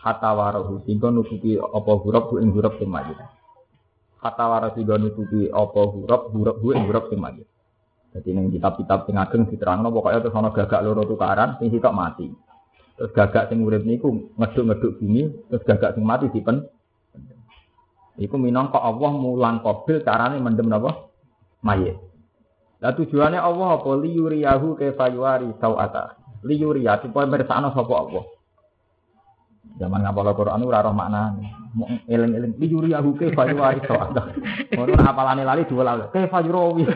hatta 0.02 0.30
warahu 0.34 0.82
sehingga 0.84 1.12
nutupi 1.12 1.60
apa 1.60 1.92
huruf 2.00 2.32
bu 2.32 2.34
ing 2.40 2.50
huruf 2.50 2.74
sing 2.80 2.88
mayit 2.88 3.20
kata 4.22 4.44
waras 4.46 4.72
juga 4.78 5.02
nutupi 5.02 5.50
apa 5.50 5.80
huruf 5.82 6.30
huruf 6.30 6.56
gue 6.62 6.78
huruf 6.78 7.10
sing 7.10 7.18
mati. 7.18 7.42
Jadi 8.14 8.28
ning 8.30 8.54
kitab-kitab 8.54 9.10
sing 9.10 9.18
ageng 9.18 9.50
diterangno 9.50 9.90
pokoknya 9.90 10.22
terus 10.22 10.38
ana 10.38 10.54
gagak 10.54 10.80
loro 10.86 11.02
tukaran 11.02 11.58
sing 11.58 11.74
sitok 11.74 11.90
mati. 11.90 12.30
Terus 12.94 13.10
gagak 13.10 13.50
sing 13.50 13.66
urip 13.66 13.82
niku 13.82 14.30
ngeduk-ngeduk 14.38 15.02
bumi, 15.02 15.22
terus 15.50 15.62
gagak 15.66 15.98
sing 15.98 16.06
mati 16.06 16.30
dipen. 16.30 16.62
Iku 18.20 18.38
minangka 18.38 18.78
Allah 18.78 19.10
mulang 19.10 19.64
qabil 19.64 20.06
carane 20.06 20.38
mendem 20.38 20.70
napa? 20.70 21.10
Mayit. 21.66 21.98
Lah 22.78 22.94
tujuannya 22.94 23.40
Allah 23.42 23.80
apa 23.80 23.90
liyuriyahu 23.96 24.78
kefayuari 24.78 25.50
sauata. 25.58 26.21
Liyuriya 26.42 26.98
supaya 27.02 27.30
mirsakno 27.30 27.70
sapa 27.70 27.94
Allah. 27.94 28.24
Zaman 29.78 30.02
ngapal 30.04 30.28
Al-Qur'an 30.30 30.62
ora 30.66 30.84
roh 30.84 30.92
maknane. 30.92 31.48
Eling-eling 32.04 32.60
li 32.60 32.66
yuri 32.68 32.92
aku 32.92 33.16
ke 33.16 33.32
fa 33.32 33.48
yuwari 33.48 33.80
to. 33.80 33.96
Ngono 34.76 34.92
apalane 35.00 35.40
lali 35.46 35.64
dua 35.64 35.88
lali. 35.88 36.04
Ke 36.12 36.28
fa 36.28 36.44
yurawi. 36.44 36.84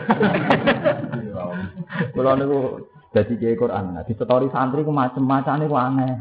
Kulo 2.13 2.29
niku 2.37 2.85
dadi 3.09 3.33
kiai 3.41 3.57
Quran. 3.57 3.97
Nah, 3.97 4.05
di 4.05 4.13
story 4.13 4.53
santri 4.53 4.85
ku 4.85 4.93
macem-macane 4.93 5.65
ku 5.65 5.73
aneh. 5.73 6.13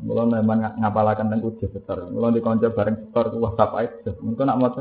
Kulo 0.00 0.24
memang 0.24 0.80
ngapalaken 0.80 1.28
teng 1.28 1.44
kudus 1.44 1.68
setor. 1.68 2.08
Kulo 2.08 2.32
dikonco 2.32 2.72
bareng 2.72 2.96
setor 3.04 3.28
ku 3.28 3.36
WhatsApp 3.44 3.76
ae. 3.76 3.92
Mungkin 4.24 4.48
nak 4.48 4.56
maca 4.56 4.80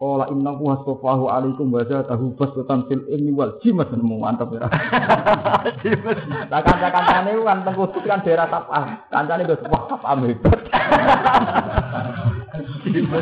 Qala 0.00 0.32
inna 0.32 0.56
huwa 0.56 0.80
astafahu 0.80 1.28
alaikum 1.28 1.68
wa 1.76 1.84
zatahu 1.84 2.32
basatan 2.32 2.88
fil 2.88 3.04
ilmi 3.12 3.36
wal 3.36 3.52
jimat 3.60 3.92
nemu 3.92 4.16
mantap 4.16 4.48
ya. 4.48 4.64
Lah 6.50 6.64
kanca-kancane 6.64 7.36
kan 7.44 7.60
teng 7.68 7.76
kudus 7.76 8.00
kan 8.08 8.24
daerah 8.24 8.48
Tapah. 8.48 9.04
Kancane 9.12 9.44
wis 9.44 9.60
wah 9.68 9.84
Tapah 9.92 10.16
hebat. 10.24 10.60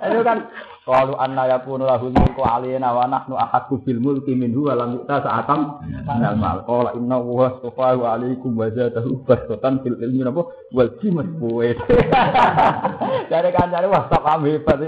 Itu 0.00 0.20
kan 0.24 0.48
Qalu 0.82 1.14
anna 1.14 1.46
yakunu 1.46 1.86
lahul 1.86 2.10
mulku 2.10 2.42
alaina 2.42 2.90
wa 2.90 3.06
nahnu 3.06 3.38
ahqqu 3.38 3.86
bil 3.86 4.02
mulki 4.02 4.34
minhu 4.34 4.66
wa 4.66 4.74
lam 4.74 5.06
sa'atam 5.06 5.78
minal 6.02 6.34
mal. 6.34 6.66
Qala 6.66 6.98
inna 6.98 7.22
huwa 7.22 7.54
astafahu 7.54 8.02
alaikum 8.02 8.58
wa 8.58 8.66
zatahu 8.66 9.22
basatan 9.22 9.78
fil 9.86 9.94
ilmi 10.02 10.26
napa 10.26 10.42
wal 10.74 10.90
jimat 10.98 11.30
buwe. 11.38 11.78
Dari 13.30 13.50
kancane 13.54 13.86
wah 13.86 14.10
tak 14.10 14.26
hebat. 14.42 14.78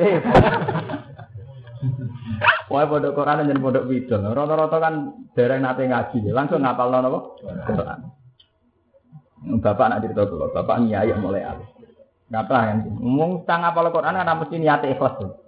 Wah 2.74 2.90
pondok 2.90 3.14
Quran 3.14 3.46
dan 3.46 3.62
pondok 3.62 3.86
bidol. 3.86 4.34
Rata-rata 4.34 4.76
kan 4.82 4.94
dereng 5.38 5.62
nate 5.62 5.86
ngaji, 5.86 6.26
langsung 6.34 6.66
ngapal 6.66 6.90
napa? 6.90 7.38
Quran. 7.70 8.00
Bapak 9.62 9.86
nak 9.94 10.00
cerita 10.02 10.26
dulu, 10.26 10.50
bapak 10.50 10.82
nyai 10.82 11.14
mulai 11.22 11.46
alis. 11.46 11.70
Ngapal 12.34 12.56
kan? 12.66 12.78
Ngomong 12.98 13.46
tang 13.46 13.62
ngapal 13.62 13.94
Quran 13.94 14.18
kan 14.18 14.34
mesti 14.42 14.58
niate 14.58 14.90
ikhlas 14.90 15.22
tuh. 15.22 15.43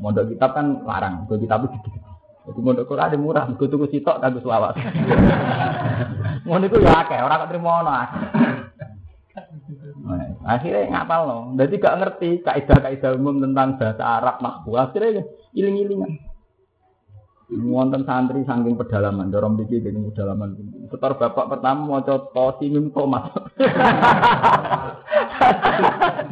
Mondok 0.00 0.32
kitab 0.32 0.56
kan 0.56 0.80
larang, 0.88 1.28
gue 1.28 1.36
kitab 1.36 1.68
itu 1.68 1.76
gede. 1.84 2.00
Jadi 2.42 2.58
mondok 2.58 2.90
Quran 2.90 3.06
ada 3.06 3.18
murah, 3.20 3.44
gue 3.54 3.68
tuku 3.68 3.86
sitok 3.92 4.18
dan 4.18 4.34
gue 4.34 4.42
selawat. 4.42 4.74
Ngono 6.48 6.64
itu 6.66 6.78
ya 6.82 7.06
akeh, 7.06 7.20
orang 7.22 7.46
keterima 7.46 7.84
ono 7.84 7.92
akeh. 7.92 8.22
Akhirnya 10.42 10.90
ngapal 10.90 11.20
loh, 11.22 11.40
jadi 11.54 11.74
gak 11.78 11.98
ngerti 12.02 12.42
kaidah-kaidah 12.42 13.14
umum 13.14 13.38
tentang 13.38 13.78
bahasa 13.78 14.02
Arab 14.02 14.42
makbu. 14.42 14.74
Akhirnya 14.74 15.22
iling-ilingan. 15.54 16.32
Wonten 17.52 18.08
santri 18.08 18.48
saking 18.48 18.80
pedalaman, 18.80 19.28
dorong 19.28 19.60
diki 19.60 19.84
gini 19.84 20.08
pedalaman. 20.08 20.56
Setor 20.88 21.20
bapak 21.20 21.52
pertama 21.52 21.84
mau 21.84 22.00
coba 22.00 22.32
tosi 22.32 22.72
mim 22.72 22.88
tomat. 22.96 23.28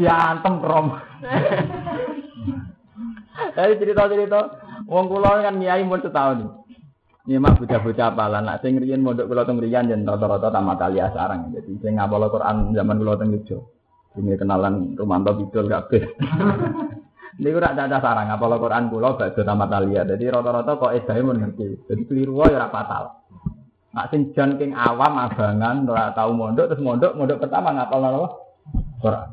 Diantem 0.01 0.55
krom. 0.65 0.97
Jadi 3.55 3.75
cerita-cerita, 3.81 4.41
wong 4.87 5.07
kula 5.11 5.45
kan 5.45 5.57
nyai 5.59 5.83
mun 5.85 6.01
setahun. 6.03 6.61
Nyimak 7.29 7.61
bocah-bocah 7.61 8.17
apalan, 8.17 8.49
nak 8.49 8.65
sing 8.65 8.81
riyen 8.81 9.05
mondok 9.05 9.29
kula 9.29 9.45
teng 9.45 9.61
riyan 9.61 9.93
yen 9.93 10.09
rata-rata 10.09 10.49
tamat 10.49 10.81
alia 10.81 11.13
sarang. 11.13 11.53
Jadi 11.53 11.79
sing 11.85 12.01
ngapal 12.01 12.27
Quran 12.33 12.73
zaman 12.73 12.97
kula 12.97 13.15
teng 13.21 13.31
Yogyo. 13.37 13.59
Ini 14.19 14.35
kenalan 14.35 14.99
Rumanto 14.99 15.37
Bidul 15.39 15.71
kabeh. 15.71 16.03
Niku 17.41 17.57
rak 17.63 17.79
ada 17.79 18.01
sarang 18.03 18.33
ngapal 18.33 18.57
Quran 18.57 18.89
kula 18.89 19.15
bakso 19.21 19.45
tamat 19.45 19.71
alia. 19.71 20.03
Jadi 20.09 20.25
rata-rata 20.33 20.81
kok 20.81 20.91
edahe 20.97 21.21
mun 21.21 21.39
ngerti. 21.39 21.87
Jadi 21.87 22.03
keliru 22.09 22.41
wae 22.41 22.57
ora 22.57 22.73
fatal. 22.73 23.05
Nak 23.95 24.07
sing 24.11 24.33
jan 24.33 24.57
king 24.57 24.73
awam 24.73 25.19
abangan 25.21 25.85
ora 25.87 26.15
tau 26.17 26.33
mondok 26.33 26.73
terus 26.73 26.83
mondok 26.83 27.15
mondok 27.21 27.43
pertama 27.43 27.75
ngapal 27.77 27.99
napa? 28.01 28.29
Quran. 29.03 29.29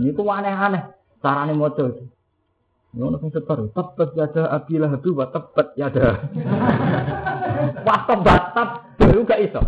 Ini 0.00 0.10
tuh 0.14 0.28
aneh-aneh. 0.28 0.82
Carane 1.18 1.52
maca. 1.56 1.86
Ngono 2.92 3.16
sing 3.24 3.32
setor, 3.32 3.72
tebet 3.72 4.10
yada 4.20 4.52
abilah 4.52 4.92
habi 4.92 5.08
wa 5.16 5.24
tebet 5.32 5.68
yada. 5.80 6.28
Wah 7.88 8.00
tebatap 8.04 8.68
baru 9.00 9.24
gak 9.24 9.40
iso. 9.48 9.64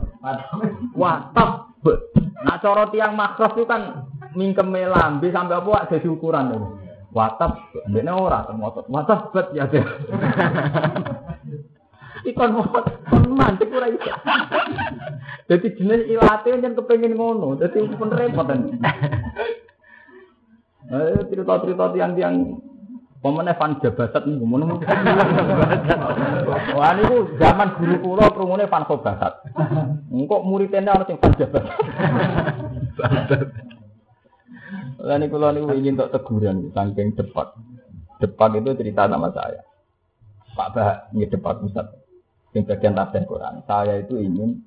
Tebet. 1.32 1.98
Nah 2.44 2.60
cara 2.60 2.84
tiang 2.92 3.16
makros 3.16 3.56
itu 3.56 3.64
kan 3.64 4.04
mingkeme 4.36 4.84
lambe 4.84 5.32
sampai 5.32 5.56
apa 5.56 5.88
jadi 5.88 6.04
ukuran. 6.04 6.52
Wah 7.16 7.32
tebet. 7.40 7.96
Ini 7.96 8.12
ora 8.12 8.44
termotot. 8.44 8.92
Wah 8.92 9.08
tebet 9.08 9.56
yada. 9.56 9.80
Ikon 12.28 12.60
mot, 12.60 12.84
mantik 13.24 13.72
ora 13.72 13.88
iso. 13.88 14.12
Jadi 15.48 15.80
jenis 15.80 16.12
ilate 16.12 16.60
yang 16.60 16.76
kepengen 16.76 17.16
ngono, 17.16 17.56
jadi 17.56 17.88
pun 17.96 18.12
repot 18.12 18.48
kan. 18.52 18.60
Eh, 20.92 21.20
cerita-cerita 21.32 21.92
tiang-tiang 21.96 22.60
Pemene 23.24 23.56
fan 23.56 23.80
jabasat 23.80 24.28
nih, 24.28 24.36
ngono 24.36 24.76
Wah 26.76 26.92
niku 26.92 27.32
zaman 27.40 27.72
guru 27.80 27.96
kula 28.04 28.28
krungune 28.28 28.68
fan 28.68 28.84
sobasat. 28.84 29.48
Engkok 30.12 30.44
muridene 30.44 30.92
ana 30.92 31.08
sing 31.08 31.16
fan 31.16 31.32
jabasat. 31.32 31.72
Lah 35.00 35.16
niku 35.16 35.40
kula 35.40 35.56
niku 35.56 35.72
ingin 35.72 35.96
untuk 35.96 36.12
teguran 36.12 36.68
saking 36.76 37.16
cepat. 37.16 37.56
Cepat 38.20 38.60
itu 38.60 38.76
cerita 38.76 39.08
nama 39.08 39.32
saya. 39.32 39.64
Pak 40.52 40.68
Bah, 40.76 41.08
ini 41.16 41.24
depan 41.24 41.64
Ustaz. 41.64 41.96
Yang 42.52 42.76
bagian 42.76 42.92
tafsir 42.92 43.24
Quran. 43.24 43.64
Saya 43.64 44.04
itu 44.04 44.20
ingin 44.20 44.60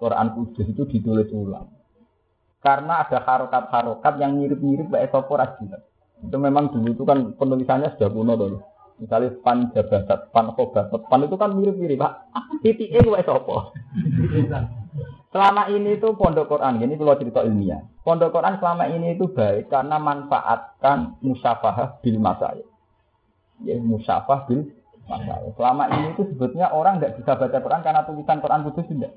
Quran 0.00 0.32
Kudus 0.32 0.72
itu 0.72 0.88
ditulis 0.88 1.28
ulang. 1.36 1.68
Karena 2.64 3.04
ada 3.04 3.20
harokat-harokat 3.20 4.16
yang 4.16 4.40
mirip-mirip 4.40 4.88
Mbak 4.88 5.04
Esopo 5.04 5.36
Rajilat. 5.36 5.89
Itu 6.20 6.36
memang 6.36 6.68
dulu 6.72 6.92
itu 6.92 7.02
kan 7.08 7.32
penulisannya 7.36 7.96
sudah 7.96 8.10
kuno 8.12 8.32
tuh. 8.36 8.60
Misalnya 9.00 9.32
pan 9.40 9.72
jabasat, 9.72 10.28
pan 10.28 10.52
khobatat, 10.52 11.00
pan 11.08 11.24
itu 11.24 11.36
kan 11.40 11.56
mirip-mirip, 11.56 11.96
Pak. 11.96 12.12
Titik 12.60 12.92
gue 12.92 13.20
sopo. 13.24 13.72
Selama 15.32 15.72
ini 15.72 15.96
itu 15.96 16.08
pondok 16.18 16.52
Quran, 16.52 16.84
ini 16.84 17.00
kalau 17.00 17.16
cerita 17.16 17.40
ilmiah. 17.40 17.80
Pondok 18.04 18.34
Quran 18.34 18.60
selama 18.60 18.92
ini 18.92 19.16
itu 19.16 19.30
baik 19.32 19.72
karena 19.72 19.96
manfaatkan 19.96 21.16
musyafahah 21.24 22.02
bil 22.04 22.20
masaya. 22.20 22.66
Ya, 23.64 23.80
musyafah 23.80 24.44
bil 24.44 24.68
masaya. 25.08 25.48
Selama 25.56 25.88
ini 25.96 26.12
itu 26.12 26.28
sebetulnya 26.34 26.68
orang 26.68 27.00
nggak 27.00 27.16
bisa 27.22 27.40
baca 27.40 27.56
Quran 27.56 27.80
karena 27.80 28.04
tulisan 28.04 28.42
Quran 28.44 28.66
kudus 28.68 28.84
tidak. 28.90 29.16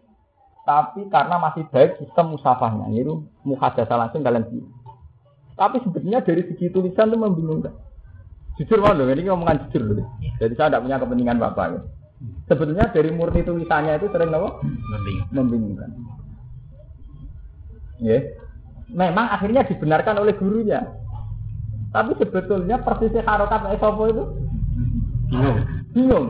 Tapi 0.63 1.11
karena 1.11 1.35
masih 1.43 1.67
baik 1.67 1.99
sistem 1.99 2.39
musafahnya, 2.39 2.87
yaitu 2.95 3.27
muhadasah 3.43 3.97
langsung 3.99 4.23
kalian 4.23 4.47
sini. 4.47 4.63
Tapi 5.53 5.77
sebetulnya 5.85 6.25
dari 6.25 6.41
segi 6.49 6.73
tulisan 6.73 7.13
itu 7.13 7.17
membingungkan. 7.17 7.73
Jujur 8.57 8.85
mau 8.85 8.93
loh, 8.93 9.09
ini 9.09 9.25
ngomongan 9.25 9.69
jujur 9.69 9.81
loh. 9.81 10.05
Jadi 10.37 10.53
saya 10.53 10.69
tidak 10.69 10.83
punya 10.85 11.01
kepentingan 11.01 11.41
bapak. 11.41 11.65
Ya. 11.73 11.79
Sebetulnya 12.47 12.85
dari 12.93 13.09
murni 13.11 13.41
tulisannya 13.41 13.97
itu 13.97 14.07
sering 14.13 14.31
apa? 14.31 14.49
Membingungkan. 15.33 15.89
Ya. 18.01 18.19
Memang 18.93 19.25
akhirnya 19.33 19.65
dibenarkan 19.65 20.21
oleh 20.21 20.37
gurunya. 20.37 20.85
Tapi 21.93 22.17
sebetulnya 22.17 22.81
persisnya 22.81 23.25
harokat 23.25 23.69
esopo 23.73 24.03
itu 24.09 24.23
bingung. 25.29 25.59
Bingung. 25.93 26.27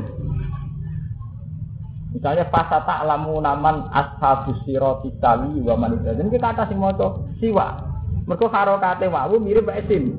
Misalnya 2.14 2.46
fasa 2.54 2.84
ta'lamu 2.86 3.42
naman 3.42 3.90
ashabus 3.90 4.60
sirati 4.70 5.10
sawi 5.18 5.60
wa 5.66 5.76
man 5.76 5.98
Jadi 6.06 6.30
kita 6.30 6.68
sing 6.70 6.78
maca 6.78 7.20
siwa. 7.42 7.93
Mergo 8.24 8.48
harokate 8.48 9.12
wawu 9.12 9.40
mirip 9.40 9.68
bae 9.68 9.84
sin. 9.88 10.16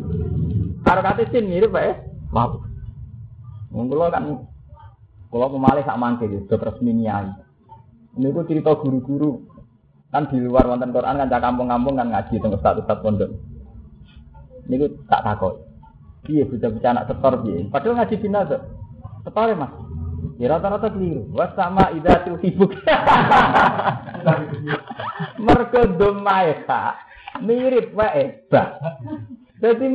Harokate 0.84 1.28
sin 1.32 1.48
mirip 1.48 1.72
bae 1.72 1.96
wawu. 2.32 2.60
Wong 3.72 3.86
kula 3.88 4.12
kan 4.12 4.44
kula 5.32 5.48
pemalih 5.48 5.84
sak 5.88 5.98
mangke 5.98 6.28
do 6.28 6.56
resmi 6.60 6.92
nyai. 6.92 7.32
Niku 8.14 8.46
cerita 8.46 8.76
guru-guru 8.78 9.42
kan 10.14 10.30
di 10.30 10.38
luar 10.38 10.70
wonten 10.70 10.94
Quran 10.94 11.18
kan 11.18 11.42
kampung-kampung 11.42 11.98
kan 11.98 12.14
ngaji 12.14 12.38
teng 12.38 12.54
ustaz-ustaz 12.54 13.02
pondok. 13.02 13.34
Niku 14.70 14.86
tak 15.10 15.26
takut. 15.26 15.64
Piye 16.24 16.46
bocah-bocah 16.48 16.90
anak 16.94 17.06
setor 17.10 17.32
piye? 17.44 17.68
Padahal 17.68 18.00
ngaji 18.00 18.14
dina 18.16 18.48
to. 18.48 18.56
Setor 19.26 19.48
Mas. 19.58 19.72
Ya 20.40 20.46
rata-rata 20.50 20.88
keliru. 20.88 21.28
Was 21.36 21.52
sama 21.52 21.92
idatul 21.92 22.40
hibuk. 22.40 22.72
Mergo 25.44 25.82
domaesa 26.00 26.96
mirip 27.42 27.90
wae 27.96 28.46
ba. 28.46 28.78
Jadi 29.58 29.86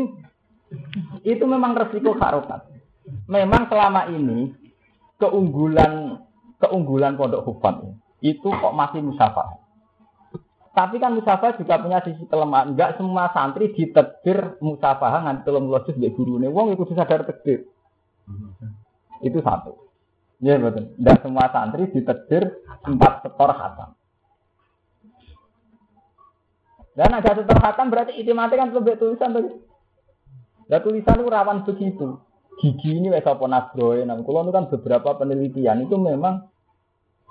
itu 1.23 1.43
memang 1.45 1.77
resiko 1.77 2.17
harokat. 2.17 2.67
Memang 3.29 3.69
selama 3.71 4.09
ini 4.11 4.53
keunggulan 5.17 6.23
keunggulan 6.59 7.15
pondok 7.15 7.45
hufat 7.47 7.81
itu 8.19 8.47
kok 8.47 8.75
masih 8.75 8.99
musafah. 9.03 9.59
Tapi 10.75 10.95
kan 11.01 11.11
musafah 11.11 11.59
juga 11.59 11.81
punya 11.81 11.99
sisi 12.05 12.23
kelemahan. 12.29 12.71
Enggak 12.71 12.95
semua 12.95 13.31
santri 13.35 13.75
ditetir 13.75 14.59
musafah 14.63 15.27
nganti 15.27 15.43
telung 15.47 15.67
lojus 15.67 15.97
di 15.97 16.07
guru 16.13 16.39
Wong 16.39 16.75
itu 16.75 16.87
sadar 16.95 17.27
tegir. 17.27 17.67
Itu 19.19 19.43
satu. 19.43 19.75
Ya 20.39 20.55
betul. 20.55 20.95
Dan 20.95 21.19
semua 21.19 21.51
santri 21.51 21.91
ditedir 21.91 22.63
empat 22.87 23.27
setor 23.27 23.51
hatam. 23.59 23.98
Dan 26.99 27.15
ada 27.15 27.31
setor 27.31 27.55
hatam 27.63 27.87
berarti 27.87 28.19
mati 28.35 28.59
kan 28.59 28.75
lebih 28.75 28.99
tulisan 28.99 29.31
tuh. 29.31 29.63
Ya 30.67 30.83
tulisan 30.83 31.23
itu 31.23 31.31
rawan 31.31 31.63
begitu. 31.63 32.19
Gigi 32.59 32.99
ini 32.99 33.07
wes 33.07 33.23
apa 33.23 33.47
nasroe. 33.47 34.03
Nah, 34.03 34.19
kalau 34.19 34.43
itu 34.43 34.51
kan 34.51 34.67
beberapa 34.67 35.15
penelitian 35.15 35.87
itu 35.87 35.95
memang 35.95 36.51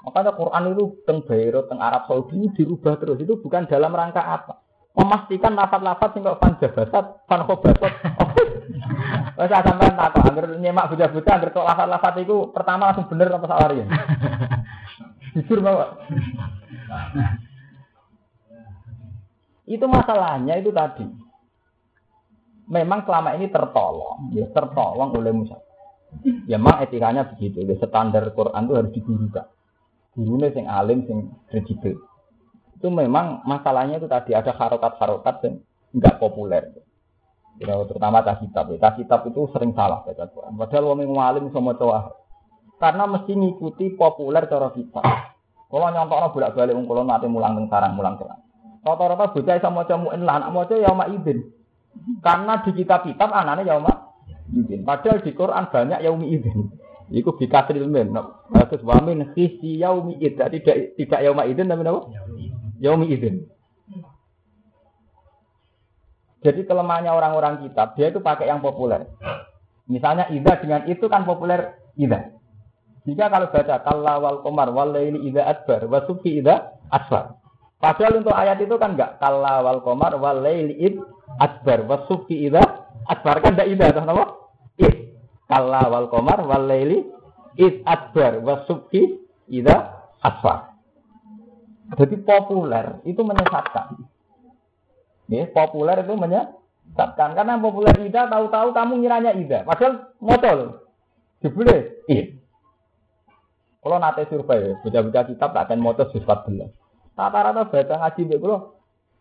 makanya 0.00 0.32
Quran 0.32 0.72
itu 0.72 1.04
teng 1.04 1.20
Beirut, 1.20 1.68
teng 1.68 1.84
Arab 1.84 2.08
Saudi 2.08 2.40
ini 2.40 2.48
dirubah 2.56 2.96
terus. 2.96 3.20
Itu 3.20 3.44
bukan 3.44 3.68
dalam 3.68 3.92
rangka 3.92 4.24
apa? 4.24 4.64
Memastikan 4.96 5.52
lafat-lafat 5.52 6.16
sing 6.16 6.24
kok 6.24 6.40
fan 6.40 6.56
jabasat, 6.56 7.04
fan 7.28 7.40
khobatot. 7.44 7.92
Wes 9.36 9.52
sampean 9.52 10.00
takok 10.00 10.32
angger 10.32 10.46
nyemak 10.56 10.88
bocah-bocah 10.88 11.32
angger 11.36 11.52
tok 11.52 11.68
lafat-lafat 11.68 12.24
iku 12.24 12.56
pertama 12.56 12.88
langsung 12.88 13.04
bener 13.12 13.36
apa 13.36 13.44
salah 13.44 13.68
ya. 13.76 13.84
Jujur 15.36 15.60
Bapak. 15.60 16.08
itu 19.68 19.84
masalahnya 19.84 20.56
itu 20.56 20.72
tadi. 20.72 21.04
Memang 22.68 23.04
selama 23.04 23.36
ini 23.36 23.48
tertolong, 23.48 24.32
ya 24.32 24.44
tertolong 24.52 25.12
oleh 25.16 25.32
Musa. 25.32 25.56
Ya 26.48 26.56
memang 26.56 26.84
etikanya 26.84 27.28
begitu, 27.28 27.64
ya 27.64 27.76
standar 27.80 28.32
Quran 28.32 28.64
itu 28.64 28.74
harus 28.76 28.92
digurukan. 28.92 29.46
Gurunya 30.16 30.48
sing 30.52 30.64
alim, 30.68 31.04
sing 31.04 31.32
kredibel. 31.48 32.00
Itu 32.76 32.88
memang 32.88 33.44
masalahnya 33.44 34.00
itu 34.00 34.08
tadi 34.08 34.32
ada 34.32 34.52
harokat-harokat 34.52 35.36
yang 35.44 35.54
enggak 35.96 36.16
populer. 36.20 36.64
Ya, 37.58 37.74
terutama 37.84 38.22
tas 38.22 38.38
kitab. 38.38 38.70
Ya. 38.70 38.94
Kitab 38.94 39.26
itu 39.26 39.50
sering 39.50 39.74
salah 39.74 40.06
baca 40.06 40.30
Quran. 40.30 40.54
Padahal 40.54 40.84
wong 40.94 41.10
ngalim 41.10 41.50
sama 41.50 41.74
cowok. 41.74 42.14
Karena 42.78 43.04
mesti 43.10 43.34
ngikuti 43.34 43.98
populer 43.98 44.46
cara 44.46 44.70
kita. 44.70 45.02
Kalau 45.68 45.88
nyontokno 45.90 46.32
bolak-balik 46.32 46.72
wong 46.72 46.86
kula 46.86 47.02
nate 47.04 47.26
mulang 47.26 47.58
teng 47.58 47.66
sarang 47.68 47.92
mulang 47.98 48.14
sarang. 48.16 48.47
Rata-rata 48.83 49.35
bocah 49.35 49.57
sama 49.59 49.83
maca 49.85 49.95
muin 49.99 50.22
lah 50.22 50.41
anak 50.43 50.51
maca 50.55 50.74
ya 50.79 50.93
idin. 51.11 51.39
Karena 52.22 52.62
di 52.62 52.70
kitab-kitab 52.72 53.29
anane 53.31 53.66
ya 53.66 53.79
idin. 54.55 54.81
Padahal 54.87 55.18
di 55.20 55.31
Quran 55.35 55.64
banyak 55.68 56.01
yaumi 56.05 56.26
idin. 56.33 56.59
Iku 57.09 57.37
bikasril 57.37 57.89
min. 57.89 58.14
Terus 58.53 58.83
wa 58.85 59.01
min 59.03 59.35
khisi 59.35 59.81
yaumi 59.83 60.16
idin. 60.22 60.47
Tidak 60.47 60.97
tidak 60.97 61.20
yauma 61.24 61.49
idin 61.49 61.68
tapi 61.68 61.83
apa? 61.85 62.01
Yaumi 62.79 63.07
idin. 63.11 63.49
Jadi 66.39 66.70
kelemahannya 66.70 67.11
orang-orang 67.11 67.66
kitab, 67.66 67.99
dia 67.99 68.14
itu 68.14 68.22
pakai 68.22 68.47
yang 68.47 68.62
populer. 68.62 69.11
Misalnya 69.91 70.31
ida 70.31 70.55
dengan 70.62 70.87
itu 70.87 71.11
kan 71.11 71.26
populer 71.26 71.74
ida. 71.99 72.31
Jika 73.09 73.26
kalau 73.33 73.49
baca 73.51 73.76
kalla 73.83 74.14
wal 74.20 74.39
komar 74.45 74.68
wal 74.70 74.93
laili 74.93 75.33
ida 75.33 75.49
adbar 75.49 75.89
wa 75.89 76.05
sufi 76.07 76.39
ida 76.39 76.79
asfar. 76.93 77.41
Padahal 77.79 78.18
untuk 78.18 78.35
ayat 78.35 78.59
itu 78.59 78.74
kan 78.74 78.99
enggak 78.99 79.22
kalla 79.22 79.62
wal 79.62 79.81
komar 79.87 80.18
wal 80.18 80.43
laili 80.43 80.74
id 80.83 80.99
adbar 81.39 81.87
wa 81.87 82.03
sufi 82.11 82.51
ida 82.51 82.62
asfar 83.07 83.39
kan 83.39 83.55
enggak 83.55 83.70
ida 83.70 83.85
atau 83.95 84.03
apa? 84.03 84.24
Id. 84.83 84.97
Kalla 85.47 85.87
wal 85.87 86.11
komar 86.11 86.43
wal 86.43 86.66
laili 86.66 87.07
id 87.55 87.87
adbar 87.87 88.43
wa 88.43 88.66
sufi 88.66 89.22
ida. 89.47 89.99
Jadi 91.97 92.16
populer 92.20 93.01
itu 93.09 93.20
menyesatkan. 93.24 93.97
Ya, 95.29 95.49
populer 95.49 96.05
itu 96.05 96.14
menyesatkan. 96.16 97.33
Karena 97.33 97.57
populer 97.57 97.97
Ida 97.97 98.29
tahu-tahu 98.29 98.76
kamu 98.76 98.93
ngiranya 99.01 99.33
Ida. 99.37 99.64
Padahal 99.64 100.12
motor. 100.20 100.85
Dibeli. 101.41 102.05
Iya. 102.11 102.24
Kalau 103.79 103.97
nate 104.03 104.26
survei, 104.26 104.74
baca-baca 104.85 105.20
kitab 105.31 105.51
tak 105.55 105.64
akan 105.70 105.81
motor 105.81 106.11
sus 106.11 106.20
14. 106.26 106.66
Rata-rata 107.18 107.66
baca 107.66 107.94
ngaji 107.98 108.20
mbek 108.30 108.38
kula 108.38 108.58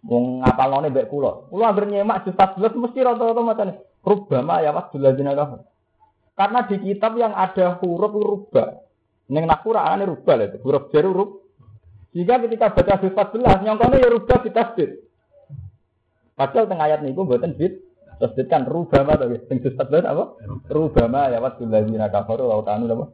mau 0.05 0.21
ngapal 0.45 0.69
none 0.69 0.93
mbek 0.93 1.09
kula. 1.09 1.49
Kula 1.49 1.73
anggere 1.73 1.89
nyemak 1.89 2.29
sus 2.29 2.37
14 2.37 2.77
mesti 2.77 2.99
rata-rata 3.01 3.41
macam 3.41 3.73
rubama 4.05 4.61
ya 4.61 4.69
was 4.69 4.93
duladzina 4.93 5.33
kafir. 5.33 5.65
Karena 6.37 6.59
di 6.69 6.77
kitab 6.77 7.17
yang 7.17 7.33
ada 7.33 7.81
huruf 7.81 8.13
rubah. 8.13 8.85
Neng 9.33 9.49
nakura 9.49 9.89
aneh 9.89 10.05
rubah 10.05 10.37
itu, 10.37 10.61
huruf 10.61 10.93
jaru 10.93 11.09
huruf. 11.09 11.29
Jika 12.13 12.37
ketika 12.45 12.71
baca 12.77 12.93
sus 13.01 13.11
14, 13.11 13.65
nyongkone 13.65 13.97
ya 13.97 14.09
rubah 14.13 14.37
ditasdid. 14.45 15.01
Padahal 16.37 16.69
tengah 16.69 16.85
ayat 16.85 17.01
niku 17.01 17.25
mboten 17.25 17.57
bid 17.57 17.81
terus 18.17 18.33
kan 18.49 18.65
rubama 18.65 19.17
to 19.17 19.25
sing 19.49 19.57
disebut 19.57 20.05
apa? 20.05 20.37
Rubama 20.69 21.33
ya 21.33 21.41
wa 21.41 21.49
ladzina 21.49 22.13
kafaru 22.13 22.45
wa 22.45 22.61
kanu 22.61 22.85
apa? 22.93 23.05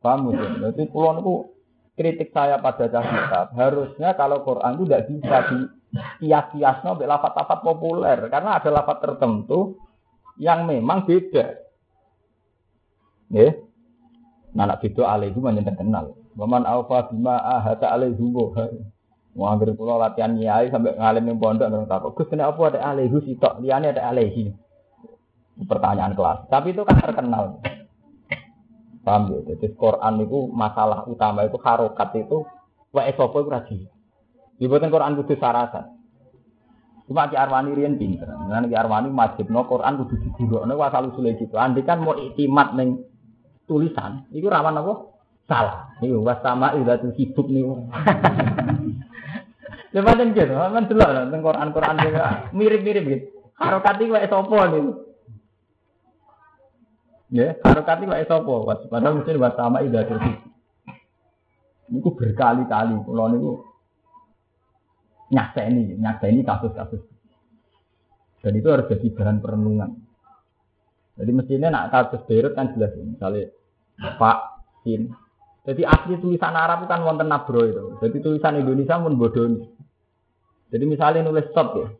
Paham 0.00 0.32
ya? 0.32 0.72
Jadi 0.72 0.88
pulau 0.88 1.12
niku 1.20 1.55
kritik 1.96 2.28
saya 2.30 2.60
pada 2.60 2.92
kitab 2.92 3.56
harusnya 3.56 4.12
kalau 4.14 4.44
Quran 4.44 4.76
itu 4.76 4.84
tidak 4.84 5.02
bisa 5.08 5.36
di 5.48 5.58
kias-kiasnya 6.20 6.92
sampai 6.92 7.08
lafat-lafat 7.08 7.58
populer 7.64 8.18
karena 8.28 8.60
ada 8.60 8.68
lafat 8.68 9.00
tertentu 9.00 9.80
yang 10.36 10.68
memang 10.68 11.08
beda. 11.08 11.56
Ya. 13.32 13.48
Nah, 14.52 14.64
nak 14.68 14.84
beda 14.84 15.08
alaihi 15.08 15.40
mana 15.40 15.64
terkenal. 15.64 16.16
Waman 16.36 16.68
alfa 16.68 17.08
bima 17.08 17.40
ahata 17.40 17.88
alaihi 17.88 18.20
Mau 19.36 19.52
ambil 19.52 19.76
pulau 19.76 20.00
latihan 20.00 20.32
nyai 20.32 20.72
sampai 20.72 20.96
ngalim 20.96 21.28
yang 21.28 21.36
pondok 21.36 21.68
nggak 21.68 21.92
tahu. 21.92 22.16
Gus 22.16 22.28
kenapa 22.32 22.72
ada 22.72 22.80
alaihi 22.80 23.20
sitok, 23.20 23.60
liane 23.60 23.92
ada 23.92 24.08
alaihi. 24.08 24.48
Pertanyaan 25.60 26.16
kelas. 26.16 26.48
Tapi 26.48 26.72
itu 26.72 26.80
kan 26.88 26.96
terkenal. 27.04 27.60
Paham 29.06 29.30
ya? 29.30 29.54
Jadi 29.54 29.78
Quran 29.78 30.26
itu 30.26 30.50
masalah 30.50 31.06
utama 31.06 31.46
itu 31.46 31.54
harokat 31.62 32.10
itu 32.18 32.42
wa 32.90 33.06
esopo 33.06 33.38
itu 33.38 33.50
rajin. 33.54 33.80
Dibuatkan 34.58 34.90
Quran 34.90 35.14
kudu 35.22 35.38
sarasan. 35.38 35.94
Cuma 37.06 37.30
Ki 37.30 37.38
Arwani 37.38 37.70
riyen 37.70 38.02
pinter. 38.02 38.26
Nah 38.26 38.66
Ki 38.66 38.74
Arwani 38.74 39.14
majibno 39.14 39.62
Quran 39.70 40.02
kudu 40.02 40.34
digurukne 40.34 40.74
wa 40.74 40.90
kalau 40.90 41.14
sulit 41.14 41.38
gitu. 41.38 41.54
Andai 41.54 41.86
kan 41.86 42.02
mau 42.02 42.18
iktimat 42.18 42.74
ning 42.74 43.06
tulisan, 43.70 44.26
iku 44.34 44.50
rawan 44.50 44.82
apa? 44.82 45.14
Salah. 45.46 45.94
Niku 46.02 46.26
was 46.26 46.42
sama 46.42 46.74
idatu 46.74 47.14
hidup 47.14 47.46
niku. 47.46 47.78
Lha 49.96 50.12
gitu, 50.12 50.52
men 50.52 50.84
delok 50.90 51.08
nang 51.30 51.40
Quran-Quran 51.40 51.96
mirip-mirip 52.52 53.04
gitu. 53.06 53.24
Harokat 53.56 53.96
iki 54.02 54.12
wae 54.12 54.26
sapa 54.26 54.58
niku? 54.74 55.06
Ya, 57.26 57.58
harokat 57.66 58.02
iki 58.02 58.06
wae 58.06 58.24
sapa? 58.26 58.86
Padahal 58.86 59.18
mesti 59.18 59.34
was 59.34 59.54
sama 59.58 59.82
idatu 59.82 60.14
hidup. 60.14 60.46
Niku 61.90 62.14
berkali-kali 62.14 62.94
kula 63.02 63.30
niku 63.34 63.66
nyakseni, 65.34 65.98
nyakseni 65.98 66.46
kasus-kasus. 66.46 67.02
Dan 68.42 68.52
itu 68.54 68.68
harus 68.70 68.86
jadi 68.86 69.10
bahan 69.10 69.42
perenungan. 69.42 69.90
Jadi 71.16 71.30
mestinya 71.32 71.68
nak 71.72 71.90
kasus 71.90 72.22
Beirut 72.28 72.54
kan 72.54 72.70
jelas 72.76 72.94
misalnya 72.94 73.50
Pak 74.20 74.38
Sin. 74.84 75.10
Jadi 75.66 75.82
asli 75.82 76.14
tulisan 76.22 76.54
Arab 76.54 76.86
kan 76.86 77.02
wonten 77.02 77.26
nabro 77.26 77.66
itu. 77.66 77.98
Jadi 77.98 78.22
tulisan 78.22 78.54
Indonesia 78.54 79.02
pun 79.02 79.18
bodoh. 79.18 79.66
Jadi 80.70 80.84
misalnya 80.86 81.26
nulis 81.26 81.50
shot 81.50 81.74
ya. 81.74 81.90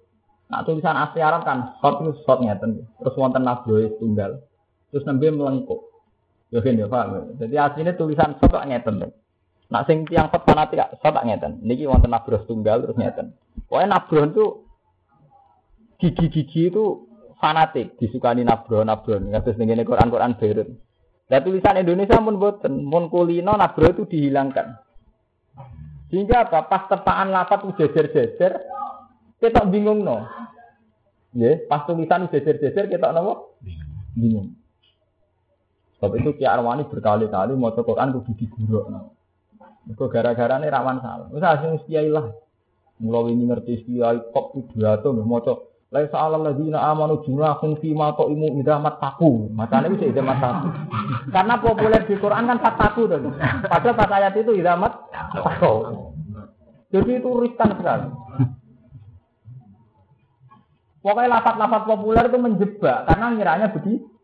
Nah 0.54 0.62
tulisan 0.62 0.94
asli 0.94 1.18
Arab 1.18 1.42
kan 1.42 1.74
shot 1.82 1.98
itu 1.98 2.14
shot 2.22 2.38
ngeten. 2.38 2.86
Terus 3.02 3.18
wonten 3.18 3.42
nabro 3.42 3.90
tunggal. 3.98 4.38
Terus 4.90 5.06
nembe 5.06 5.28
melengkuk. 5.34 5.80
Ya 6.54 6.62
kan 6.62 6.78
Pak. 6.78 7.06
Jadi 7.42 7.54
aslinya 7.58 7.92
tulisan 7.98 8.38
shot 8.38 8.54
kok 8.54 8.66
ngeten. 8.66 9.02
Nak 9.66 9.84
sing 9.90 10.06
tiang 10.06 10.30
shot 10.30 10.46
fanatik 10.46 10.78
shot 11.02 11.12
tak 11.14 11.26
ngeten. 11.26 11.58
Niki 11.66 11.90
wonten 11.90 12.14
nabro 12.14 12.38
tunggal 12.46 12.86
terus 12.86 12.96
ngeten. 12.96 13.34
Pokoknya 13.66 13.98
nabro 13.98 14.22
itu 14.22 14.44
gigi-gigi 15.98 16.70
itu 16.70 17.10
fanatik 17.42 17.98
disukani 17.98 18.46
nabro 18.46 18.86
nabro. 18.86 19.18
Terus 19.18 19.58
ning 19.58 19.74
Quran 19.82 20.12
Quran 20.12 20.38
Beirut. 20.38 20.68
Nah 21.26 21.42
tulisan 21.42 21.82
Indonesia 21.82 22.22
pun 22.22 22.38
boten, 22.38 22.86
pun 22.86 23.10
kulino 23.10 23.58
nabro 23.58 23.90
itu 23.90 24.06
dihilangkan. 24.06 24.78
Sehingga 26.06 26.46
apa? 26.46 26.70
Pas 26.70 26.86
tepaan 26.86 27.34
lapat 27.34 27.66
jejer-jejer, 27.74 28.52
kita 29.42 29.60
bingung 29.66 30.06
no. 30.06 30.22
Ya, 31.34 31.58
pas 31.66 31.82
tulisan 31.82 32.30
jejer-jejer 32.30 32.86
kita 32.86 33.10
nopo 33.10 33.58
bingung. 34.14 34.54
Sebab 35.96 36.12
itu 36.20 36.30
Ki 36.36 36.44
Arwani 36.44 36.84
berkali-kali 36.92 37.56
mau 37.56 37.72
Quran 37.72 38.12
kudu 38.20 38.32
diguruk. 38.36 38.84
Itu 39.88 40.04
gara-gara 40.12 40.60
ini 40.60 40.68
rawan 40.68 41.00
salah. 41.00 41.26
Misal 41.32 41.56
asing 41.56 41.72
kiai 41.88 42.12
lah. 42.12 42.28
Mulai 43.00 43.32
ini 43.32 43.48
ngerti 43.48 43.88
kiai 43.88 44.18
kok 44.32 44.52
pidato 44.52 45.16
mau 45.16 45.40
Laisa 45.86 46.18
alal 46.18 46.42
ladina 46.42 46.82
amanu 46.82 47.22
junahum 47.22 47.78
fi 47.78 47.94
ma 47.94 48.10
imu 48.10 48.58
idamat 48.58 48.98
taku. 48.98 49.46
Macane 49.54 49.94
wis 49.94 50.02
idamat 50.02 50.36
taku. 50.42 50.68
Karena 51.30 51.54
populer 51.62 52.02
di 52.10 52.18
Quran 52.18 52.50
kan 52.50 52.58
taku 52.58 53.06
tuh. 53.06 53.22
Padahal 53.70 53.94
pas 53.94 54.10
ayat 54.18 54.34
itu 54.34 54.50
idamat 54.58 54.92
taku. 55.30 55.74
Jadi 56.90 57.10
itu 57.22 57.30
riskan 57.38 57.70
sekali. 57.78 58.10
Pokoknya 61.06 61.38
lapat-lapat 61.38 61.82
populer 61.86 62.24
itu 62.26 62.38
menjebak 62.42 63.06
karena 63.06 63.26
ngiranya 63.30 63.66
begitu. 63.70 64.15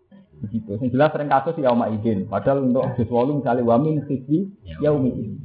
Begitu. 0.43 0.71
Yang 0.83 0.91
jelas 0.91 1.11
sering 1.15 1.31
kasus 1.31 1.55
yauma 1.63 1.87
idin. 1.95 2.27
Padahal 2.27 2.67
untuk 2.67 2.99
juz 2.99 3.09
misalnya 3.09 3.63
wamin 3.63 4.03
khizbi 4.11 4.51
yaumi 4.83 5.11
idin. 5.15 5.39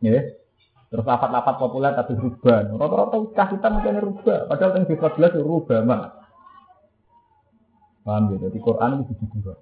Ya. 0.00 0.22
Terus 0.90 1.06
lapat-lapat 1.06 1.54
populer 1.58 1.94
tapi 1.94 2.18
rubah. 2.18 2.66
Rata-rata 2.74 3.44
kita 3.54 3.66
mungkin 3.70 3.94
rubah. 4.02 4.38
Padahal 4.50 4.74
yang 4.74 4.86
14 4.90 5.38
itu 5.38 5.40
rubah 5.46 5.78
mah. 5.86 6.02
Paham 8.02 8.34
ya? 8.34 8.50
Jadi 8.50 8.58
Quran 8.58 9.06
itu 9.06 9.14
digurau. 9.22 9.54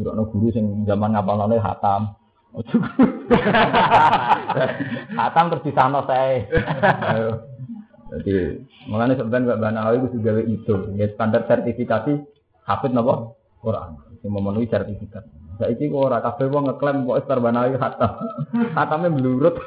Gurau 0.00 0.12
no 0.16 0.24
guru 0.32 0.48
yang 0.54 0.88
zaman 0.88 1.12
ngapal 1.12 1.44
oleh 1.44 1.60
hatam. 1.60 2.16
hatam 5.20 5.44
terus 5.52 5.66
di 5.68 5.72
sana 5.76 6.00
saya. 6.08 6.40
Jadi 8.10 8.64
mengenai 8.90 9.14
sebenarnya 9.14 9.46
Mbak 9.54 9.60
Banawi 9.60 9.96
itu 10.00 10.08
juga 10.18 10.30
itu. 10.42 10.76
Ya 10.98 11.06
standar 11.14 11.44
sertifikasi 11.46 12.12
hafid 12.64 12.92
nopo 12.92 13.38
Quran. 13.60 14.00
Yang 14.20 14.32
memenuhi 14.32 14.66
sertifikat. 14.68 15.24
Saiki 15.60 15.92
kok 15.92 16.00
ora 16.08 16.24
kabeh 16.24 16.48
wong 16.48 16.72
ngeklaim 16.72 17.04
kok 17.04 17.20
Istar 17.20 17.38
Banawi 17.44 17.76
khatam. 17.76 18.12
Khatame 18.72 19.08
blurut. 19.16 19.60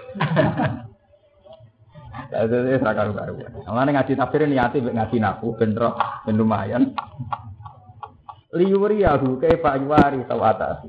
Itu 2.34 2.56
itu 2.66 2.82
karu 2.82 3.14
karu. 3.14 3.34
Amane 3.70 3.94
ngaji 3.94 4.18
tafsir 4.18 4.50
niati 4.50 4.82
ngaji 4.82 5.18
naku 5.22 5.54
ben 5.54 5.78
roh 5.78 5.94
ben 6.26 6.38
lumayan. 6.38 6.90
Liwuri 8.58 9.02
aku 9.02 9.42
ke 9.42 9.58
Pak 9.58 9.82
Yuwari 9.82 10.26
tau 10.30 10.42
atas. 10.46 10.86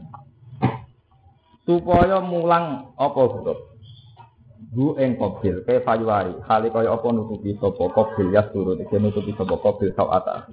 Supaya 1.64 2.20
mulang 2.20 2.92
apa 2.96 3.22
huruf. 3.24 3.72
Bu 4.72 5.00
ing 5.00 5.16
kobil 5.16 5.64
ke 5.64 5.80
Pak 5.80 5.96
Yuwari. 5.96 6.32
Kali 6.44 6.68
kaya 6.68 6.92
apa 6.92 7.08
nutupi 7.08 7.56
sapa 7.56 7.88
kobil 7.92 8.36
ya 8.36 8.44
turut 8.52 8.80
iki 8.80 9.00
nutupi 9.00 9.32
sapa 9.32 9.56
kobil 9.60 9.96
tau 9.96 10.12
atas. 10.12 10.48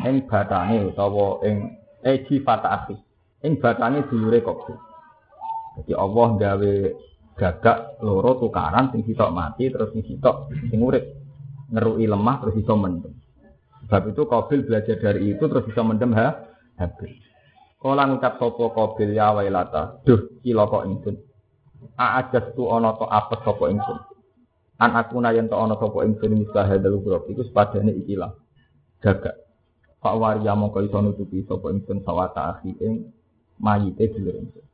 Ing 0.00 0.24
batange 0.24 0.92
utawa 0.92 1.44
ing 1.44 1.76
eh 2.00 2.24
sifat 2.24 2.60
asih 2.64 2.98
ing 3.44 3.60
batange 3.60 4.08
dulure 4.08 4.40
kok. 4.40 4.68
Jadi 5.80 5.92
Allah 5.96 6.28
gawe 6.36 6.74
gagak 7.36 8.00
loro 8.04 8.36
tukaran 8.36 8.92
sing 8.92 9.00
sitok 9.04 9.32
mati 9.32 9.72
terus 9.72 9.92
sing 9.96 10.04
sitok 10.04 10.52
sing 10.68 10.80
urip 10.80 11.04
ngerui 11.72 12.04
lemah 12.04 12.36
terus 12.44 12.60
iso 12.60 12.74
mendem. 12.76 13.16
Sebab 13.86 14.12
itu 14.12 14.22
Qabil 14.28 14.60
belajar 14.68 14.96
dari 15.00 15.34
itu 15.34 15.44
terus 15.48 15.64
bisa 15.64 15.80
mendem 15.80 16.12
ha 16.14 16.36
Habil. 16.80 17.12
Kala 17.80 18.08
ngucap 18.08 18.36
sapa 18.36 18.64
Qabil 18.76 19.16
ya 19.16 19.32
wailata, 19.32 20.04
duh 20.04 20.36
cilaka 20.44 20.84
ingsun. 20.84 21.16
Aajas 21.96 22.52
tu 22.52 22.68
ana 22.68 22.92
to 22.96 23.08
apes 23.08 23.40
sapa 23.40 23.64
ingsun. 23.72 23.98
An 24.80 24.96
aku 24.96 25.16
nayen 25.20 25.48
to 25.48 25.56
ana 25.56 25.76
sapa 25.80 26.04
ingsun 26.04 26.44
hadal 26.52 27.00
grup 27.00 27.24
iku 27.28 27.40
sepadane 27.44 27.92
ikilah 28.04 28.36
gagak. 29.00 29.49
Pak 30.00 30.16
Waria 30.16 30.56
mongko 30.56 30.80
iso 30.80 30.96
nutupi 31.04 31.44
sapa 31.44 31.68
ingsun 31.76 32.00
sawata 32.00 32.56
akhi 32.56 32.72
ing 32.80 33.12
mayite 33.60 34.08
dulur 34.16 34.32
ingsun. 34.32 34.64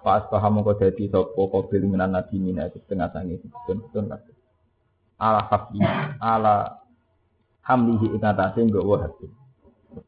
Pas 0.00 0.24
paham 0.32 0.60
mongko 0.60 0.80
dadi 0.80 1.04
sapa 1.12 1.36
kabil 1.36 1.84
minan 1.84 2.16
nabi 2.16 2.40
mina 2.40 2.64
setengah 2.72 3.12
sange 3.12 3.36
setun-setun 3.44 4.08
kabeh. 4.08 4.36
Ala 5.20 5.44
hafi 5.52 5.84
ala 6.16 6.80
hamlihi 7.60 8.16
ing 8.16 8.24
atase 8.24 8.64
nggawa 8.64 9.04
habil. 9.04 9.28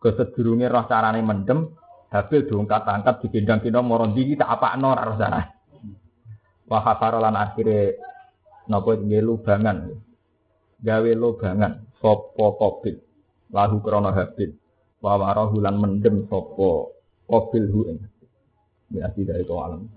Kesedurunge 0.00 0.72
roh 0.72 0.88
carane 0.88 1.20
mendem, 1.20 1.76
habil 2.08 2.48
diangkat 2.48 2.88
angkat 2.88 3.20
digendang-gendang 3.28 3.84
mara 3.84 4.08
ndi 4.08 4.40
tak 4.40 4.56
apakno 4.56 4.96
ora 4.96 5.04
rasane. 5.04 5.42
Wa 6.64 6.80
khafara 6.80 7.20
lan 7.20 7.36
akhire 7.36 8.00
napa 8.72 8.96
nggih 8.96 9.20
lubangan. 9.20 9.92
Gawe 10.80 11.10
lubangan 11.12 11.92
sapa 12.00 12.46
kabil 12.56 13.09
lahu 13.50 13.82
krana 13.82 14.14
habil. 14.14 14.54
Wa 15.02 15.18
warahu 15.18 15.58
lan 15.58 15.80
mendem 15.80 16.28
sapa 16.30 16.94
Qabil 17.26 17.66
hu 17.70 17.80
ing. 17.90 17.98
Ya 18.94 19.10
tidak 19.14 19.42
itu 19.42 19.54
alam. 19.58 19.90